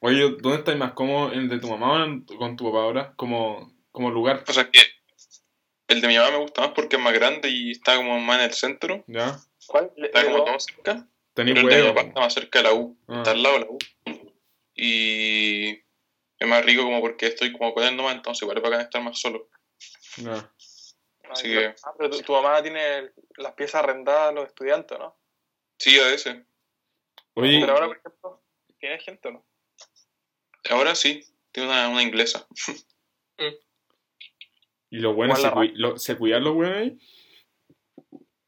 [0.00, 1.32] Oye, ¿dónde estás más cómodo?
[1.32, 3.14] ¿En el de tu mamá o en- con tu papá ahora?
[3.16, 4.80] Como, como lugar, O sea que
[5.86, 8.38] el de mi mamá me gusta más porque es más grande y está como más
[8.40, 9.04] en el centro.
[9.06, 9.38] ¿ya?
[9.66, 9.92] ¿Cuál?
[9.96, 11.08] Está como todo cerca.
[11.32, 12.98] Tenéis Pero el de mi papá está más cerca de la U.
[13.06, 13.18] Ah.
[13.18, 13.78] Está al lado de la U.
[14.74, 15.70] Y
[16.38, 19.00] es más rico como porque estoy como con él nomás, entonces igual es bacán estar
[19.00, 19.48] más solo.
[20.16, 20.52] Ya.
[21.30, 25.16] Así que- Ah, pero tu, tu mamá tiene las piezas arrendadas a los estudiantes, ¿no?
[25.78, 26.36] Sí, a veces.
[27.34, 28.42] Oye, Pero ahora, por ejemplo,
[28.78, 29.46] ¿tiene gente o no?
[30.70, 32.48] Ahora sí, tiene una, una inglesa.
[34.94, 36.98] ¿y los buenos se, cui- lo- se cuidan los buenos ahí?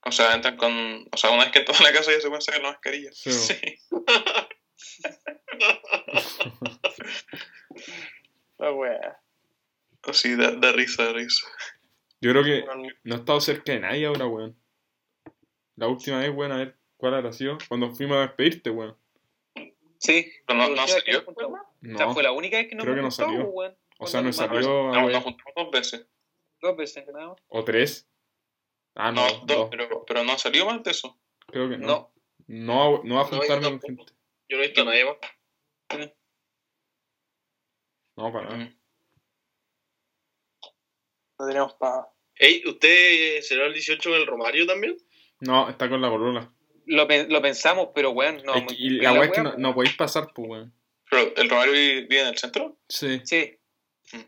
[0.05, 0.73] O sea, entran con.
[1.13, 3.11] O sea, una vez que entran a la casa ya se pueden sacar la mascarilla.
[3.13, 3.79] Sí.
[8.59, 9.19] La wea.
[10.05, 11.47] Así, da, da risa, da risa.
[12.21, 12.65] Yo creo que
[13.05, 14.57] no he estado cerca de nadie ahora, weón.
[15.77, 17.59] La última vez, weón, a ver cuál habrá sido.
[17.69, 18.97] Cuando fuimos a despedirte, weón.
[19.99, 20.33] Sí.
[20.47, 21.23] Pero no, no salió.
[21.25, 21.37] nos.
[21.81, 23.45] No, O sea, fue la única vez que nos creo que no salió.
[23.49, 23.77] weón.
[23.99, 26.07] o sea, no Cuando salió No, nos juntamos dos veces.
[26.67, 27.39] Dos veces, nada más.
[27.49, 28.09] O tres.
[28.95, 29.47] Ah, no, No, dos.
[29.47, 31.19] dos, pero, pero no salió más de eso.
[31.47, 31.87] Creo que no.
[31.87, 32.13] No.
[32.49, 34.05] No, no va a No, juntarme con gente.
[34.49, 35.17] Yo no he visto a nadie más.
[38.17, 38.57] No, para nada.
[38.65, 38.77] Mm.
[41.39, 42.09] No tenemos para.
[42.37, 44.97] Ey, ¿usted será el 18 en el Romario también?
[45.41, 46.53] No, está con la corola.
[46.87, 48.55] Lo, pe- lo pensamos, pero weón, no.
[48.55, 50.73] Es que- y la weá es que no, no podéis pasar, pues, weón.
[51.11, 52.77] Pero el Romario vive, vive en el centro.
[52.89, 53.21] Sí.
[53.25, 53.59] Sí.
[54.13, 54.21] Mm.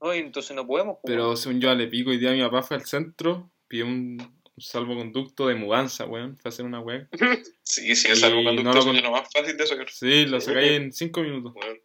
[0.00, 0.98] No, entonces no podemos.
[1.02, 4.18] pues, Pero según yo le pico, hoy día mi papá fue al centro, pidió un,
[4.60, 6.36] salvoconducto de mudanza, weón.
[6.38, 7.08] Fue a hacer una weá.
[7.62, 9.88] Sí, sí, no lo es lo más fácil de sacar.
[9.88, 11.54] Sí, lo sacáis en cinco minutos.
[11.54, 11.80] Bueno.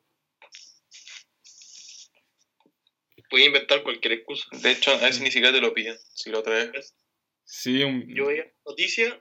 [3.30, 4.48] Puede inventar cualquier excusa.
[4.52, 5.96] De hecho, a veces ni siquiera te lo piden.
[6.14, 6.96] Si lo traes.
[7.44, 8.04] Sí, un...
[8.16, 9.14] Yo veía noticias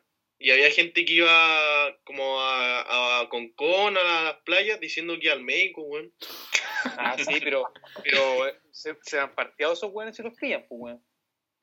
[0.44, 5.32] y había gente que iba como a, a Concón, a las playas, diciendo que iba
[5.32, 6.12] al médico, weón.
[6.98, 7.64] Ah, sí, pero,
[8.02, 11.04] pero eh, se, se han partido esos weones y los pillan, pues, weón.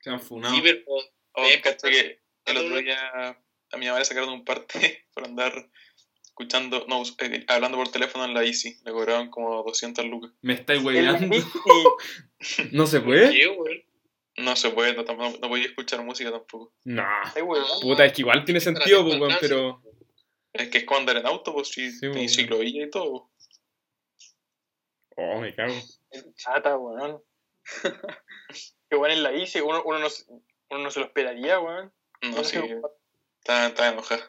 [0.00, 0.52] Se han funado.
[0.52, 0.80] Sí, pero
[1.34, 2.98] Oh, Eh, cacho que el otro día
[3.70, 5.70] a mi mamá le sacaron un parte por andar
[6.20, 8.78] escuchando, no, eh, hablando por teléfono en la Easy.
[8.84, 10.32] Le cobraban como 200 lucas.
[10.40, 11.36] Me estáis hueveando.
[12.72, 13.30] ¿No se puede?
[13.32, 13.91] ¿qué, weón?
[14.42, 16.72] No se puede, no, no, no podía escuchar música tampoco.
[16.84, 17.32] Nah.
[17.36, 17.64] weón.
[17.80, 19.82] Puta, es que igual tiene sentido, pues, weón, pero.
[20.52, 22.28] Es que es como andar en auto, pues sí, Sí, y bueno.
[22.28, 23.30] ciclovía y todo.
[25.16, 25.74] Oh, me cago.
[26.36, 27.22] Chata, weón.
[28.90, 31.92] Qué bueno en la ICE, uno, uno, no, se- uno no se lo esperaría, weón.
[32.22, 32.58] No, sí,
[33.38, 34.28] está, está enojada.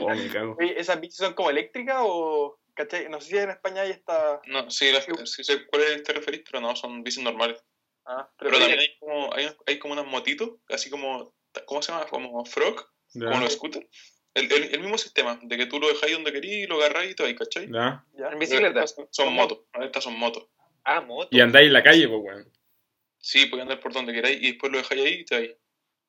[0.00, 0.56] Oh, me cago.
[0.58, 2.58] Oye, ¿esas bicis son como eléctricas o.?
[2.74, 3.08] ¿cachai?
[3.08, 4.40] No sé si en España hay esta.
[4.46, 7.62] No, sí, la- sí sé cuál te referís, pero no, son bicis normales.
[8.12, 11.32] Ah, Pero, pero, también hay como, hay, hay como unos motitos, así como,
[11.64, 12.06] ¿cómo se llama?
[12.06, 12.84] Como frog,
[13.14, 13.26] Ya.
[13.28, 13.86] como los scooters.
[14.34, 17.12] El, el, el mismo sistema, de que tú lo dejáis donde querís y lo agarráis
[17.12, 17.64] y todo ahí, ¿cachai?
[17.64, 18.86] En bicicleta.
[18.86, 20.48] Son, son motos, estas son motos.
[20.84, 21.28] Ah, moto.
[21.30, 22.52] Y andáis en la calle, pues, weón.
[23.18, 25.56] Sí, podéis andar por donde queráis y después lo dejáis ahí y te vais.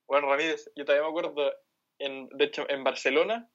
[0.08, 1.54] Bueno, Ramírez, yo todavía me acuerdo,
[2.00, 3.50] en, de hecho, en Barcelona,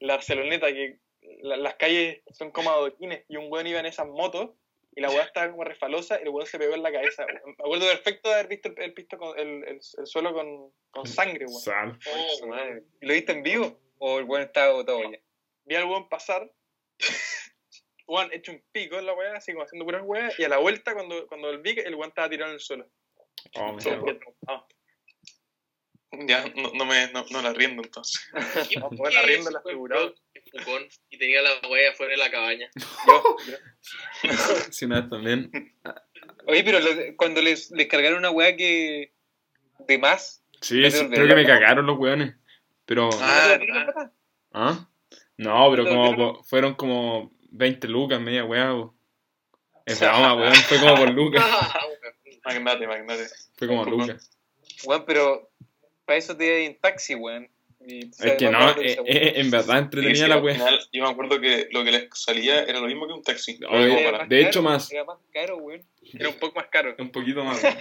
[0.00, 1.00] la Barceloneta, que
[1.42, 4.50] la- las calles son como adoquines, y un weón iba en esas motos,
[4.98, 7.24] y la weá estaba como refalosa, y el weón se pegó en la cabeza.
[7.46, 10.72] Me acuerdo perfecto de haber visto el, el pisto con, el, el, el suelo con,
[10.90, 11.60] con sangre, weón.
[11.60, 11.98] Sal.
[12.04, 12.82] Oh, Su madre.
[13.00, 13.80] ¿Y ¿Lo viste en vivo?
[13.98, 15.20] ¿O el weón estaba agotado ya?
[15.66, 16.50] Vi al weón pasar,
[18.08, 20.58] weón hecho un pico en la weá, así como haciendo puras weas, y a la
[20.58, 22.90] vuelta, cuando, cuando el vi, el weón estaba tirado en el suelo.
[23.54, 23.76] Oh,
[24.48, 24.66] ah,
[26.26, 28.20] Ya, no, no me no, no la riendo entonces.
[28.68, 30.02] ¿Qué- No, la figurada.
[30.02, 32.70] weón en Pucón Y tenía la wea afuera de la cabaña.
[33.06, 33.36] yo,
[34.70, 35.50] Sí, vez también.
[36.46, 39.12] Oye, pero lo- cuando les, les cargaron una weá que.
[39.86, 40.42] de más.
[40.60, 42.34] Sí, creo que me cagaron los weones.
[42.84, 43.10] Pero.
[43.20, 44.12] Ah, ¿no te dieron plata?
[44.52, 44.88] ¿Ah?
[45.36, 48.70] No, pero ¿Te como fueron como 20 lucas, media weá.
[48.70, 48.94] po.
[49.86, 50.54] Es broma, weón.
[50.54, 51.44] Fue como por lucas.
[51.46, 51.80] Ah.
[52.44, 53.26] Magnate, magnate.
[53.56, 54.30] Fue como Por lucas.
[54.84, 55.50] Weón, pero.
[56.06, 57.48] Para eso te iba en taxi, weón.
[57.90, 61.40] Y, Es que no, eh, eh, en verdad entretenía sí, la final, yo me acuerdo
[61.40, 63.58] que lo que les salía era lo mismo que un taxi.
[63.70, 64.92] Era de hecho, caro, más.
[64.92, 65.82] Era más caro, weón.
[66.12, 66.94] era un poco más caro.
[66.98, 67.62] Un poquito más.
[67.62, 67.76] weón.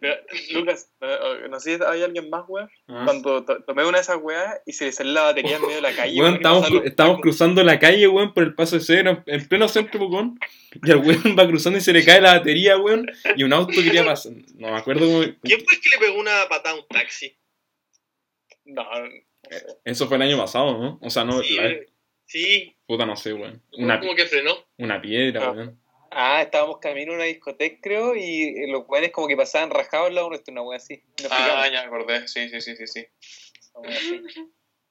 [0.00, 0.16] Pero,
[0.52, 2.68] Lucas, no, no sé si hay alguien más, weón.
[2.88, 3.02] Ah.
[3.06, 5.76] Cuando to- tomé una de esas weas y se le salió la batería en medio
[5.76, 6.20] de la calle.
[6.20, 9.98] Weón, estábamos, cru- cruzando la calle, weón, por el paso de cero, en pleno centro,
[9.98, 10.38] Pucón.
[10.82, 13.10] Y el weón va cruzando y se le cae la batería, weón.
[13.34, 14.32] Y un auto quería pasar.
[14.56, 15.20] No me acuerdo cómo.
[15.42, 17.34] ¿Quién fue el que le pegó una patada a un taxi?
[18.64, 18.84] No,
[19.84, 20.98] Eso fue el año pasado, ¿no?
[21.02, 21.40] O sea, no.
[21.42, 21.74] Sí, la-
[22.26, 22.76] sí.
[22.86, 23.62] Puta, no sé, weón.
[23.78, 24.54] Una, Como que frenó.
[24.78, 25.52] una piedra, Ah.
[25.52, 25.80] weón.
[26.16, 30.08] Ah, estábamos camino a una discoteca, creo, y eh, los weones como que pasaban rajados
[30.08, 31.02] al lado nuestro, una wea así.
[31.22, 32.28] Nos Ah, picamos, ya me acordé.
[32.28, 32.86] Sí, sí, sí, sí.
[32.86, 33.06] sí.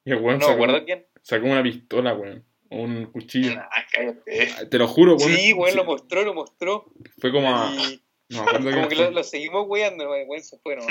[0.05, 1.07] Y el weón No sacó, acuerdo quién.
[1.21, 2.45] sacó una pistola, weón.
[2.69, 3.53] O un cuchillo.
[3.57, 4.65] Ah, cállate.
[4.69, 5.31] Te lo juro, weón.
[5.31, 6.91] Sí, weón, Sí, lo mostró, lo mostró.
[7.19, 7.71] Fue como a.
[7.73, 10.81] Y No me acuerdo como que lo, lo seguimos weando, weón, se fue, ¿no?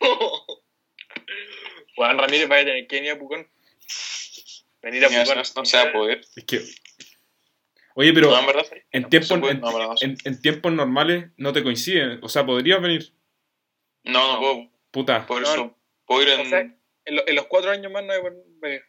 [2.00, 3.46] Juan Ramírez vaya a tener que venir a Pucón.
[4.80, 5.36] Venir a Pucón.
[5.36, 6.24] no, no se va a poder.
[6.34, 6.62] Es que.
[7.94, 8.64] Oye, pero No, en verdad.
[8.66, 8.76] sí.
[8.92, 9.52] en No, tiempos, puede.
[9.52, 9.94] en, No,
[10.24, 10.40] en
[10.76, 12.18] normales no te coincide.
[12.22, 13.12] O sea, podrías venir.
[14.04, 14.70] No, no puedo.
[14.90, 15.26] Puta.
[15.26, 15.76] Por eso.
[16.06, 16.40] Puedo ir en.
[16.40, 18.20] O sea, en, lo- en los cuatro años más no hay
[18.62, 18.82] venir.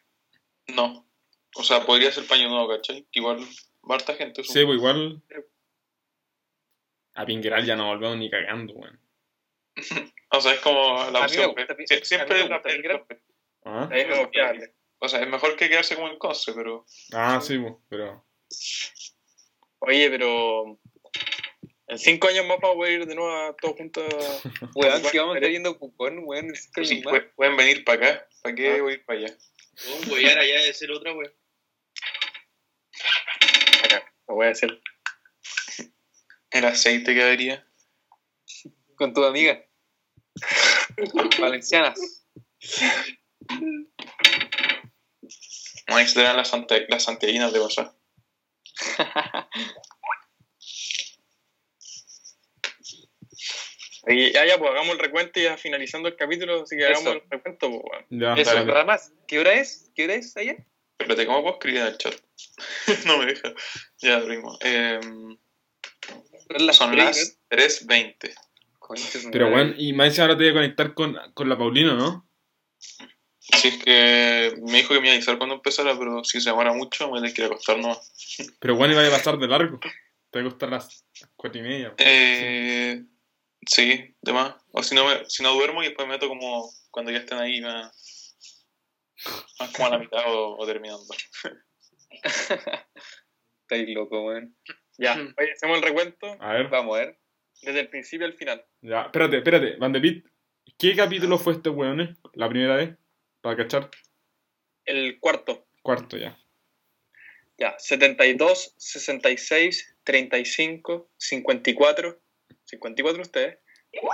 [0.68, 1.06] No.
[1.54, 3.02] O sea, podría ser paño nuevo, ¿cachai?
[3.12, 3.46] Que igual
[3.90, 4.42] harta gente.
[4.42, 5.20] Sí, pues igual.
[7.14, 8.98] A Pingueral ya no volvemos ni cagando, weón.
[10.34, 11.52] O sea, es como la A opción.
[11.52, 11.74] gusta B.
[11.74, 12.50] Pi- Sie- a mí Siempre es.
[13.64, 13.88] ¿Ah?
[14.08, 16.86] Como que- O sea, es mejor que quedarse como en Conce, pero.
[17.12, 17.58] Ah, sí,
[17.90, 18.24] pero.
[19.80, 20.78] Oye, pero.
[21.88, 24.04] En cinco años más vamos a ir de nuevo a todos juntos.
[24.04, 24.10] a-
[24.74, 27.02] Weón, si vamos a estar yendo Pucón, weón, sí,
[27.36, 28.28] pueden venir para acá.
[28.42, 28.80] ¿Para qué Ah.
[28.82, 29.36] voy a ir para allá?
[30.02, 31.32] Un huear allá de ser otra, weón.
[33.84, 34.80] Acá, lo voy a hacer.
[36.50, 37.66] El aceite que habría.
[39.02, 39.60] Con tu amiga.
[41.40, 42.24] Valencianas.
[45.88, 47.92] No extrañan las, santa, las santiaguinas de pasar.
[54.04, 57.06] Y ya, ya, pues hagamos el recuento y ya finalizando el capítulo, así que hagamos
[57.14, 58.04] el recuento, pues.
[58.10, 58.66] Ya, Eso, dale.
[58.66, 59.12] nada más.
[59.28, 59.92] ¿Qué hora es?
[59.94, 60.56] ¿Qué hora es allá?
[60.98, 62.14] Espérate, ¿cómo puedo escribir en el chat?
[63.06, 63.54] no me deja.
[63.98, 64.58] Ya, primo.
[64.60, 64.98] Eh,
[66.72, 68.34] Son las 3.20.
[69.30, 72.28] Pero, weón, y más ahora te voy a conectar con, con la Paulina, ¿no?
[72.78, 76.50] Si es que me dijo que me iba a avisar cuando empezara, pero si se
[76.50, 78.36] demora mucho, me voy a tener que ir a acostar nomás.
[78.60, 79.80] Pero, weón, iba a pasar de largo.
[80.30, 81.04] Te va a costar las
[81.36, 81.94] cuatro y media.
[81.98, 83.04] Eh,
[83.64, 84.56] Sí, de más.
[84.72, 87.38] O si no, me- si no duermo y después me meto como cuando ya estén
[87.38, 88.36] ahí más,
[89.60, 91.04] más como a la mitad o, o terminando.
[93.62, 94.56] Estáis loco, weón.
[94.98, 95.34] Ya, Mm.
[95.38, 97.18] oye, hacemos el recuento A ver, Vamos a ver.
[97.62, 98.64] Desde el principio al final.
[98.82, 99.02] ya.
[99.02, 99.76] Espérate, espérate.
[99.76, 100.26] Van de Pit,
[100.78, 102.00] ¿qué capítulo fue este weón?
[102.00, 102.14] eh?
[102.34, 102.96] La primera vez.
[103.40, 103.90] Para cachar.
[104.84, 105.66] El cuarto.
[105.82, 106.38] Cuarto ya.
[107.58, 112.20] Ya, 72, 66, 35, 54,
[112.64, 113.58] 54 ustedes,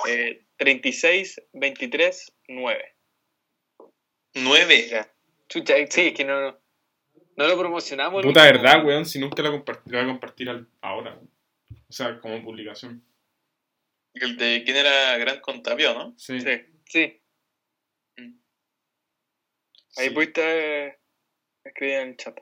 [0.09, 2.95] eh, 36, 23, 9.
[4.35, 4.89] ¡Nueve!
[4.89, 5.11] Ya.
[5.49, 6.59] Chucha, sí, es que no, no,
[7.37, 8.23] no lo promocionamos.
[8.23, 11.15] Puta verdad, weón, si nunca la la voy a compartir al- ahora.
[11.15, 11.31] weón.
[11.89, 13.03] O sea, como publicación.
[14.21, 16.15] El de quién era Gran Contapio, ¿no?
[16.19, 16.41] Sí.
[16.41, 16.51] Sí.
[16.87, 17.23] Sí.
[19.97, 20.11] Ahí sí.
[20.15, 20.99] pudiste eh,
[21.65, 22.39] escribir en el chat.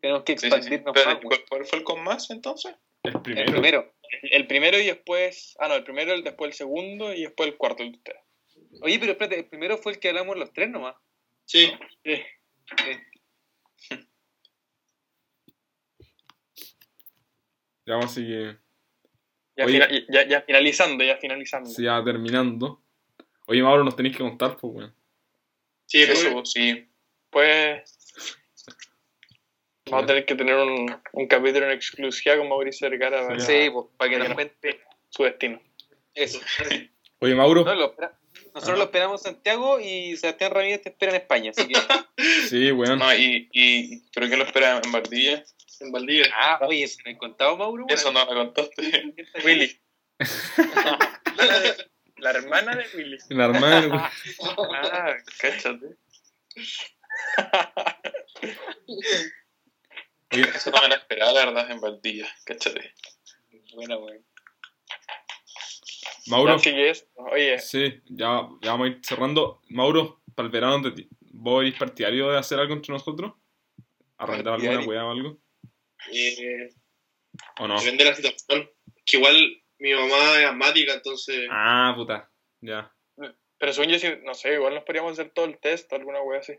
[0.00, 0.56] Tenemos que Sí, sí, sí.
[0.56, 1.18] expandirnos Pero, más.
[1.22, 2.74] ¿cuál, cuál fue el con más entonces?
[3.04, 3.94] El El primero.
[4.22, 5.56] El primero y después.
[5.60, 8.22] Ah, no, el primero, el- después el segundo y después el cuarto el de ustedes.
[8.82, 10.96] Oye, pero espérate, el primero fue el que hablamos los tres nomás.
[11.44, 11.70] Sí.
[12.04, 12.22] Sí.
[17.86, 18.56] Ya vamos así que.
[19.58, 19.72] Ya, Oye.
[19.86, 21.68] fina- ya, ya finalizando, ya finalizando.
[21.68, 22.80] Sí, ya terminando.
[23.46, 24.94] Oye, Mauro, nos tenéis que contar, pues, weón.
[25.86, 26.88] Sí, pues, Eso, sí.
[27.30, 27.82] Pues.
[29.90, 33.46] Vamos a tener que tener un, un capítulo en exclusiva con Mauricio Vergara para, Sí.
[33.64, 35.60] Sí, pues, para que nos que cuente su destino.
[36.14, 36.40] eso.
[37.20, 37.64] Oye, Mauro.
[37.64, 38.18] No, lo espera-
[38.54, 41.74] Nosotros lo esperamos en Santiago y Sebastián Ramírez te espera en España, así que...
[42.48, 42.98] Sí, weón.
[42.98, 45.42] No, y, y ¿pero quién lo espera en Valdivia?
[45.80, 46.26] En Valdivia.
[46.34, 47.86] Ah, oye, ¿se lo he contado, Mauro?
[47.88, 49.14] Eso no me contaste.
[49.44, 49.80] Willy.
[52.16, 53.18] La hermana de Willy.
[53.30, 54.02] La hermana, weón.
[54.74, 55.96] Ah, cáchate.
[60.32, 62.28] Oye, Eso no me lo esperaba, la verdad, en Valdivia.
[62.44, 62.94] Cáchate.
[63.74, 64.24] Buena, weón.
[66.26, 66.56] Mauro.
[67.32, 69.62] Oye, Sí, ya, ya vamos a ir cerrando.
[69.70, 73.32] Mauro, para el verano, ¿te- ¿vos eres partidario de hacer algo entre nosotros?
[74.18, 75.38] ¿Arrendar alguna weá o algo?
[76.12, 76.68] Eh,
[77.60, 77.78] ¿O no?
[77.80, 78.70] depende de la situación.
[79.04, 81.46] Que igual mi mamá es asmática, entonces.
[81.50, 82.30] Ah, puta.
[82.60, 82.92] Ya.
[83.58, 86.40] pero según yo, sí, no sé, igual nos podríamos hacer todo el test, alguna wea
[86.40, 86.54] así.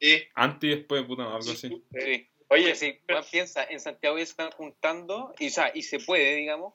[0.00, 0.22] Sí.
[0.34, 1.68] Antes y después, puta, algo así.
[1.68, 1.84] Sí.
[1.94, 2.98] Oye, Oye, sí,
[3.30, 6.74] piensa, en Santiago ya se están juntando, y, o sea, y se puede, digamos.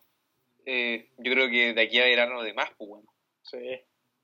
[0.66, 3.14] Eh, yo creo que de aquí a verano de más, pues bueno,
[3.44, 3.58] Sí.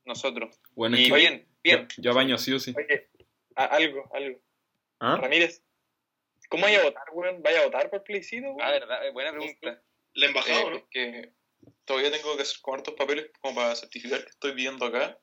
[0.05, 0.59] nosotros.
[0.71, 1.87] Bueno, es Y que bien, bien.
[1.97, 2.73] yo, yo baño sí o sí.
[2.77, 3.09] Oye,
[3.55, 4.39] a- algo, algo.
[5.01, 5.17] ¿Ah?
[5.21, 5.61] Ramírez,
[6.51, 7.41] ¿cómo vaya a votar, weón?
[7.41, 8.61] ¿Vaya a votar por plebiscito, weón?
[8.61, 9.81] Ah, verdad, eh, buena pregunta.
[10.13, 10.89] La embajada, Eh, ¿no?
[10.91, 11.33] que
[11.85, 15.17] todavía tengo que hacer como hartos papeles como para certificar que estoy viviendo acá.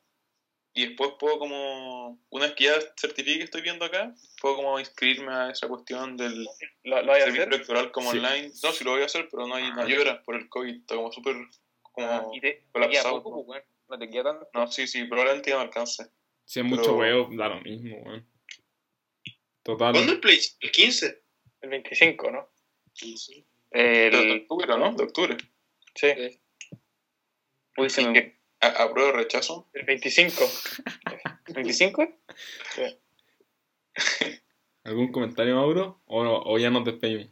[0.75, 4.79] Y después puedo como, una vez que ya certifique que estoy viviendo acá, puedo como
[4.79, 6.45] inscribirme a esa cuestión del
[6.85, 7.55] ¿Lo, lo servicio hacer?
[7.55, 8.19] electoral como Sí.
[8.19, 8.53] online.
[8.63, 10.77] No, sí lo voy a hacer, pero no hay, no hora por el COVID.
[10.77, 11.37] Está como súper,
[11.83, 12.07] como...
[12.09, 13.61] Ah, y te, te colapsado, poco, ¿no?
[13.89, 14.49] no te queda tanto.
[14.55, 16.05] No, sí, sí, probablemente ya me alcance.
[16.45, 18.29] Si es mucho Pero- huevo, da lo mismo, weón.
[19.69, 19.93] Total.
[19.93, 20.41] ¿Cuándo el Play?
[20.61, 21.23] ¿El 15?
[21.61, 22.49] El 25, ¿no?
[23.71, 24.95] De, de El, octubre, ¿no?
[24.95, 25.37] De octubre.
[25.95, 26.07] Sí,
[27.77, 29.69] uy, se me- apruebo rechazo.
[29.75, 30.43] el 25.
[31.49, 32.17] ¿25?
[34.85, 36.01] ¿Algún comentario, Mauro?
[36.07, 37.29] ¿O, o ya nos despedimos?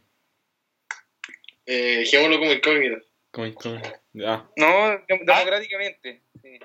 [1.65, 3.03] Eh, dejémoslo como incógnito.
[3.31, 3.81] Como como-
[4.13, 4.47] Ya.
[4.57, 4.67] No,
[5.07, 6.21] dem- democráticamente.
[6.43, 6.59] Sí.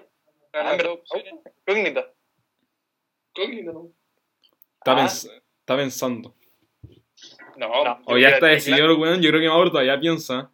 [0.52, 1.32] Ah, pero- opciones.
[1.66, 2.12] Incógnita.
[3.34, 3.92] Incógnito, ¿no?
[4.76, 5.08] Está, Ah.
[5.62, 6.34] Está pensando.
[7.56, 8.02] No, No.
[8.06, 9.22] O ya está decidido el weón.
[9.22, 10.50] Yo creo que Mauro todavía piensa.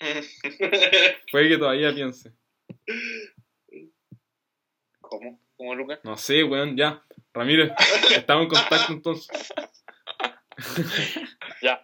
[1.32, 2.32] Puede que todavía piense.
[5.00, 5.40] ¿cómo?
[5.56, 6.00] ¿Cómo, Lucas?
[6.02, 7.02] No sé, weón, ya.
[7.32, 7.72] Ramírez,
[8.10, 9.52] estamos en contacto entonces.
[11.62, 11.82] Ya.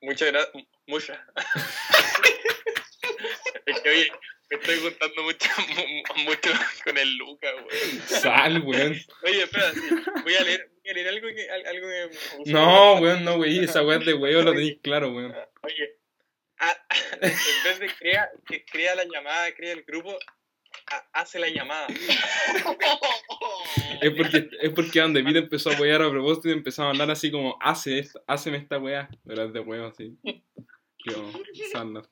[0.00, 0.64] Muchas gracias.
[0.86, 1.18] Muchas.
[3.66, 4.08] es que, oye,
[4.50, 6.50] me estoy juntando mucho, mu- mucho
[6.84, 8.00] con el Luca, weón.
[8.06, 8.96] Sal, weón.
[9.24, 9.80] Oye, espera, sí.
[10.22, 11.50] Voy a leer, voy a leer algo que.
[11.50, 12.50] al- Algo que.
[12.52, 13.58] No, weón, no, wey.
[13.64, 15.34] Esa weón de weón lo tenéis claro, weón.
[15.62, 15.96] Oye,
[17.20, 17.32] en
[17.64, 20.16] vez de crea, que crea la llamada, crea el grupo,
[20.90, 21.86] ha- hace la llamada.
[24.00, 26.90] Es porque, es porque Van de Pit empezó a wear a propósito y empezó a
[26.90, 29.08] hablar así como, hace esta, haceme esta weá.
[29.26, 30.16] Pero es de weón, así.
[30.22, 31.32] Tío,
[31.72, 32.04] Sandler.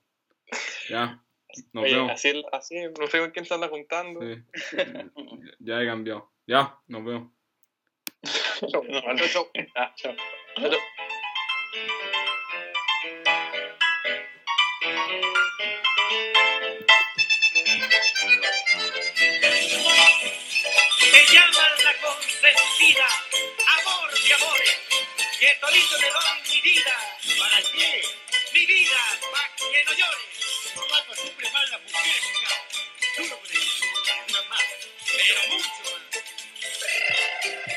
[0.89, 1.23] Ya,
[1.72, 2.10] nos Oye, vemos.
[2.12, 4.20] así, así, no sé con quién se anda juntando.
[4.20, 4.43] Sí.
[5.60, 6.31] Ya he cambiado.
[6.47, 7.32] Ya, nos vemos.
[8.72, 9.22] No, no, no.
[9.76, 10.16] Ah, chao.
[10.56, 10.78] Chao, chao.
[21.12, 23.06] Te llaman la consentida,
[23.78, 24.78] amor de amores,
[25.39, 26.94] que todito te doy mi vida.
[27.39, 28.02] ¿Para qué?
[28.52, 28.98] Mi vida,
[29.31, 30.44] para que no llores.
[30.65, 31.81] Los papas siempre van la.